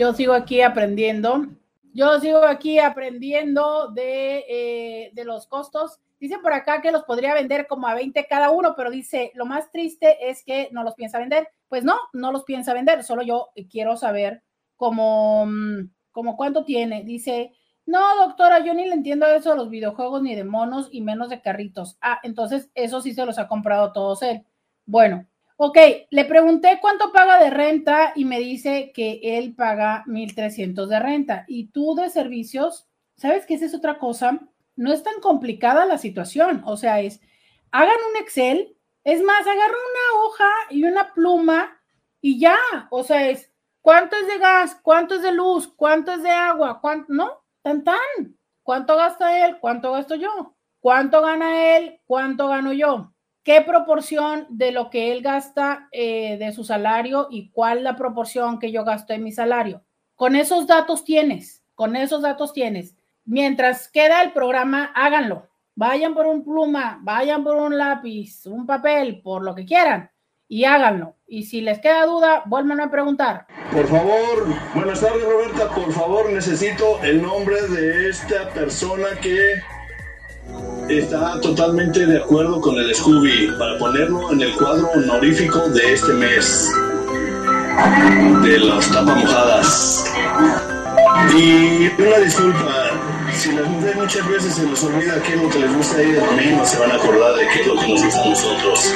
Yo 0.00 0.12
sigo 0.14 0.32
aquí 0.32 0.62
aprendiendo. 0.62 1.46
Yo 1.94 2.18
sigo 2.18 2.44
aquí 2.44 2.80
aprendiendo 2.80 3.86
de, 3.92 4.44
eh, 4.48 5.10
de 5.14 5.24
los 5.24 5.46
costos. 5.46 6.00
Dice 6.22 6.38
por 6.38 6.52
acá 6.52 6.80
que 6.80 6.92
los 6.92 7.02
podría 7.02 7.34
vender 7.34 7.66
como 7.66 7.88
a 7.88 7.96
20 7.96 8.28
cada 8.28 8.50
uno, 8.50 8.74
pero 8.76 8.92
dice, 8.92 9.32
lo 9.34 9.44
más 9.44 9.72
triste 9.72 10.30
es 10.30 10.44
que 10.44 10.68
no 10.70 10.84
los 10.84 10.94
piensa 10.94 11.18
vender. 11.18 11.48
Pues 11.66 11.82
no, 11.82 11.96
no 12.12 12.30
los 12.30 12.44
piensa 12.44 12.72
vender, 12.72 13.02
solo 13.02 13.22
yo 13.22 13.48
quiero 13.68 13.96
saber 13.96 14.44
cómo, 14.76 15.46
mm, 15.46 15.90
como 16.12 16.36
cuánto 16.36 16.64
tiene. 16.64 17.02
Dice, 17.02 17.50
no, 17.86 17.98
doctora, 18.24 18.64
yo 18.64 18.72
ni 18.72 18.86
le 18.86 18.94
entiendo 18.94 19.26
eso 19.26 19.50
de 19.50 19.56
los 19.56 19.68
videojuegos 19.68 20.22
ni 20.22 20.36
de 20.36 20.44
monos 20.44 20.88
y 20.92 21.00
menos 21.00 21.28
de 21.28 21.40
carritos. 21.42 21.98
Ah, 22.00 22.20
entonces 22.22 22.70
eso 22.76 23.00
sí 23.00 23.14
se 23.14 23.26
los 23.26 23.40
ha 23.40 23.48
comprado 23.48 23.92
todos 23.92 24.22
él. 24.22 24.44
Bueno, 24.86 25.26
ok, 25.56 25.76
le 26.08 26.24
pregunté 26.24 26.78
cuánto 26.80 27.10
paga 27.10 27.42
de 27.42 27.50
renta 27.50 28.12
y 28.14 28.26
me 28.26 28.38
dice 28.38 28.92
que 28.94 29.18
él 29.24 29.56
paga 29.56 30.04
1.300 30.06 30.86
de 30.86 31.00
renta. 31.00 31.44
Y 31.48 31.72
tú 31.72 31.96
de 31.96 32.10
servicios, 32.10 32.86
¿sabes 33.16 33.44
qué 33.44 33.54
esa 33.54 33.66
es 33.66 33.74
otra 33.74 33.98
cosa? 33.98 34.38
No 34.76 34.92
es 34.92 35.02
tan 35.02 35.20
complicada 35.20 35.86
la 35.86 35.98
situación. 35.98 36.62
O 36.64 36.76
sea, 36.76 37.00
es, 37.00 37.20
hagan 37.70 37.98
un 38.10 38.16
Excel. 38.22 38.76
Es 39.04 39.22
más, 39.22 39.40
agarra 39.40 39.58
una 39.66 40.22
hoja 40.22 40.50
y 40.70 40.84
una 40.84 41.12
pluma 41.12 41.80
y 42.20 42.38
ya. 42.38 42.56
O 42.90 43.02
sea, 43.02 43.28
es, 43.30 43.52
¿Cuánto 43.82 44.14
es 44.14 44.28
de 44.28 44.38
gas? 44.38 44.78
¿Cuánto 44.80 45.16
es 45.16 45.22
de 45.22 45.32
luz? 45.32 45.66
¿Cuánto 45.66 46.12
es 46.12 46.22
de 46.22 46.30
agua? 46.30 46.80
¿Cuánto? 46.80 47.12
No, 47.12 47.42
tan 47.62 47.82
tan. 47.82 47.98
¿Cuánto 48.62 48.94
gasta 48.94 49.44
él? 49.44 49.58
¿Cuánto 49.60 49.90
gasto 49.90 50.14
yo? 50.14 50.54
¿Cuánto 50.78 51.20
gana 51.20 51.76
él? 51.76 52.00
¿Cuánto 52.06 52.46
gano 52.46 52.72
yo? 52.72 53.12
¿Qué 53.42 53.60
proporción 53.60 54.46
de 54.50 54.70
lo 54.70 54.88
que 54.88 55.10
él 55.10 55.20
gasta 55.20 55.88
eh, 55.90 56.38
de 56.38 56.52
su 56.52 56.62
salario 56.62 57.26
y 57.28 57.50
cuál 57.50 57.82
la 57.82 57.96
proporción 57.96 58.60
que 58.60 58.70
yo 58.70 58.84
gasto 58.84 59.14
en 59.14 59.24
mi 59.24 59.32
salario? 59.32 59.82
Con 60.14 60.36
esos 60.36 60.68
datos 60.68 61.04
tienes, 61.04 61.64
con 61.74 61.96
esos 61.96 62.22
datos 62.22 62.52
tienes. 62.52 62.94
Mientras 63.24 63.88
queda 63.90 64.22
el 64.22 64.32
programa, 64.32 64.92
háganlo. 64.94 65.48
Vayan 65.74 66.14
por 66.14 66.26
un 66.26 66.44
pluma, 66.44 66.98
vayan 67.02 67.42
por 67.42 67.56
un 67.56 67.78
lápiz, 67.78 68.46
un 68.46 68.66
papel, 68.66 69.22
por 69.22 69.42
lo 69.42 69.54
que 69.54 69.64
quieran 69.64 70.12
y 70.52 70.66
háganlo. 70.66 71.16
Y 71.26 71.44
si 71.44 71.62
les 71.62 71.78
queda 71.80 72.04
duda, 72.04 72.42
vuelvan 72.44 72.78
a 72.82 72.90
preguntar. 72.90 73.46
Por 73.72 73.86
favor, 73.86 74.46
buenas 74.74 75.00
tardes 75.00 75.24
Roberta, 75.24 75.74
por 75.74 75.90
favor 75.90 76.30
necesito 76.30 77.00
el 77.02 77.22
nombre 77.22 77.56
de 77.68 78.10
esta 78.10 78.50
persona 78.50 79.06
que 79.22 79.54
está 80.90 81.40
totalmente 81.40 82.04
de 82.04 82.18
acuerdo 82.18 82.60
con 82.60 82.76
el 82.76 82.94
Scooby 82.94 83.50
para 83.58 83.78
ponerlo 83.78 84.30
en 84.30 84.42
el 84.42 84.54
cuadro 84.56 84.90
honorífico 84.90 85.70
de 85.70 85.94
este 85.94 86.12
mes 86.12 86.70
de 88.42 88.58
las 88.58 88.92
tapamojadas. 88.92 90.14
Y 91.34 91.86
una 91.98 92.18
disculpa, 92.18 92.91
si 93.34 93.52
las 93.52 93.66
mujeres 93.68 93.96
muchas 93.96 94.28
veces 94.28 94.54
se 94.54 94.66
nos 94.66 94.82
olvida 94.84 95.22
qué 95.22 95.34
es 95.34 95.42
lo 95.42 95.48
que 95.48 95.58
les 95.58 95.76
gusta 95.76 95.96
a 95.96 96.02
ellas, 96.02 96.56
no 96.56 96.64
se 96.64 96.78
van 96.78 96.90
a 96.92 96.94
acordar 96.96 97.34
de 97.34 97.48
qué 97.48 97.60
es 97.60 97.66
lo 97.66 97.74
que 97.74 97.88
nos 97.88 98.04
gusta 98.04 98.22
a 98.22 98.28
nosotros. 98.28 98.94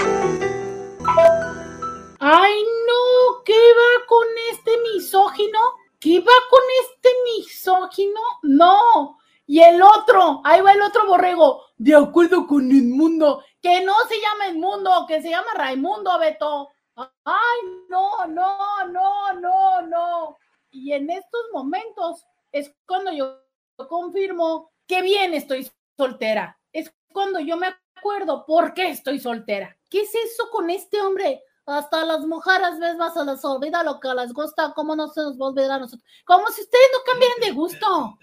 Ay, 2.19 2.65
no, 2.87 3.43
¿qué 3.45 3.53
va 3.55 4.07
con 4.07 4.27
este 4.53 4.73
misógino? 4.93 5.59
¿Qué 5.99 6.21
va 6.21 6.33
con 6.51 6.61
este 6.85 7.09
misógino? 7.25 8.21
No. 8.43 9.19
Y 9.47 9.61
el 9.61 9.81
otro, 9.81 10.41
ahí 10.45 10.61
va 10.61 10.73
el 10.73 10.83
otro 10.83 11.07
borrego, 11.07 11.63
de 11.77 11.95
acuerdo 11.95 12.47
con 12.47 12.71
Inmundo, 12.71 13.45
que 13.63 13.85
no 13.85 13.95
se 14.09 14.17
llama 14.21 14.49
Inmundo, 14.49 15.05
que 15.07 15.23
se 15.23 15.31
llama 15.31 15.55
Raimundo 15.55 16.19
Beto. 16.19 16.69
Ay, 16.97 17.61
no, 17.89 18.27
no, 18.27 18.59
no, 18.91 19.33
no, 19.35 19.83
no. 19.83 20.37
Y 20.71 20.93
en 20.93 21.11
estos 21.11 21.41
momentos 21.53 22.25
es 22.51 22.75
cuando 22.87 23.13
yo 23.13 23.46
confirmo 23.85 24.73
que 24.87 25.03
bien 25.03 25.35
estoy 25.35 25.71
soltera. 25.97 26.59
Es 26.73 26.93
cuando 27.13 27.41
yo 27.41 27.57
me 27.57 27.75
acuerdo 27.95 28.45
por 28.47 28.75
qué 28.75 28.91
estoy 28.91 29.19
soltera. 29.19 29.77
¿Qué 29.91 30.03
es 30.03 30.15
eso 30.15 30.51
con 30.51 30.71
este 30.71 31.01
hombre? 31.01 31.43
Hasta 31.67 32.05
las 32.05 32.21
mujeres, 32.21 32.79
ves, 32.79 32.97
más 32.97 33.15
se 33.15 33.25
les 33.25 33.45
olvida 33.45 33.83
lo 33.83 33.99
que 33.99 34.09
les 34.15 34.33
gusta, 34.33 34.73
¿cómo 34.75 34.95
no 34.95 35.09
se 35.09 35.21
nos 35.23 35.37
va 35.37 35.47
a 35.47 35.49
olvidar 35.49 35.73
a 35.73 35.79
nosotros? 35.81 36.09
Como 36.25 36.47
si 36.49 36.63
ustedes 36.63 36.89
no 36.93 37.13
cambiaran 37.13 37.41
de 37.41 37.51
gusto. 37.51 38.19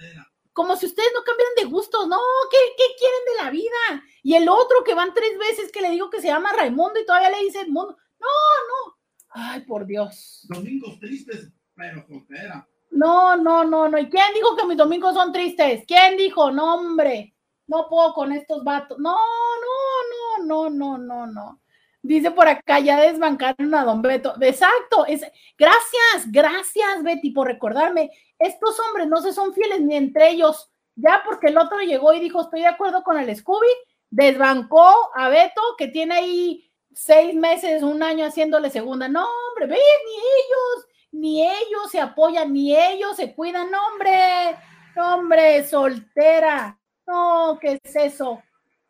Como 0.53 0.75
si 0.75 0.85
ustedes 0.85 1.09
no 1.15 1.23
cambiaran 1.23 1.55
de 1.57 1.65
gusto, 1.65 2.07
no, 2.07 2.19
¿qué, 2.51 2.57
¿qué, 2.77 2.83
quieren 2.97 3.19
de 3.25 3.43
la 3.43 3.49
vida? 3.49 4.03
Y 4.21 4.35
el 4.35 4.47
otro 4.47 4.83
que 4.85 4.93
van 4.93 5.13
tres 5.13 5.37
veces 5.37 5.71
que 5.71 5.81
le 5.81 5.89
digo 5.89 6.11
que 6.11 6.21
se 6.21 6.27
llama 6.27 6.53
Raimundo 6.53 6.99
y 6.99 7.05
todavía 7.05 7.31
le 7.31 7.43
dice 7.43 7.61
Edmundo. 7.61 7.97
No, 8.19 8.27
no. 8.27 8.97
Ay, 9.29 9.61
por 9.61 9.85
Dios. 9.85 10.45
Domingos 10.47 10.99
tristes, 10.99 11.51
pero 11.75 12.05
soltera. 12.07 12.67
No, 12.93 13.35
no, 13.35 13.63
no, 13.63 13.89
no. 13.89 13.97
¿Y 13.97 14.09
quién 14.09 14.33
dijo 14.35 14.55
que 14.55 14.65
mis 14.65 14.77
domingos 14.77 15.15
son 15.15 15.31
tristes? 15.31 15.83
¿Quién 15.87 16.15
dijo? 16.15 16.51
No, 16.51 16.75
hombre. 16.75 17.33
No 17.65 17.87
puedo 17.89 18.13
con 18.13 18.31
estos 18.31 18.63
vatos. 18.63 18.99
No, 18.99 19.15
no, 19.15 20.45
no, 20.45 20.69
no, 20.69 20.69
no, 20.69 20.97
no, 20.97 21.27
no. 21.27 21.59
Dice 22.03 22.31
por 22.31 22.47
acá, 22.47 22.79
ya 22.79 22.99
desbancaron 22.99 23.73
a 23.73 23.85
don 23.85 24.01
Beto. 24.01 24.35
Exacto, 24.41 25.05
es, 25.07 25.21
gracias, 25.57 26.31
gracias 26.31 27.01
Betty 27.01 27.31
por 27.31 27.47
recordarme. 27.47 28.11
Estos 28.37 28.77
hombres 28.81 29.07
no 29.07 29.21
se 29.21 29.31
son 29.31 29.53
fieles 29.53 29.81
ni 29.81 29.95
entre 29.95 30.29
ellos. 30.29 30.69
Ya 30.95 31.23
porque 31.25 31.47
el 31.47 31.57
otro 31.57 31.79
llegó 31.79 32.13
y 32.13 32.19
dijo, 32.19 32.41
estoy 32.41 32.59
de 32.59 32.67
acuerdo 32.67 33.03
con 33.03 33.17
el 33.17 33.33
Scooby, 33.35 33.67
desbancó 34.09 35.09
a 35.15 35.29
Beto, 35.29 35.61
que 35.77 35.87
tiene 35.87 36.15
ahí 36.15 36.71
seis 36.93 37.33
meses, 37.33 37.81
un 37.81 38.03
año 38.03 38.25
haciéndole 38.25 38.69
segunda. 38.69 39.07
No, 39.07 39.25
hombre, 39.25 39.67
ve, 39.67 39.79
ni 40.05 40.15
ellos, 40.15 40.87
ni 41.13 41.41
ellos 41.41 41.89
se 41.89 42.01
apoyan, 42.01 42.51
ni 42.51 42.75
ellos 42.75 43.15
se 43.15 43.33
cuidan, 43.33 43.69
hombre, 43.73 44.57
hombre, 44.97 45.63
soltera. 45.65 46.77
No, 47.07 47.57
¿qué 47.61 47.79
es 47.81 47.95
eso? 47.95 48.41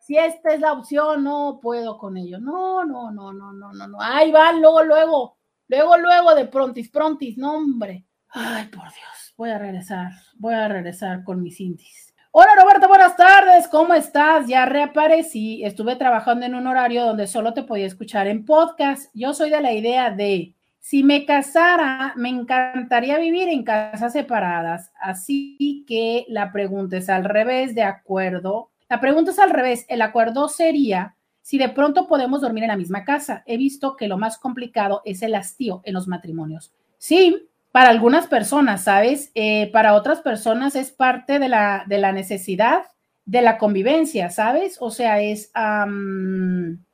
si 0.06 0.18
esta 0.18 0.54
es 0.54 0.60
la 0.60 0.74
opción, 0.74 1.24
no 1.24 1.60
puedo 1.62 1.98
con 1.98 2.18
ello. 2.18 2.38
No, 2.38 2.84
no, 2.84 3.10
no, 3.12 3.32
no, 3.32 3.54
no, 3.54 3.72
no, 3.72 3.88
no. 3.88 4.02
Ahí 4.02 4.32
van, 4.32 4.60
luego, 4.62 4.84
luego, 4.84 5.38
luego, 5.70 5.98
luego 5.98 6.36
de 6.36 6.46
prontis, 6.46 6.90
prontis, 6.90 7.38
no, 7.38 7.56
hombre. 7.56 8.06
Ay, 8.30 8.66
por 8.66 8.84
Dios, 8.84 9.34
voy 9.38 9.52
a 9.52 9.58
regresar, 9.58 10.12
voy 10.36 10.56
a 10.56 10.68
regresar 10.68 11.24
con 11.24 11.42
mis 11.42 11.60
indies. 11.62 12.14
Hola 12.32 12.50
Roberto, 12.60 12.90
buenas 12.90 13.16
tardes, 13.16 13.68
¿cómo 13.70 13.94
estás? 13.94 14.48
Ya 14.48 14.66
reaparecí, 14.66 15.64
estuve 15.64 15.96
trabajando 15.96 16.46
en 16.46 16.56
un 16.56 16.68
horario 16.68 17.06
donde 17.06 17.28
solo 17.28 17.54
te 17.54 17.64
podía 17.64 17.86
escuchar 17.86 18.28
en 18.28 18.44
podcast. 18.44 19.10
Yo 19.14 19.34
soy 19.34 19.52
de 19.52 19.62
la 19.62 19.72
idea 19.72 20.10
de, 20.10 20.54
si 20.84 21.02
me 21.02 21.26
casara, 21.26 22.12
me 22.18 22.28
encantaría 22.28 23.18
vivir 23.18 23.48
en 23.48 23.64
casas 23.64 24.12
separadas, 24.12 24.92
así 25.00 25.86
que 25.88 26.26
la 26.28 26.52
pregunta 26.52 26.98
es 26.98 27.08
al 27.08 27.24
revés, 27.24 27.74
¿de 27.74 27.84
acuerdo? 27.84 28.70
La 28.90 29.00
pregunta 29.00 29.32
es 29.32 29.40
al 29.40 29.52
revés. 29.52 29.86
El 29.88 30.02
acuerdo 30.02 30.50
sería 30.50 31.16
si 31.42 31.58
de 31.58 31.70
pronto 31.70 32.06
podemos 32.06 32.42
dormir 32.42 32.66
en 32.66 32.68
la 32.68 32.76
misma 32.76 33.06
casa. 33.06 33.44
He 33.46 33.56
visto 33.56 33.96
que 33.96 34.10
lo 34.10 34.18
más 34.18 34.38
complicado 34.38 35.02
es 35.06 35.22
el 35.22 35.36
hastío 35.36 35.82
en 35.86 35.94
los 35.94 36.10
matrimonios. 36.10 36.74
Sí, 36.98 37.48
para 37.72 37.90
algunas 37.90 38.28
personas, 38.28 38.84
¿sabes? 38.84 39.32
Eh, 39.36 39.72
para 39.72 39.94
otras 39.94 40.20
personas 40.20 40.76
es 40.76 40.92
parte 40.92 41.40
de 41.40 41.48
la, 41.48 41.86
de 41.88 41.98
la 41.98 42.12
necesidad 42.12 42.84
de 43.24 43.42
la 43.42 43.58
convivencia, 43.58 44.30
¿sabes? 44.30 44.76
O 44.82 44.92
sea, 44.92 45.22
es, 45.22 45.50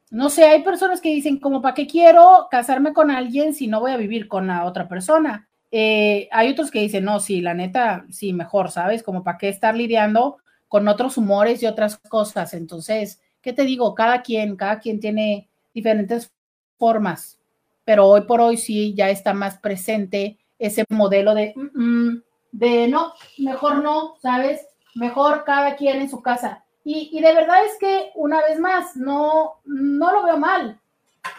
no 0.09 0.29
sé, 0.29 0.45
hay 0.45 0.63
personas 0.63 1.01
que 1.01 1.09
dicen, 1.09 1.39
como, 1.39 1.61
¿para 1.61 1.75
qué 1.75 1.87
quiero 1.87 2.47
casarme 2.49 2.93
con 2.93 3.11
alguien 3.11 3.53
si 3.53 3.67
no 3.67 3.79
voy 3.79 3.91
a 3.91 3.97
vivir 3.97 4.27
con 4.27 4.47
la 4.47 4.65
otra 4.65 4.87
persona? 4.87 5.47
Eh, 5.71 6.27
hay 6.31 6.49
otros 6.49 6.71
que 6.71 6.79
dicen, 6.79 7.05
no, 7.05 7.19
sí, 7.19 7.41
la 7.41 7.53
neta, 7.53 8.05
sí, 8.09 8.33
mejor, 8.33 8.71
¿sabes? 8.71 9.03
Como, 9.03 9.23
¿para 9.23 9.37
qué 9.37 9.49
estar 9.49 9.75
lidiando 9.75 10.37
con 10.67 10.87
otros 10.87 11.17
humores 11.17 11.61
y 11.61 11.67
otras 11.67 11.97
cosas? 11.97 12.53
Entonces, 12.53 13.21
¿qué 13.41 13.53
te 13.53 13.63
digo? 13.63 13.93
Cada 13.93 14.21
quien, 14.21 14.55
cada 14.55 14.79
quien 14.79 14.99
tiene 14.99 15.49
diferentes 15.73 16.31
formas, 16.77 17.39
pero 17.85 18.07
hoy 18.07 18.21
por 18.21 18.41
hoy 18.41 18.57
sí 18.57 18.93
ya 18.95 19.09
está 19.09 19.33
más 19.33 19.57
presente 19.59 20.39
ese 20.57 20.85
modelo 20.89 21.35
de, 21.35 21.53
mm, 21.55 22.07
mm, 22.09 22.23
de 22.51 22.87
no, 22.87 23.13
mejor 23.37 23.83
no, 23.83 24.15
¿sabes? 24.21 24.65
mejor 24.95 25.43
cada 25.45 25.75
quien 25.75 26.01
en 26.01 26.09
su 26.09 26.21
casa. 26.21 26.63
Y, 26.91 27.21
de 27.21 27.35
verdad 27.35 27.63
es 27.67 27.77
que, 27.79 28.09
una 28.15 28.41
vez 28.41 28.59
más, 28.59 28.97
no, 28.97 29.61
no 29.63 30.11
lo 30.11 30.23
veo 30.23 30.39
mal, 30.39 30.81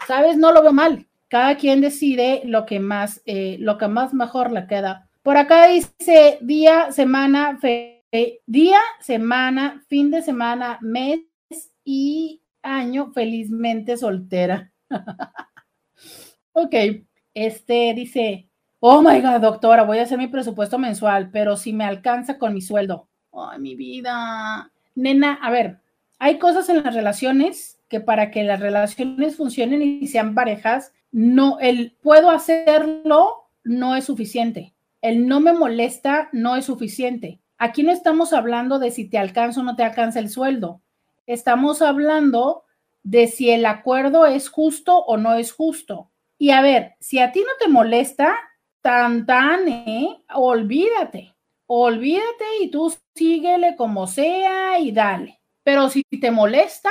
¿sabes? 0.07 0.37
No 0.37 0.53
lo 0.53 0.61
veo 0.61 0.71
mal. 0.71 1.05
Cada 1.27 1.57
quien 1.57 1.81
decide 1.81 2.41
lo 2.45 2.65
que 2.65 2.79
más, 2.79 3.21
eh, 3.25 3.57
lo 3.59 3.77
que 3.77 3.89
más 3.89 4.13
mejor 4.13 4.53
le 4.53 4.65
queda. 4.65 5.09
Por 5.23 5.35
acá 5.35 5.67
dice 5.67 6.37
día, 6.39 6.93
semana, 6.93 7.59
día, 8.45 8.79
semana, 9.01 9.83
fin 9.89 10.09
de 10.09 10.21
semana, 10.21 10.77
mes 10.79 11.19
y 11.83 12.41
año 12.61 13.11
felizmente 13.11 13.97
soltera. 13.97 14.71
ok, 16.53 16.75
este 17.33 17.93
dice, 17.93 18.47
oh 18.79 19.01
my 19.01 19.19
God, 19.19 19.41
doctora, 19.41 19.83
voy 19.83 19.97
a 19.97 20.03
hacer 20.03 20.17
mi 20.17 20.27
presupuesto 20.27 20.79
mensual, 20.79 21.29
pero 21.29 21.57
si 21.57 21.73
me 21.73 21.83
alcanza 21.83 22.37
con 22.37 22.53
mi 22.53 22.61
sueldo. 22.61 23.09
Ay, 23.33 23.59
mi 23.59 23.75
vida. 23.75 24.71
Nena, 24.95 25.33
a 25.41 25.49
ver, 25.49 25.79
hay 26.19 26.37
cosas 26.37 26.69
en 26.69 26.83
las 26.83 26.93
relaciones 26.93 27.79
que 27.87 27.99
para 27.99 28.31
que 28.31 28.43
las 28.43 28.59
relaciones 28.59 29.35
funcionen 29.35 29.81
y 29.81 30.07
sean 30.07 30.35
parejas, 30.35 30.93
no, 31.11 31.59
el 31.59 31.97
puedo 32.01 32.29
hacerlo 32.29 33.49
no 33.63 33.95
es 33.95 34.05
suficiente. 34.05 34.73
El 35.01 35.27
no 35.27 35.39
me 35.39 35.53
molesta 35.53 36.29
no 36.31 36.55
es 36.55 36.65
suficiente. 36.65 37.39
Aquí 37.57 37.83
no 37.83 37.91
estamos 37.91 38.33
hablando 38.33 38.79
de 38.79 38.91
si 38.91 39.09
te 39.09 39.17
alcanza 39.17 39.61
o 39.61 39.63
no 39.63 39.75
te 39.75 39.83
alcanza 39.83 40.19
el 40.19 40.29
sueldo. 40.29 40.81
Estamos 41.27 41.81
hablando 41.81 42.63
de 43.03 43.27
si 43.27 43.49
el 43.49 43.65
acuerdo 43.65 44.25
es 44.25 44.47
justo 44.49 44.99
o 44.99 45.17
no 45.17 45.35
es 45.35 45.51
justo. 45.51 46.11
Y 46.37 46.51
a 46.51 46.61
ver, 46.61 46.93
si 46.99 47.19
a 47.19 47.31
ti 47.31 47.41
no 47.41 47.51
te 47.59 47.67
molesta, 47.67 48.35
tan 48.81 49.25
tan, 49.25 49.67
¿eh? 49.67 50.23
olvídate 50.33 51.30
olvídate 51.73 52.45
y 52.61 52.69
tú 52.69 52.93
síguele 53.15 53.77
como 53.77 54.05
sea 54.05 54.77
y 54.79 54.91
dale. 54.91 55.39
Pero 55.63 55.89
si 55.89 56.03
te 56.03 56.29
molesta, 56.29 56.89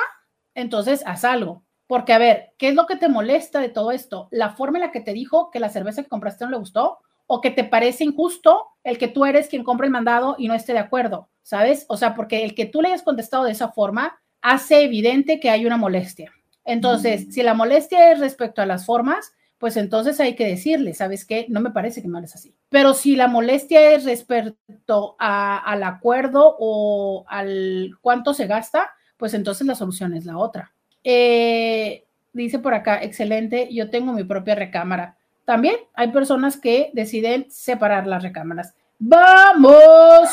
entonces 0.54 1.02
haz 1.04 1.24
algo. 1.24 1.64
Porque, 1.86 2.14
a 2.14 2.18
ver, 2.18 2.54
¿qué 2.56 2.68
es 2.68 2.74
lo 2.74 2.86
que 2.86 2.96
te 2.96 3.08
molesta 3.08 3.60
de 3.60 3.68
todo 3.68 3.92
esto? 3.92 4.28
¿La 4.30 4.50
forma 4.50 4.78
en 4.78 4.84
la 4.84 4.92
que 4.92 5.02
te 5.02 5.12
dijo 5.12 5.50
que 5.50 5.60
la 5.60 5.68
cerveza 5.68 6.02
que 6.02 6.08
compraste 6.08 6.44
no 6.44 6.52
le 6.52 6.56
gustó? 6.56 6.98
¿O 7.26 7.42
que 7.42 7.50
te 7.50 7.64
parece 7.64 8.04
injusto 8.04 8.68
el 8.82 8.96
que 8.96 9.08
tú 9.08 9.26
eres 9.26 9.48
quien 9.48 9.64
compra 9.64 9.86
el 9.86 9.92
mandado 9.92 10.36
y 10.38 10.48
no 10.48 10.54
esté 10.54 10.72
de 10.72 10.78
acuerdo? 10.78 11.28
¿Sabes? 11.42 11.84
O 11.88 11.98
sea, 11.98 12.14
porque 12.14 12.42
el 12.44 12.54
que 12.54 12.64
tú 12.64 12.80
le 12.80 12.88
hayas 12.88 13.02
contestado 13.02 13.44
de 13.44 13.52
esa 13.52 13.72
forma 13.72 14.18
hace 14.40 14.82
evidente 14.82 15.40
que 15.40 15.50
hay 15.50 15.66
una 15.66 15.76
molestia. 15.76 16.32
Entonces, 16.64 17.26
mm. 17.26 17.30
si 17.32 17.42
la 17.42 17.52
molestia 17.52 18.12
es 18.12 18.18
respecto 18.18 18.62
a 18.62 18.66
las 18.66 18.86
formas, 18.86 19.32
pues 19.60 19.76
entonces 19.76 20.18
hay 20.20 20.36
que 20.36 20.46
decirle, 20.46 20.94
¿sabes 20.94 21.26
qué? 21.26 21.44
No 21.50 21.60
me 21.60 21.70
parece 21.70 22.00
que 22.00 22.08
no 22.08 22.18
es 22.18 22.34
así. 22.34 22.56
Pero 22.70 22.94
si 22.94 23.14
la 23.14 23.28
molestia 23.28 23.92
es 23.92 24.06
respecto 24.06 25.16
al 25.18 25.82
acuerdo 25.82 26.56
o 26.58 27.26
al 27.28 27.90
cuánto 28.00 28.32
se 28.32 28.46
gasta, 28.46 28.90
pues 29.18 29.34
entonces 29.34 29.66
la 29.66 29.74
solución 29.74 30.14
es 30.14 30.24
la 30.24 30.38
otra. 30.38 30.72
Eh, 31.04 32.06
dice 32.32 32.58
por 32.58 32.72
acá, 32.72 33.02
excelente, 33.02 33.68
yo 33.70 33.90
tengo 33.90 34.14
mi 34.14 34.24
propia 34.24 34.54
recámara. 34.54 35.18
También 35.44 35.76
hay 35.92 36.08
personas 36.10 36.56
que 36.56 36.90
deciden 36.94 37.46
separar 37.50 38.06
las 38.06 38.22
recámaras. 38.22 38.72
Vamos 38.98 40.30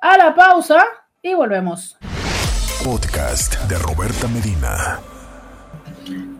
a 0.00 0.18
la 0.18 0.36
pausa 0.36 0.84
y 1.20 1.34
volvemos. 1.34 1.98
Podcast 2.84 3.60
de 3.64 3.76
Roberta 3.78 4.28
Medina. 4.28 5.00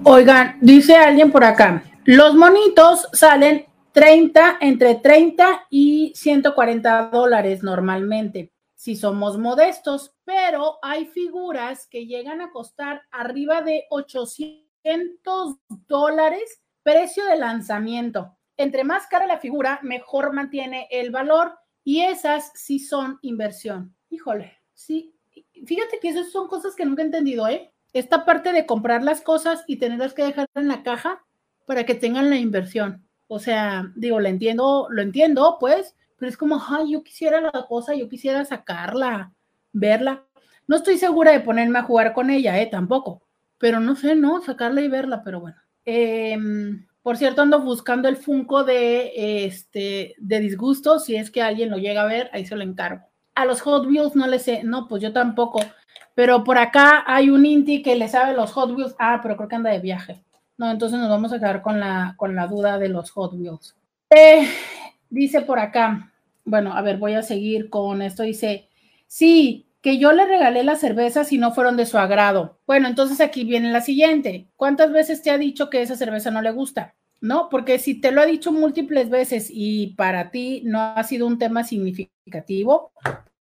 Oigan, 0.04 0.56
dice 0.60 0.94
alguien 0.94 1.32
por 1.32 1.42
acá, 1.42 1.82
los 2.06 2.34
monitos 2.36 3.08
salen 3.12 3.66
30, 3.90 4.58
entre 4.60 4.94
30 4.94 5.66
y 5.70 6.12
140 6.14 7.10
dólares 7.10 7.64
normalmente, 7.64 8.52
si 8.74 8.94
somos 8.94 9.38
modestos, 9.38 10.14
pero 10.24 10.78
hay 10.82 11.06
figuras 11.06 11.88
que 11.88 12.06
llegan 12.06 12.40
a 12.40 12.50
costar 12.52 13.02
arriba 13.10 13.62
de 13.62 13.86
800 13.90 15.56
dólares 15.88 16.62
precio 16.84 17.24
de 17.24 17.38
lanzamiento. 17.38 18.36
Entre 18.56 18.84
más 18.84 19.08
cara 19.08 19.26
la 19.26 19.38
figura, 19.38 19.80
mejor 19.82 20.32
mantiene 20.32 20.86
el 20.92 21.10
valor 21.10 21.58
y 21.82 22.02
esas 22.02 22.52
sí 22.54 22.78
son 22.78 23.18
inversión. 23.22 23.96
Híjole, 24.10 24.52
sí. 24.74 25.12
Fíjate 25.66 25.98
que 26.00 26.10
esas 26.10 26.30
son 26.30 26.46
cosas 26.46 26.76
que 26.76 26.84
nunca 26.84 27.02
he 27.02 27.06
entendido, 27.06 27.48
¿eh? 27.48 27.72
Esta 27.92 28.24
parte 28.24 28.52
de 28.52 28.64
comprar 28.64 29.02
las 29.02 29.22
cosas 29.22 29.64
y 29.66 29.78
tenerlas 29.78 30.14
que 30.14 30.22
dejar 30.22 30.46
en 30.54 30.68
la 30.68 30.84
caja, 30.84 31.26
para 31.66 31.84
que 31.84 31.94
tengan 31.94 32.30
la 32.30 32.36
inversión. 32.36 33.06
O 33.28 33.38
sea, 33.38 33.92
digo, 33.96 34.20
lo 34.20 34.28
entiendo, 34.28 34.86
lo 34.88 35.02
entiendo, 35.02 35.58
pues, 35.60 35.94
pero 36.16 36.30
es 36.30 36.36
como, 36.36 36.62
ay, 36.68 36.92
yo 36.92 37.02
quisiera 37.02 37.40
la 37.40 37.66
cosa, 37.68 37.94
yo 37.94 38.08
quisiera 38.08 38.44
sacarla, 38.44 39.32
verla. 39.72 40.24
No 40.66 40.76
estoy 40.76 40.96
segura 40.96 41.32
de 41.32 41.40
ponerme 41.40 41.78
a 41.78 41.82
jugar 41.82 42.12
con 42.12 42.30
ella, 42.30 42.60
eh, 42.60 42.66
tampoco, 42.66 43.22
pero 43.58 43.80
no 43.80 43.96
sé, 43.96 44.14
¿no? 44.14 44.42
Sacarla 44.42 44.80
y 44.80 44.88
verla, 44.88 45.22
pero 45.22 45.40
bueno. 45.40 45.56
Em, 45.84 46.86
por 47.02 47.16
cierto, 47.16 47.42
ando 47.42 47.60
buscando 47.60 48.08
el 48.08 48.16
Funko 48.16 48.64
de, 48.64 49.44
este, 49.46 50.14
de 50.18 50.40
disgusto, 50.40 50.98
si 50.98 51.16
es 51.16 51.30
que 51.30 51.42
alguien 51.42 51.70
lo 51.70 51.78
llega 51.78 52.02
a 52.02 52.06
ver, 52.06 52.30
ahí 52.32 52.46
se 52.46 52.56
lo 52.56 52.62
encargo. 52.62 53.06
A 53.34 53.44
los 53.44 53.60
Hot 53.60 53.86
Wheels 53.86 54.16
no 54.16 54.26
les 54.26 54.42
sé, 54.42 54.62
no, 54.64 54.88
pues 54.88 55.02
yo 55.02 55.12
tampoco, 55.12 55.60
pero 56.14 56.42
por 56.42 56.58
acá 56.58 57.04
hay 57.06 57.30
un 57.30 57.44
Inti 57.44 57.82
que 57.82 57.94
le 57.96 58.08
sabe 58.08 58.34
los 58.34 58.52
Hot 58.52 58.70
Wheels, 58.70 58.96
ah, 58.98 59.20
pero 59.22 59.36
creo 59.36 59.48
que 59.48 59.56
anda 59.56 59.70
de 59.70 59.80
viaje. 59.80 60.24
No, 60.58 60.70
entonces 60.70 60.98
nos 60.98 61.10
vamos 61.10 61.32
a 61.32 61.38
quedar 61.38 61.62
con 61.62 61.80
la, 61.80 62.14
con 62.16 62.34
la 62.34 62.46
duda 62.46 62.78
de 62.78 62.88
los 62.88 63.10
Hot 63.10 63.34
Wheels. 63.34 63.74
Eh, 64.10 64.48
dice 65.10 65.42
por 65.42 65.58
acá, 65.58 66.12
bueno, 66.44 66.74
a 66.74 66.82
ver, 66.82 66.96
voy 66.96 67.14
a 67.14 67.22
seguir 67.22 67.68
con 67.68 68.00
esto. 68.00 68.22
Dice, 68.22 68.68
sí, 69.06 69.66
que 69.82 69.98
yo 69.98 70.12
le 70.12 70.26
regalé 70.26 70.64
las 70.64 70.80
cervezas 70.80 71.32
y 71.32 71.38
no 71.38 71.52
fueron 71.52 71.76
de 71.76 71.86
su 71.86 71.98
agrado. 71.98 72.58
Bueno, 72.66 72.88
entonces 72.88 73.20
aquí 73.20 73.44
viene 73.44 73.70
la 73.70 73.82
siguiente. 73.82 74.48
¿Cuántas 74.56 74.92
veces 74.92 75.22
te 75.22 75.30
ha 75.30 75.38
dicho 75.38 75.70
que 75.70 75.82
esa 75.82 75.96
cerveza 75.96 76.30
no 76.30 76.42
le 76.42 76.50
gusta? 76.50 76.94
¿No? 77.20 77.48
Porque 77.48 77.78
si 77.78 78.00
te 78.00 78.12
lo 78.12 78.20
ha 78.20 78.26
dicho 78.26 78.52
múltiples 78.52 79.10
veces 79.10 79.48
y 79.50 79.94
para 79.96 80.30
ti 80.30 80.62
no 80.64 80.80
ha 80.80 81.02
sido 81.04 81.26
un 81.26 81.38
tema 81.38 81.64
significativo, 81.64 82.92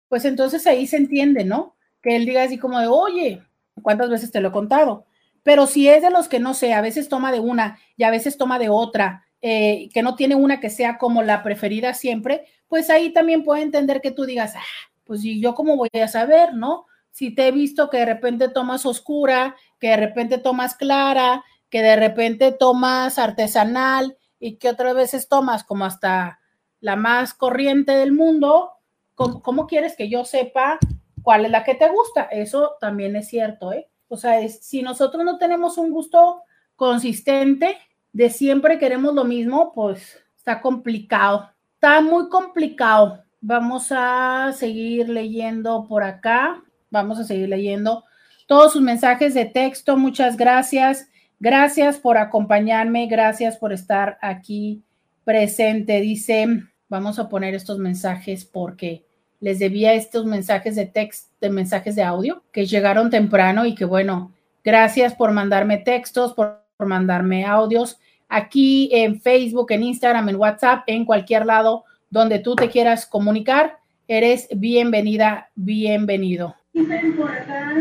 pues 0.08 0.24
entonces 0.24 0.66
ahí 0.66 0.86
se 0.86 0.96
entiende, 0.96 1.44
¿no? 1.44 1.74
Que 2.02 2.16
él 2.16 2.26
diga 2.26 2.42
así 2.42 2.58
como 2.58 2.78
de, 2.78 2.86
oye, 2.86 3.42
¿cuántas 3.80 4.10
veces 4.10 4.30
te 4.30 4.40
lo 4.40 4.48
he 4.48 4.52
contado? 4.52 5.06
Pero 5.42 5.66
si 5.66 5.88
es 5.88 6.02
de 6.02 6.10
los 6.10 6.28
que 6.28 6.40
no 6.40 6.54
sé, 6.54 6.72
a 6.72 6.80
veces 6.80 7.08
toma 7.08 7.32
de 7.32 7.40
una 7.40 7.78
y 7.96 8.04
a 8.04 8.10
veces 8.10 8.38
toma 8.38 8.58
de 8.58 8.68
otra, 8.68 9.24
eh, 9.40 9.88
que 9.92 10.02
no 10.02 10.14
tiene 10.14 10.36
una 10.36 10.60
que 10.60 10.70
sea 10.70 10.98
como 10.98 11.22
la 11.22 11.42
preferida 11.42 11.94
siempre, 11.94 12.44
pues 12.68 12.90
ahí 12.90 13.12
también 13.12 13.42
puede 13.42 13.62
entender 13.62 14.00
que 14.00 14.12
tú 14.12 14.24
digas, 14.24 14.54
ah, 14.56 14.90
pues 15.04 15.24
y 15.24 15.40
yo 15.40 15.54
cómo 15.54 15.76
voy 15.76 15.90
a 16.00 16.08
saber, 16.08 16.54
¿no? 16.54 16.86
Si 17.10 17.34
te 17.34 17.48
he 17.48 17.52
visto 17.52 17.90
que 17.90 17.98
de 17.98 18.06
repente 18.06 18.48
tomas 18.48 18.86
oscura, 18.86 19.56
que 19.78 19.88
de 19.88 19.96
repente 19.96 20.38
tomas 20.38 20.74
clara, 20.74 21.44
que 21.68 21.82
de 21.82 21.96
repente 21.96 22.52
tomas 22.52 23.18
artesanal 23.18 24.16
y 24.38 24.56
que 24.56 24.68
otras 24.68 24.94
veces 24.94 25.28
tomas 25.28 25.64
como 25.64 25.84
hasta 25.84 26.38
la 26.80 26.96
más 26.96 27.34
corriente 27.34 27.92
del 27.92 28.12
mundo, 28.12 28.70
cómo 29.14 29.66
quieres 29.66 29.96
que 29.96 30.08
yo 30.08 30.24
sepa 30.24 30.78
cuál 31.22 31.44
es 31.44 31.50
la 31.50 31.64
que 31.64 31.74
te 31.74 31.88
gusta? 31.88 32.22
Eso 32.24 32.72
también 32.80 33.16
es 33.16 33.28
cierto, 33.28 33.72
¿eh? 33.72 33.88
O 34.12 34.18
sea, 34.18 34.46
si 34.46 34.82
nosotros 34.82 35.24
no 35.24 35.38
tenemos 35.38 35.78
un 35.78 35.90
gusto 35.90 36.42
consistente, 36.76 37.78
de 38.12 38.28
siempre 38.28 38.78
queremos 38.78 39.14
lo 39.14 39.24
mismo, 39.24 39.72
pues 39.72 40.22
está 40.36 40.60
complicado. 40.60 41.48
Está 41.76 42.02
muy 42.02 42.28
complicado. 42.28 43.24
Vamos 43.40 43.86
a 43.90 44.52
seguir 44.54 45.08
leyendo 45.08 45.86
por 45.88 46.02
acá. 46.02 46.62
Vamos 46.90 47.18
a 47.20 47.24
seguir 47.24 47.48
leyendo 47.48 48.04
todos 48.46 48.74
sus 48.74 48.82
mensajes 48.82 49.32
de 49.32 49.46
texto. 49.46 49.96
Muchas 49.96 50.36
gracias. 50.36 51.08
Gracias 51.40 51.98
por 51.98 52.18
acompañarme. 52.18 53.06
Gracias 53.06 53.56
por 53.56 53.72
estar 53.72 54.18
aquí 54.20 54.82
presente. 55.24 56.02
Dice, 56.02 56.64
vamos 56.90 57.18
a 57.18 57.30
poner 57.30 57.54
estos 57.54 57.78
mensajes 57.78 58.44
porque 58.44 59.06
les 59.40 59.58
debía 59.58 59.94
estos 59.94 60.26
mensajes 60.26 60.76
de 60.76 60.84
texto, 60.84 61.31
de 61.42 61.50
mensajes 61.50 61.94
de 61.94 62.02
audio 62.02 62.42
que 62.52 62.64
llegaron 62.64 63.10
temprano 63.10 63.66
y 63.66 63.74
que 63.74 63.84
bueno, 63.84 64.32
Gracias 64.64 65.14
por 65.14 65.32
mandarme 65.32 65.78
textos, 65.78 66.34
por, 66.34 66.62
por 66.76 66.86
mandarme 66.86 67.44
audios 67.44 67.98
aquí 68.28 68.88
en 68.92 69.20
Facebook, 69.20 69.72
en 69.72 69.82
Instagram, 69.82 70.28
en 70.28 70.36
WhatsApp, 70.36 70.84
en 70.86 71.04
cualquier 71.04 71.46
lado 71.46 71.84
donde 72.10 72.38
tú 72.38 72.54
te 72.54 72.68
quieras 72.68 73.04
comunicar. 73.04 73.78
Eres 74.06 74.48
bienvenida, 74.54 75.50
bienvenido. 75.54 76.54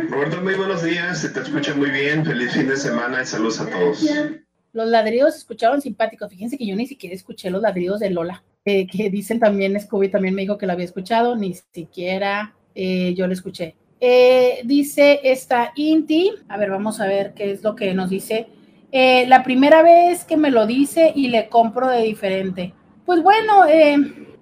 Roberto, 0.09 0.41
muy 0.41 0.55
buenos 0.55 0.83
días, 0.83 1.21
se 1.21 1.29
te 1.29 1.41
escucha 1.41 1.75
muy 1.75 1.91
bien, 1.91 2.25
feliz 2.25 2.51
fin 2.51 2.67
de 2.67 2.75
semana 2.75 3.21
y 3.21 3.25
saludos 3.25 3.61
a 3.61 3.69
todos. 3.69 4.03
Los 4.73 4.87
ladridos 4.87 5.33
se 5.33 5.39
escucharon 5.39 5.81
simpáticos. 5.81 6.29
Fíjense 6.29 6.57
que 6.57 6.65
yo 6.65 6.75
ni 6.75 6.87
siquiera 6.87 7.15
escuché 7.15 7.51
los 7.51 7.61
ladridos 7.61 7.99
de 7.99 8.09
Lola, 8.09 8.43
eh, 8.65 8.87
que 8.87 9.09
dicen 9.09 9.39
también, 9.39 9.79
Scooby 9.79 10.09
también 10.09 10.33
me 10.33 10.41
dijo 10.41 10.57
que 10.57 10.65
lo 10.65 10.73
había 10.73 10.85
escuchado, 10.85 11.35
ni 11.35 11.53
siquiera 11.71 12.55
eh, 12.75 13.13
yo 13.15 13.27
lo 13.27 13.33
escuché. 13.33 13.75
Eh, 13.99 14.61
dice 14.63 15.19
esta 15.23 15.71
Inti, 15.75 16.31
a 16.47 16.57
ver, 16.57 16.71
vamos 16.71 16.99
a 16.99 17.07
ver 17.07 17.33
qué 17.33 17.51
es 17.51 17.63
lo 17.63 17.75
que 17.75 17.93
nos 17.93 18.09
dice. 18.09 18.47
la 18.91 19.43
primera 19.43 19.83
vez 19.83 20.25
que 20.25 20.37
me 20.37 20.51
lo 20.51 20.65
dice 20.65 21.13
y 21.15 21.29
le 21.29 21.47
compro 21.49 21.87
de 21.87 22.01
diferente. 22.03 22.73
Pues 23.05 23.23
bueno, 23.23 23.65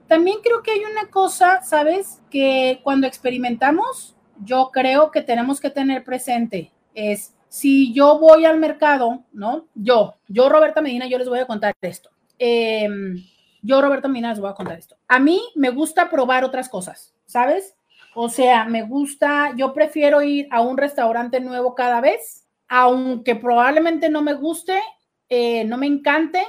también 0.08 0.38
creo 0.42 0.64
que 0.64 0.72
hay 0.72 0.82
una 0.92 1.10
cosa, 1.12 1.62
¿sabes? 1.62 2.22
Que 2.32 2.80
cuando 2.84 3.06
experimentamos, 3.06 4.16
yo 4.44 4.70
creo 4.74 5.12
que 5.12 5.22
tenemos 5.22 5.60
que 5.60 5.70
tener 5.70 6.04
presente 6.04 6.72
es 6.96 7.36
si 7.48 7.94
yo 7.94 8.20
voy 8.20 8.46
al 8.46 8.60
mercado, 8.60 9.24
¿no? 9.32 9.68
Yo, 9.74 10.16
yo 10.28 10.50
Roberta 10.50 10.82
Medina, 10.82 11.08
yo 11.08 11.18
les 11.18 11.30
voy 11.30 11.40
a 11.40 11.48
contar 11.48 11.76
esto. 11.82 12.10
Em, 12.38 13.16
yo 13.62 13.82
Roberta 13.82 14.08
Medina 14.08 14.30
les 14.30 14.40
voy 14.40 14.50
a 14.50 14.54
contar 14.54 14.78
esto. 14.78 14.96
A 15.08 15.20
mí 15.20 15.42
me 15.56 15.72
gusta 15.72 16.10
probar 16.10 16.44
otras 16.44 16.70
cosas, 16.70 17.14
¿sabes? 17.26 17.76
O 18.16 18.30
sea, 18.30 18.66
me 18.66 18.84
gusta, 18.84 19.54
yo 19.56 19.74
prefiero 19.74 20.22
ir 20.22 20.48
a 20.52 20.62
un 20.62 20.78
restaurante 20.78 21.40
nuevo 21.40 21.76
cada 21.76 22.02
vez, 22.02 22.48
aunque 22.68 23.36
probablemente 23.36 24.10
no 24.10 24.22
me 24.22 24.34
guste, 24.34 24.82
eh, 25.30 25.64
no 25.66 25.78
me 25.78 25.88
encante, 25.88 26.44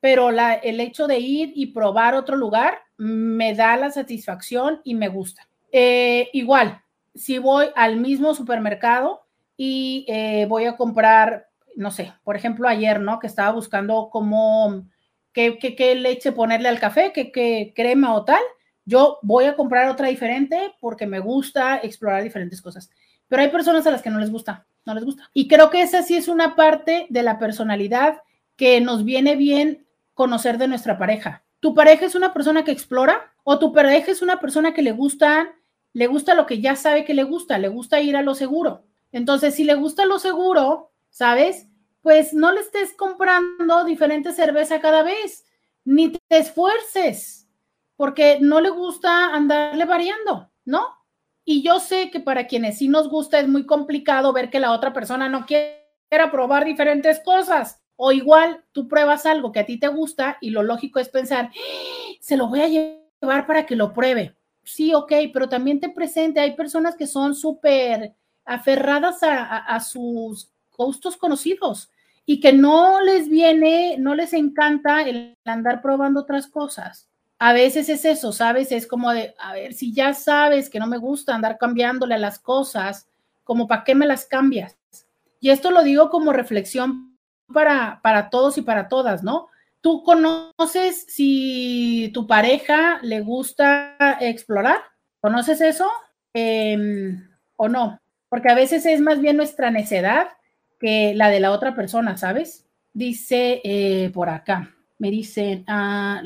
pero 0.00 0.30
el 0.30 0.80
hecho 0.80 1.06
de 1.06 1.18
ir 1.18 1.52
y 1.54 1.66
probar 1.66 2.14
otro 2.14 2.36
lugar 2.36 2.78
me 2.96 3.54
da 3.54 3.76
la 3.76 3.90
satisfacción 3.90 4.80
y 4.84 4.94
me 4.94 5.08
gusta. 5.08 5.48
Eh, 5.72 6.28
igual, 6.32 6.82
si 7.14 7.38
voy 7.38 7.66
al 7.74 7.96
mismo 7.96 8.34
supermercado 8.34 9.26
y 9.56 10.04
eh, 10.08 10.46
voy 10.48 10.66
a 10.66 10.76
comprar, 10.76 11.48
no 11.76 11.90
sé, 11.90 12.12
por 12.24 12.36
ejemplo, 12.36 12.68
ayer, 12.68 13.00
¿no? 13.00 13.18
Que 13.18 13.26
estaba 13.26 13.52
buscando 13.52 14.08
cómo, 14.10 14.86
qué, 15.32 15.58
qué, 15.58 15.94
leche 15.94 16.32
ponerle 16.32 16.68
al 16.68 16.80
café, 16.80 17.12
qué, 17.12 17.32
qué 17.32 17.72
crema 17.74 18.14
o 18.14 18.24
tal. 18.24 18.42
Yo 18.86 19.18
voy 19.20 19.44
a 19.44 19.54
comprar 19.54 19.90
otra 19.90 20.08
diferente 20.08 20.74
porque 20.80 21.06
me 21.06 21.18
gusta 21.18 21.76
explorar 21.76 22.22
diferentes 22.22 22.62
cosas. 22.62 22.90
Pero 23.28 23.42
hay 23.42 23.48
personas 23.48 23.86
a 23.86 23.90
las 23.90 24.00
que 24.00 24.08
no 24.08 24.18
les 24.18 24.30
gusta, 24.30 24.66
no 24.86 24.94
les 24.94 25.04
gusta. 25.04 25.28
Y 25.34 25.48
creo 25.48 25.68
que 25.68 25.82
esa 25.82 26.02
sí 26.02 26.16
es 26.16 26.28
una 26.28 26.56
parte 26.56 27.06
de 27.10 27.22
la 27.22 27.38
personalidad 27.38 28.22
que 28.56 28.80
nos 28.80 29.04
viene 29.04 29.36
bien 29.36 29.86
conocer 30.14 30.56
de 30.56 30.68
nuestra 30.68 30.96
pareja. 30.96 31.44
¿Tu 31.60 31.74
pareja 31.74 32.06
es 32.06 32.14
una 32.14 32.32
persona 32.32 32.64
que 32.64 32.70
explora 32.70 33.34
o 33.44 33.58
tu 33.58 33.74
pareja 33.74 34.10
es 34.10 34.22
una 34.22 34.40
persona 34.40 34.72
que 34.72 34.80
le 34.80 34.92
gusta 34.92 35.52
le 35.96 36.08
gusta 36.08 36.34
lo 36.34 36.44
que 36.44 36.60
ya 36.60 36.76
sabe 36.76 37.06
que 37.06 37.14
le 37.14 37.22
gusta, 37.22 37.56
le 37.56 37.68
gusta 37.68 38.02
ir 38.02 38.18
a 38.18 38.22
lo 38.22 38.34
seguro. 38.34 38.84
Entonces, 39.12 39.54
si 39.54 39.64
le 39.64 39.76
gusta 39.76 40.04
lo 40.04 40.18
seguro, 40.18 40.92
¿sabes? 41.08 41.68
Pues 42.02 42.34
no 42.34 42.52
le 42.52 42.60
estés 42.60 42.92
comprando 42.92 43.82
diferente 43.82 44.34
cerveza 44.34 44.78
cada 44.78 45.02
vez, 45.02 45.46
ni 45.86 46.10
te 46.10 46.36
esfuerces, 46.36 47.45
porque 47.96 48.38
no 48.40 48.60
le 48.60 48.70
gusta 48.70 49.34
andarle 49.34 49.84
variando, 49.84 50.50
¿no? 50.64 50.88
Y 51.44 51.62
yo 51.62 51.80
sé 51.80 52.10
que 52.10 52.20
para 52.20 52.46
quienes 52.46 52.78
sí 52.78 52.88
nos 52.88 53.08
gusta 53.08 53.38
es 53.38 53.48
muy 53.48 53.66
complicado 53.66 54.32
ver 54.32 54.50
que 54.50 54.60
la 54.60 54.72
otra 54.72 54.92
persona 54.92 55.28
no 55.28 55.46
quiera 55.46 56.30
probar 56.30 56.64
diferentes 56.64 57.20
cosas. 57.20 57.80
O 57.96 58.12
igual 58.12 58.64
tú 58.72 58.88
pruebas 58.88 59.24
algo 59.24 59.52
que 59.52 59.60
a 59.60 59.66
ti 59.66 59.78
te 59.78 59.88
gusta 59.88 60.36
y 60.40 60.50
lo 60.50 60.62
lógico 60.62 60.98
es 60.98 61.08
pensar, 61.08 61.46
¡Ah! 61.46 62.12
se 62.20 62.36
lo 62.36 62.48
voy 62.48 62.60
a 62.60 62.68
llevar 62.68 63.46
para 63.46 63.64
que 63.64 63.76
lo 63.76 63.92
pruebe 63.94 64.36
sí, 64.66 64.92
ok, 64.92 65.12
pero 65.32 65.48
también 65.48 65.80
te 65.80 65.88
presente, 65.88 66.40
hay 66.40 66.54
personas 66.54 66.96
que 66.96 67.06
son 67.06 67.34
súper 67.34 68.14
aferradas 68.44 69.18
a, 69.22 69.80
sus 69.80 70.50
gustos 70.76 71.16
conocidos 71.16 71.90
y 72.26 72.40
que 72.40 72.52
no 72.52 73.00
les 73.00 73.28
viene, 73.28 73.96
no 73.98 74.14
les 74.14 74.32
encanta 74.32 75.02
el 75.02 75.36
andar 75.44 75.80
probando 75.80 76.20
otras 76.20 76.48
cosas. 76.48 77.08
A 77.38 77.52
veces 77.52 77.88
es 77.88 78.04
eso, 78.04 78.32
¿sabes? 78.32 78.72
Es 78.72 78.86
como 78.86 79.12
de, 79.12 79.34
a 79.38 79.52
ver, 79.52 79.74
si 79.74 79.92
ya 79.92 80.14
sabes 80.14 80.70
que 80.70 80.78
no 80.78 80.86
me 80.86 80.96
gusta 80.96 81.34
andar 81.34 81.58
cambiándole 81.58 82.14
a 82.14 82.18
las 82.18 82.38
cosas, 82.38 83.08
como 83.44 83.68
para 83.68 83.84
qué 83.84 83.94
me 83.94 84.06
las 84.06 84.24
cambias. 84.24 84.76
Y 85.40 85.50
esto 85.50 85.70
lo 85.70 85.82
digo 85.82 86.10
como 86.10 86.32
reflexión 86.32 87.16
para, 87.52 88.00
para 88.02 88.30
todos 88.30 88.56
y 88.58 88.62
para 88.62 88.88
todas, 88.88 89.22
¿no? 89.22 89.48
¿Tú 89.80 90.02
conoces 90.02 91.04
si 91.08 92.10
tu 92.12 92.26
pareja 92.26 92.98
le 93.02 93.20
gusta 93.20 93.96
explorar? 94.20 94.78
¿Conoces 95.20 95.60
eso 95.60 95.88
em, 96.32 97.28
o 97.56 97.68
no? 97.68 98.00
Porque 98.28 98.50
a 98.50 98.54
veces 98.54 98.84
es 98.86 99.00
más 99.00 99.20
bien 99.20 99.36
nuestra 99.36 99.70
necedad 99.70 100.28
que 100.80 101.14
la 101.14 101.28
de 101.28 101.40
la 101.40 101.52
otra 101.52 101.74
persona, 101.74 102.16
¿sabes? 102.16 102.66
Dice 102.94 103.60
eh, 103.62 104.10
por 104.12 104.28
acá, 104.28 104.74
me 104.98 105.10
dice, 105.10 105.64
ah, 105.66 106.22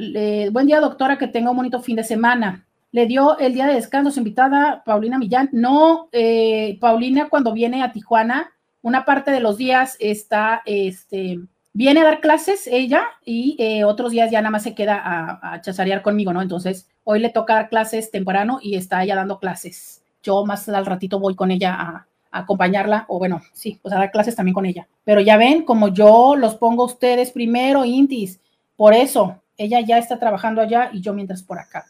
buen 0.52 0.66
día 0.66 0.80
doctora, 0.80 1.18
que 1.18 1.28
tenga 1.28 1.50
un 1.50 1.56
bonito 1.56 1.80
fin 1.80 1.96
de 1.96 2.04
semana. 2.04 2.66
Le 2.92 3.06
dio 3.06 3.38
el 3.38 3.54
día 3.54 3.66
de 3.66 3.74
descanso 3.74 4.10
su 4.10 4.18
invitada 4.20 4.82
Paulina 4.84 5.18
Millán. 5.18 5.48
No, 5.52 6.08
eh, 6.12 6.76
Paulina 6.80 7.28
cuando 7.28 7.52
viene 7.52 7.82
a 7.82 7.92
Tijuana, 7.92 8.52
una 8.82 9.04
parte 9.04 9.30
de 9.30 9.40
los 9.40 9.58
días 9.58 9.96
está, 10.00 10.62
este, 10.64 11.40
viene 11.72 12.00
a 12.00 12.04
dar 12.04 12.20
clases 12.20 12.66
ella 12.66 13.04
y 13.24 13.56
eh, 13.58 13.84
otros 13.84 14.10
días 14.12 14.30
ya 14.30 14.40
nada 14.40 14.50
más 14.50 14.62
se 14.62 14.74
queda 14.74 15.00
a, 15.04 15.60
chazarear 15.60 16.02
conmigo, 16.02 16.32
¿no? 16.32 16.42
Entonces, 16.42 16.88
hoy 17.04 17.20
le 17.20 17.30
toca 17.30 17.54
dar 17.54 17.68
clases 17.68 18.10
temprano 18.10 18.58
y 18.62 18.74
está 18.74 19.02
ella 19.02 19.16
dando 19.16 19.38
clases. 19.38 20.02
Yo 20.22 20.44
más 20.44 20.68
al 20.68 20.86
ratito 20.86 21.20
voy 21.20 21.34
con 21.34 21.50
ella 21.50 21.74
a, 21.78 22.06
acompañarla, 22.32 23.06
o 23.08 23.18
bueno, 23.18 23.42
sí, 23.52 23.80
pues 23.82 23.92
a 23.92 23.98
dar 23.98 24.12
clases 24.12 24.36
también 24.36 24.54
con 24.54 24.66
ella. 24.66 24.86
Pero 25.04 25.20
ya 25.20 25.36
ven, 25.36 25.64
como 25.64 25.88
yo 25.88 26.36
los 26.36 26.54
pongo 26.54 26.84
a 26.84 26.86
ustedes 26.86 27.32
primero, 27.32 27.84
Intis, 27.84 28.40
por 28.80 28.94
eso 28.94 29.42
ella 29.58 29.82
ya 29.82 29.98
está 29.98 30.18
trabajando 30.18 30.62
allá 30.62 30.88
y 30.90 31.02
yo 31.02 31.12
mientras 31.12 31.42
por 31.42 31.58
acá. 31.58 31.84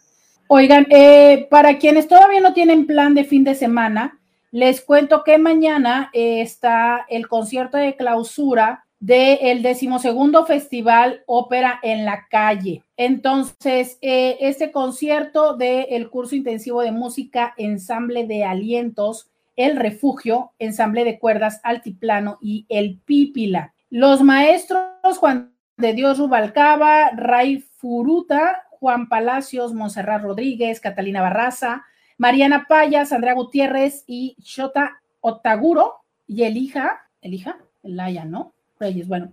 Oigan, 0.49 0.89
eh, 0.91 1.47
para 1.49 1.79
quienes 1.79 2.09
todavía 2.09 2.41
no 2.41 2.53
tienen 2.53 2.85
plan 2.85 3.15
de 3.15 3.23
fin 3.23 3.45
de 3.45 3.55
semana, 3.55 4.19
les 4.51 4.81
cuento 4.81 5.23
que 5.23 5.39
mañana 5.39 6.11
eh, 6.12 6.41
está 6.41 7.07
el 7.09 7.29
concierto 7.29 7.79
de 7.79 7.95
clausura 7.95 8.87
del 8.99 9.62
decimosegundo 9.62 10.45
Festival 10.47 11.23
Ópera 11.27 11.79
en 11.85 12.05
la 12.05 12.27
Calle. 12.29 12.83
Entonces, 12.97 13.97
eh, 14.03 14.39
este 14.41 14.73
concierto 14.73 15.57
del 15.57 16.11
curso 16.11 16.35
intensivo 16.35 16.83
de 16.83 16.91
música, 16.91 17.55
ensamble 17.57 18.27
de 18.27 18.43
alientos, 18.43 19.31
El 19.55 19.77
Refugio, 19.77 20.55
ensamble 20.59 21.05
de 21.05 21.21
cuerdas 21.21 21.61
Altiplano 21.62 22.39
y 22.43 22.67
El 22.69 22.99
Pípila. 22.99 23.75
Los 23.91 24.23
maestros 24.23 25.19
Juan 25.19 25.53
de 25.81 25.94
Dios 25.94 26.19
Rubalcaba, 26.19 27.11
Ray 27.11 27.65
Furuta, 27.77 28.65
Juan 28.70 29.09
Palacios, 29.09 29.73
Monserrat 29.73 30.23
Rodríguez, 30.23 30.81
Catalina 30.81 31.23
Barraza, 31.23 31.85
Mariana 32.19 32.66
Payas, 32.69 33.12
Andrea 33.12 33.35
Gutiérrez 33.35 34.05
y 34.07 34.36
Shota 34.40 35.01
Otaguro 35.20 35.94
y 36.27 36.43
Elija, 36.44 37.01
Elija, 37.23 37.59
Elaya, 37.82 38.24
¿no? 38.24 38.52
Reyes. 38.78 39.09
Bueno, 39.09 39.32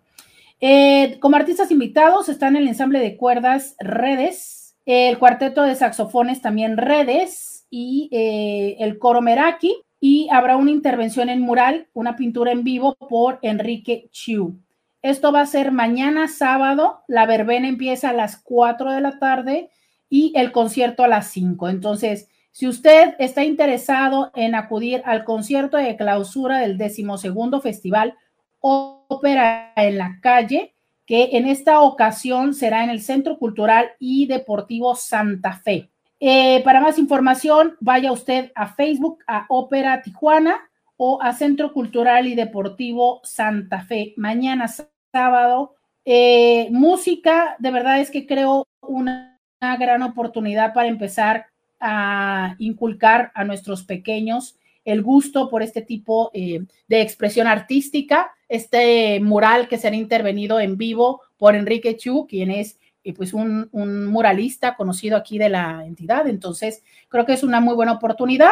eh, 0.60 1.18
como 1.19 1.36
artistas 1.36 1.72
invitados 1.72 2.30
están 2.30 2.56
el 2.56 2.68
ensamble 2.68 2.99
de 2.99 3.18
cuerdas 3.18 3.76
Redes, 3.80 4.76
el 4.86 5.18
cuarteto 5.19 5.64
de 5.64 5.76
saxofones 5.76 6.41
también 6.41 6.78
Redes 6.78 7.65
y 7.69 8.10
eh, 8.11 8.78
el 8.80 8.99
coro 8.99 9.22
Meraki. 9.22 9.76
Y 9.99 10.30
habrá 10.32 10.57
una 10.57 10.72
intervención 10.72 11.28
en 11.30 11.41
mural, 11.41 11.88
una 11.94 12.15
pintura 12.15 12.52
en 12.52 12.64
vivo 12.64 12.95
por 12.95 13.40
Enrique 13.41 14.10
Chiu. 14.11 14.60
Esto 15.02 15.32
va 15.32 15.41
a 15.41 15.45
ser 15.45 15.72
mañana 15.72 16.28
sábado. 16.28 17.03
La 17.07 17.26
verbena 17.26 17.68
empieza 17.68 18.10
a 18.10 18.14
las 18.14 18.38
4 18.38 18.91
de 18.91 19.02
la 19.02 19.19
tarde 19.19 19.69
y 20.10 20.34
el 20.36 20.52
concierto 20.52 21.03
a 21.03 21.07
las 21.07 21.28
5. 21.28 21.69
Entonces, 21.69 22.30
si 22.52 22.68
usted 22.68 23.15
está 23.19 23.44
interesado 23.44 24.32
en 24.34 24.56
acudir 24.56 25.03
al 25.06 25.24
concierto 25.24 25.78
de 25.78 25.95
clausura 25.95 26.60
del 26.60 26.78
decimosegundo 26.78 27.61
festival 27.61 28.15
ópera 28.60 29.74
en 29.76 29.98
la 29.98 30.19
calle, 30.22 30.74
que 31.06 31.30
en 31.34 31.45
esta 31.45 31.82
ocasión 31.82 32.53
será 32.53 32.84
en 32.84 32.90
el 32.90 33.02
Centro 33.02 33.38
Cultural 33.38 33.91
y 33.99 34.26
Deportivo 34.26 34.95
Santa 34.95 35.53
Fe. 35.53 35.90
Eh, 36.19 36.61
para 36.64 36.82
más 36.82 36.98
información, 36.98 37.78
vaya 37.80 38.11
usted 38.11 38.52
a 38.56 38.68
Facebook, 38.74 39.19
a 39.28 39.45
Ópera 39.49 40.02
Tijuana 40.02 40.60
o 40.98 41.22
a 41.22 41.34
Centro 41.34 41.72
Cultural 41.74 42.28
y 42.28 42.36
Deportivo 42.36 43.22
Santa 43.24 43.82
Fe. 43.82 44.14
Mañana 44.18 44.68
sábado, 45.14 45.76
eh, 46.06 46.69
música, 46.72 47.56
de 47.60 47.72
verdad 47.72 47.99
es 47.99 48.11
que 48.11 48.26
creo 48.26 48.68
una, 48.82 49.40
gran 49.80 50.03
oportunidad 50.03 50.72
para 50.72 50.88
empezar 50.88 51.48
a 51.80 52.56
inculcar 52.60 53.32
a 53.34 53.44
nuestros 53.44 53.84
pequeños 53.84 54.56
el 54.86 55.02
gusto 55.02 55.49
por 55.49 55.64
este 55.64 55.82
tipo 55.82 56.30
eh, 56.34 56.64
de 56.88 57.02
expresión 57.02 57.48
artística, 57.48 58.32
este 58.48 59.19
mural 59.19 59.68
que 59.68 59.80
será 59.80 59.95
intervenido 59.95 60.60
en 60.60 60.78
vivo 60.78 61.22
por 61.38 61.56
Enrique 61.56 61.98
Chu, 61.98 62.28
quien 62.28 62.52
es 62.52 62.80
eh, 63.03 63.14
pues 63.14 63.34
un, 63.34 63.69
muralista 64.07 64.76
conocido 64.76 65.18
aquí 65.18 65.38
de 65.38 65.49
la 65.49 65.86
entidad. 65.86 66.28
Entonces, 66.28 66.84
creo 67.10 67.26
que 67.26 67.34
es 67.34 67.44
una 67.44 67.60
muy 67.60 67.74
buena 67.74 67.94
oportunidad, 67.94 68.52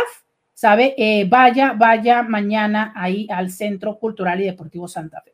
¿sabe? 0.56 0.96
Eh, 0.98 1.28
vaya, 1.30 1.74
vaya 1.78 2.24
mañana 2.24 2.94
ahí 2.96 3.28
al 3.30 3.52
Centro 3.52 4.00
Cultural 4.00 4.42
y 4.42 4.46
Deportivo 4.46 4.88
Santa 4.88 5.22
Fe. 5.22 5.34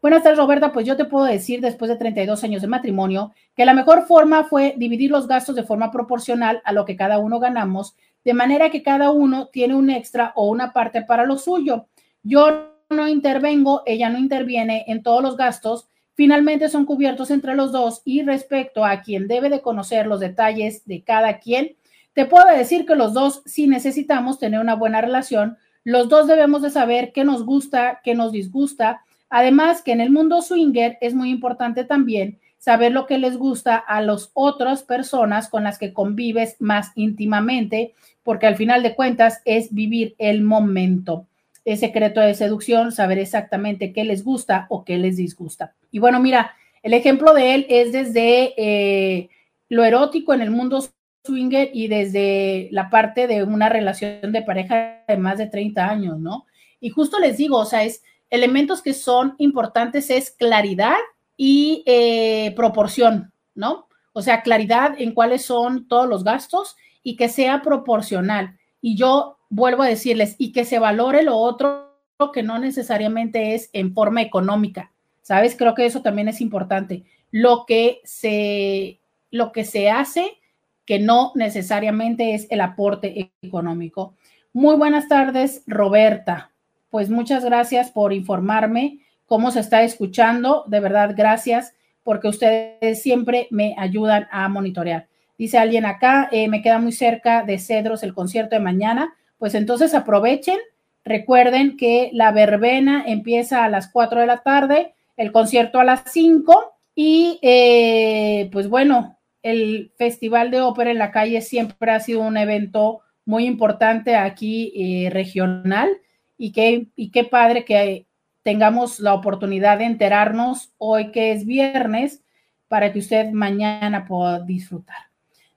Buenas 0.00 0.22
tardes, 0.22 0.38
Roberta. 0.38 0.72
Pues 0.72 0.86
yo 0.86 0.96
te 0.96 1.04
puedo 1.04 1.26
decir, 1.26 1.60
después 1.60 1.88
de 1.88 1.96
32 1.96 2.42
años 2.44 2.62
de 2.62 2.68
matrimonio, 2.68 3.32
que 3.54 3.66
la 3.66 3.74
mejor 3.74 4.06
forma 4.06 4.44
fue 4.44 4.74
dividir 4.76 5.10
los 5.10 5.28
gastos 5.28 5.54
de 5.54 5.62
forma 5.64 5.90
proporcional 5.90 6.62
a 6.64 6.72
lo 6.72 6.84
que 6.84 6.96
cada 6.96 7.18
uno 7.18 7.38
ganamos, 7.38 7.94
de 8.24 8.34
manera 8.34 8.70
que 8.70 8.82
cada 8.82 9.10
uno 9.10 9.48
tiene 9.52 9.74
un 9.74 9.90
extra 9.90 10.32
o 10.34 10.48
una 10.48 10.72
parte 10.72 11.02
para 11.02 11.24
lo 11.24 11.38
suyo. 11.38 11.86
Yo 12.22 12.72
no 12.90 13.08
intervengo, 13.08 13.82
ella 13.84 14.08
no 14.10 14.18
interviene 14.18 14.84
en 14.88 15.02
todos 15.02 15.22
los 15.22 15.36
gastos, 15.36 15.88
finalmente 16.14 16.68
son 16.68 16.84
cubiertos 16.84 17.30
entre 17.30 17.54
los 17.54 17.72
dos 17.72 18.02
y 18.04 18.22
respecto 18.22 18.84
a 18.84 19.02
quien 19.02 19.28
debe 19.28 19.50
de 19.50 19.60
conocer 19.60 20.06
los 20.06 20.20
detalles 20.20 20.84
de 20.86 21.02
cada 21.02 21.38
quien, 21.38 21.76
te 22.14 22.26
puedo 22.26 22.46
decir 22.46 22.86
que 22.86 22.94
los 22.94 23.14
dos, 23.14 23.42
si 23.46 23.66
necesitamos 23.66 24.38
tener 24.38 24.60
una 24.60 24.74
buena 24.74 25.00
relación, 25.00 25.56
los 25.84 26.08
dos 26.08 26.26
debemos 26.26 26.62
de 26.62 26.70
saber 26.70 27.12
qué 27.12 27.24
nos 27.24 27.44
gusta, 27.44 28.00
qué 28.04 28.14
nos 28.14 28.32
disgusta, 28.32 29.02
Además, 29.34 29.80
que 29.80 29.92
en 29.92 30.02
el 30.02 30.10
mundo 30.10 30.42
swinger 30.42 30.98
es 31.00 31.14
muy 31.14 31.30
importante 31.30 31.84
también 31.84 32.38
saber 32.58 32.92
lo 32.92 33.06
que 33.06 33.16
les 33.16 33.38
gusta 33.38 33.76
a 33.76 34.02
las 34.02 34.30
otras 34.34 34.82
personas 34.82 35.48
con 35.48 35.64
las 35.64 35.78
que 35.78 35.94
convives 35.94 36.56
más 36.58 36.92
íntimamente, 36.96 37.94
porque 38.24 38.46
al 38.46 38.56
final 38.56 38.82
de 38.82 38.94
cuentas 38.94 39.40
es 39.46 39.72
vivir 39.72 40.14
el 40.18 40.42
momento. 40.42 41.28
Es 41.64 41.80
secreto 41.80 42.20
de 42.20 42.34
seducción, 42.34 42.92
saber 42.92 43.18
exactamente 43.18 43.94
qué 43.94 44.04
les 44.04 44.22
gusta 44.22 44.66
o 44.68 44.84
qué 44.84 44.98
les 44.98 45.16
disgusta. 45.16 45.72
Y 45.90 45.98
bueno, 45.98 46.20
mira, 46.20 46.52
el 46.82 46.92
ejemplo 46.92 47.32
de 47.32 47.54
él 47.54 47.66
es 47.70 47.90
desde 47.90 48.52
eh, 48.58 49.30
lo 49.70 49.82
erótico 49.82 50.34
en 50.34 50.42
el 50.42 50.50
mundo 50.50 50.84
swinger 51.24 51.70
y 51.72 51.88
desde 51.88 52.68
la 52.72 52.90
parte 52.90 53.26
de 53.26 53.44
una 53.44 53.68
relación 53.68 54.32
de 54.32 54.42
pareja 54.42 55.02
de 55.06 55.16
más 55.16 55.38
de 55.38 55.46
30 55.46 55.88
años, 55.88 56.18
¿no? 56.18 56.46
Y 56.80 56.90
justo 56.90 57.18
les 57.18 57.36
digo, 57.36 57.58
o 57.58 57.64
sea, 57.64 57.84
es 57.84 58.02
elementos 58.30 58.82
que 58.82 58.94
son 58.94 59.34
importantes 59.38 60.10
es 60.10 60.30
claridad 60.30 60.96
y 61.36 61.82
eh, 61.86 62.52
proporción, 62.56 63.32
¿no? 63.54 63.88
O 64.12 64.22
sea, 64.22 64.42
claridad 64.42 64.94
en 64.98 65.12
cuáles 65.12 65.44
son 65.44 65.86
todos 65.86 66.08
los 66.08 66.24
gastos 66.24 66.76
y 67.02 67.16
que 67.16 67.28
sea 67.28 67.62
proporcional. 67.62 68.58
Y 68.80 68.96
yo 68.96 69.38
vuelvo 69.48 69.82
a 69.82 69.88
decirles, 69.88 70.34
y 70.38 70.52
que 70.52 70.64
se 70.64 70.78
valore 70.78 71.22
lo 71.22 71.36
otro 71.36 71.92
que 72.32 72.42
no 72.42 72.58
necesariamente 72.58 73.54
es 73.54 73.68
en 73.72 73.92
forma 73.92 74.22
económica, 74.22 74.92
¿sabes? 75.22 75.56
Creo 75.56 75.74
que 75.74 75.86
eso 75.86 76.02
también 76.02 76.28
es 76.28 76.40
importante. 76.40 77.04
Lo 77.30 77.64
que 77.66 78.00
se, 78.04 79.00
lo 79.30 79.52
que 79.52 79.64
se 79.64 79.90
hace 79.90 80.38
que 80.86 80.98
no 80.98 81.32
necesariamente 81.34 82.34
es 82.34 82.46
el 82.50 82.60
aporte 82.60 83.32
económico. 83.42 84.14
Muy 84.52 84.76
buenas 84.76 85.08
tardes, 85.08 85.62
Roberta 85.66 86.52
pues 86.92 87.08
muchas 87.08 87.42
gracias 87.42 87.90
por 87.90 88.12
informarme 88.12 88.98
cómo 89.24 89.50
se 89.50 89.60
está 89.60 89.82
escuchando. 89.82 90.64
De 90.66 90.78
verdad, 90.78 91.14
gracias 91.16 91.74
porque 92.04 92.28
ustedes 92.28 93.00
siempre 93.00 93.48
me 93.50 93.74
ayudan 93.78 94.28
a 94.30 94.46
monitorear. 94.50 95.08
Dice 95.38 95.56
alguien 95.56 95.86
acá, 95.86 96.28
eh, 96.30 96.48
me 96.48 96.60
queda 96.60 96.78
muy 96.78 96.92
cerca 96.92 97.44
de 97.44 97.58
Cedros 97.58 98.02
el 98.02 98.12
concierto 98.12 98.56
de 98.56 98.60
mañana. 98.60 99.14
Pues 99.38 99.54
entonces 99.54 99.94
aprovechen. 99.94 100.58
Recuerden 101.02 101.78
que 101.78 102.10
la 102.12 102.30
verbena 102.30 103.04
empieza 103.06 103.64
a 103.64 103.70
las 103.70 103.88
4 103.90 104.20
de 104.20 104.26
la 104.26 104.42
tarde, 104.42 104.92
el 105.16 105.32
concierto 105.32 105.80
a 105.80 105.84
las 105.84 106.02
5 106.12 106.74
y 106.94 107.38
eh, 107.40 108.50
pues 108.52 108.68
bueno, 108.68 109.16
el 109.42 109.92
Festival 109.96 110.50
de 110.50 110.60
Ópera 110.60 110.90
en 110.90 110.98
la 110.98 111.10
calle 111.10 111.40
siempre 111.40 111.90
ha 111.90 112.00
sido 112.00 112.20
un 112.20 112.36
evento 112.36 113.00
muy 113.24 113.46
importante 113.46 114.16
aquí 114.16 114.72
eh, 114.74 115.10
regional 115.10 115.90
y 116.38 116.52
qué, 116.52 116.88
y 116.96 117.10
qué 117.10 117.24
padre 117.24 117.64
que 117.64 118.06
tengamos 118.42 118.98
la 119.00 119.14
oportunidad 119.14 119.78
de 119.78 119.84
enterarnos 119.84 120.72
hoy 120.78 121.12
que 121.12 121.32
es 121.32 121.46
viernes 121.46 122.22
para 122.68 122.92
que 122.92 122.98
usted 122.98 123.30
mañana 123.30 124.06
pueda 124.06 124.40
disfrutar. 124.40 124.96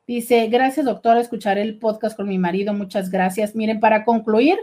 Dice, 0.07 0.47
gracias 0.47 0.85
doctora, 0.85 1.19
escucharé 1.19 1.63
el 1.63 1.79
podcast 1.79 2.15
con 2.15 2.27
mi 2.27 2.37
marido, 2.37 2.73
muchas 2.73 3.09
gracias. 3.09 3.55
Miren, 3.55 3.79
para 3.79 4.05
concluir, 4.05 4.59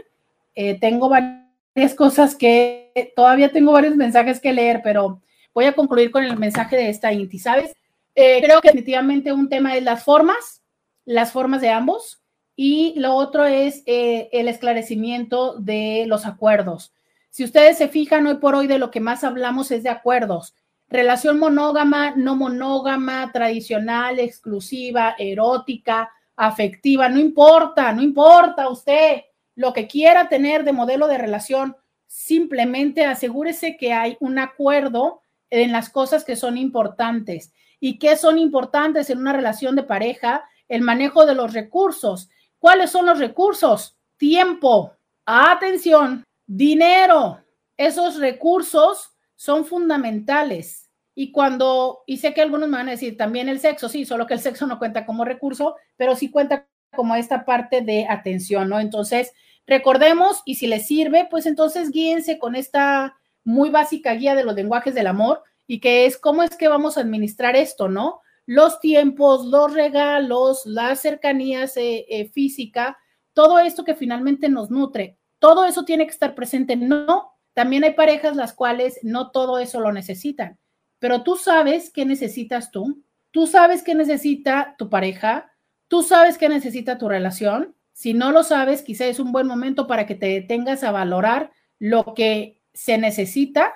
eh, 0.55 0.79
tengo 0.79 1.09
varias 1.09 1.95
cosas 1.97 2.35
que, 2.35 3.11
todavía 3.15 3.51
tengo 3.51 3.73
varios 3.73 3.95
mensajes 3.95 4.39
que 4.39 4.53
leer, 4.53 4.81
pero 4.83 5.21
voy 5.53 5.65
a 5.65 5.73
concluir 5.73 6.11
con 6.11 6.23
el 6.23 6.37
mensaje 6.37 6.77
de 6.77 6.89
esta 6.89 7.11
Inti, 7.11 7.39
¿sabes? 7.39 7.75
Eh, 8.15 8.41
creo 8.43 8.61
que 8.61 8.69
definitivamente 8.69 9.33
un 9.33 9.49
tema 9.49 9.75
es 9.75 9.83
las 9.83 10.03
formas, 10.03 10.63
las 11.05 11.31
formas 11.31 11.61
de 11.61 11.69
ambos, 11.69 12.21
y 12.55 12.93
lo 12.99 13.15
otro 13.15 13.45
es 13.45 13.83
eh, 13.85 14.29
el 14.31 14.47
esclarecimiento 14.47 15.55
de 15.59 16.05
los 16.07 16.25
acuerdos. 16.25 16.93
Si 17.29 17.43
ustedes 17.43 17.77
se 17.77 17.87
fijan, 17.87 18.27
hoy 18.27 18.35
por 18.35 18.53
hoy 18.53 18.67
de 18.67 18.77
lo 18.77 18.91
que 18.91 18.99
más 18.99 19.23
hablamos 19.23 19.71
es 19.71 19.81
de 19.81 19.89
acuerdos. 19.89 20.53
Relación 20.87 21.39
monógama, 21.39 22.13
no 22.15 22.35
monógama, 22.35 23.31
tradicional, 23.33 24.19
exclusiva, 24.19 25.15
erótica, 25.17 26.11
afectiva, 26.35 27.09
no 27.09 27.19
importa, 27.19 27.91
no 27.93 28.03
importa 28.03 28.69
usted 28.69 29.23
lo 29.55 29.73
que 29.73 29.87
quiera 29.87 30.29
tener 30.29 30.63
de 30.63 30.73
modelo 30.73 31.07
de 31.07 31.17
relación, 31.17 31.75
simplemente 32.07 33.05
asegúrese 33.05 33.77
que 33.77 33.93
hay 33.93 34.17
un 34.19 34.37
acuerdo 34.37 35.21
en 35.49 35.71
las 35.71 35.89
cosas 35.89 36.23
que 36.23 36.35
son 36.35 36.57
importantes. 36.57 37.51
¿Y 37.85 37.99
qué 37.99 38.15
son 38.15 38.39
importantes 38.39 39.09
en 39.09 39.17
una 39.17 39.33
relación 39.33 39.75
de 39.75 39.83
pareja? 39.83 40.45
El 40.69 40.83
manejo 40.83 41.25
de 41.25 41.35
los 41.35 41.51
recursos. 41.51 42.29
¿Cuáles 42.57 42.91
son 42.91 43.05
los 43.05 43.19
recursos? 43.19 43.97
Tiempo, 44.15 44.93
atención, 45.25 46.23
dinero. 46.47 47.43
Esos 47.75 48.19
recursos 48.19 49.11
son 49.35 49.65
fundamentales. 49.65 50.89
Y 51.13 51.33
cuando, 51.33 52.03
y 52.07 52.19
sé 52.19 52.33
que 52.33 52.41
algunos 52.41 52.69
me 52.69 52.77
van 52.77 52.87
a 52.87 52.91
decir 52.91 53.17
también 53.17 53.49
el 53.49 53.59
sexo, 53.59 53.89
sí, 53.89 54.05
solo 54.05 54.27
que 54.27 54.35
el 54.35 54.39
sexo 54.39 54.65
no 54.65 54.79
cuenta 54.79 55.05
como 55.05 55.25
recurso, 55.25 55.75
pero 55.97 56.15
sí 56.15 56.31
cuenta 56.31 56.65
como 56.95 57.15
esta 57.15 57.43
parte 57.43 57.81
de 57.81 58.07
atención, 58.07 58.69
¿no? 58.69 58.79
Entonces, 58.79 59.33
recordemos 59.67 60.41
y 60.45 60.55
si 60.55 60.67
les 60.67 60.87
sirve, 60.87 61.27
pues 61.29 61.45
entonces 61.45 61.91
guíense 61.91 62.39
con 62.39 62.55
esta 62.55 63.17
muy 63.43 63.69
básica 63.71 64.13
guía 64.13 64.35
de 64.35 64.45
los 64.45 64.55
lenguajes 64.55 64.95
del 64.95 65.07
amor 65.07 65.43
y 65.67 65.79
que 65.79 66.05
es 66.05 66.17
cómo 66.17 66.43
es 66.43 66.55
que 66.55 66.67
vamos 66.67 66.97
a 66.97 67.01
administrar 67.01 67.55
esto, 67.55 67.87
¿no? 67.87 68.21
los 68.45 68.79
tiempos, 68.79 69.45
los 69.45 69.73
regalos, 69.73 70.65
la 70.65 70.95
cercanías 70.95 71.77
eh, 71.77 72.05
eh, 72.09 72.29
física, 72.29 72.97
todo 73.33 73.59
esto 73.59 73.83
que 73.83 73.95
finalmente 73.95 74.49
nos 74.49 74.69
nutre, 74.69 75.17
todo 75.39 75.65
eso 75.65 75.85
tiene 75.85 76.05
que 76.05 76.11
estar 76.11 76.35
presente. 76.35 76.75
No, 76.75 77.31
también 77.53 77.83
hay 77.83 77.93
parejas 77.93 78.35
las 78.35 78.53
cuales 78.53 78.99
no 79.03 79.31
todo 79.31 79.59
eso 79.59 79.79
lo 79.79 79.91
necesitan, 79.91 80.59
pero 80.99 81.23
tú 81.23 81.35
sabes 81.35 81.89
qué 81.89 82.05
necesitas 82.05 82.71
tú, 82.71 83.03
tú 83.31 83.47
sabes 83.47 83.81
qué 83.83 83.95
necesita 83.95 84.75
tu 84.77 84.89
pareja, 84.89 85.51
tú 85.87 86.03
sabes 86.03 86.37
qué 86.37 86.49
necesita 86.49 86.97
tu 86.97 87.07
relación. 87.09 87.75
Si 87.93 88.13
no 88.13 88.31
lo 88.31 88.43
sabes, 88.43 88.81
quizá 88.81 89.05
es 89.05 89.19
un 89.19 89.31
buen 89.31 89.47
momento 89.47 89.85
para 89.87 90.05
que 90.07 90.15
te 90.15 90.25
detengas 90.25 90.83
a 90.83 90.91
valorar 90.91 91.51
lo 91.77 92.13
que 92.15 92.59
se 92.73 92.97
necesita 92.97 93.73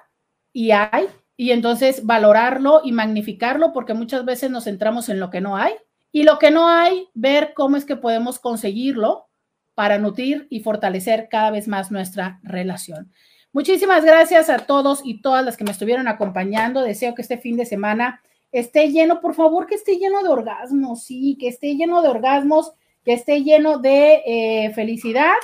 y 0.52 0.72
hay 0.72 1.08
y 1.38 1.52
entonces 1.52 2.06
valorarlo 2.06 2.82
y 2.84 2.92
magnificarlo 2.92 3.72
porque 3.72 3.94
muchas 3.94 4.26
veces 4.26 4.50
nos 4.50 4.66
centramos 4.66 5.08
en 5.08 5.20
lo 5.20 5.30
que 5.30 5.40
no 5.40 5.56
hay 5.56 5.74
y 6.12 6.24
lo 6.24 6.40
que 6.40 6.50
no 6.50 6.68
hay, 6.68 7.08
ver 7.14 7.54
cómo 7.56 7.78
es 7.78 7.86
que 7.86 7.96
podemos 7.96 8.40
conseguirlo 8.40 9.28
para 9.76 10.00
nutrir 10.00 10.48
y 10.50 10.62
fortalecer 10.62 11.28
cada 11.30 11.52
vez 11.52 11.68
más 11.68 11.92
nuestra 11.92 12.40
relación. 12.42 13.12
Muchísimas 13.54 14.04
gracias 14.04 14.50
a 14.50 14.60
todos 14.60 15.02
y 15.04 15.22
todas 15.22 15.46
las 15.46 15.58
que 15.58 15.64
me 15.64 15.72
estuvieron 15.72 16.08
acompañando. 16.08 16.82
Deseo 16.82 17.14
que 17.14 17.22
este 17.22 17.38
fin 17.38 17.56
de 17.56 17.66
semana 17.66 18.22
esté 18.52 18.92
lleno, 18.92 19.22
por 19.22 19.36
favor, 19.36 19.68
que 19.68 19.76
esté 19.76 19.98
lleno 19.98 20.24
de 20.24 20.30
orgasmos, 20.30 21.04
sí, 21.04 21.38
que 21.40 21.48
esté 21.50 21.76
lleno 21.76 22.02
de 22.02 22.10
orgasmos, 22.10 22.74
que 23.04 23.14
esté 23.14 23.44
lleno 23.44 23.78
de 23.78 24.24
eh, 24.26 24.72
felicidad. 24.74 25.36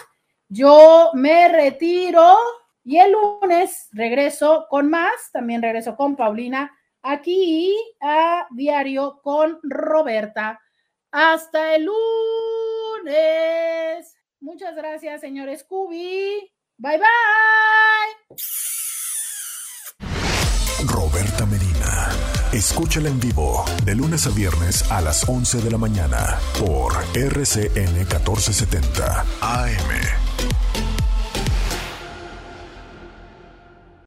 Yo 0.49 1.11
me 1.13 1.47
retiro. 1.49 2.35
Y 2.83 2.97
el 2.97 3.13
lunes 3.13 3.87
regreso 3.91 4.67
con 4.69 4.89
más, 4.89 5.31
también 5.31 5.61
regreso 5.61 5.95
con 5.95 6.15
Paulina 6.15 6.71
aquí 7.03 7.75
a 8.01 8.47
diario 8.51 9.19
con 9.21 9.59
Roberta. 9.61 10.59
Hasta 11.11 11.75
el 11.75 11.85
lunes. 13.03 14.15
Muchas 14.39 14.75
gracias, 14.75 15.21
señor 15.21 15.55
Scooby. 15.55 16.51
Bye 16.77 16.97
bye. 16.97 17.07
Roberta 20.87 21.45
Medina. 21.45 22.09
Escúchala 22.51 23.09
en 23.09 23.19
vivo 23.19 23.63
de 23.85 23.95
lunes 23.95 24.27
a 24.27 24.31
viernes 24.31 24.89
a 24.91 25.01
las 25.01 25.27
11 25.27 25.61
de 25.61 25.71
la 25.71 25.77
mañana 25.77 26.39
por 26.59 26.93
RCN 27.15 27.93
1470 27.93 29.25
AM. 29.41 30.22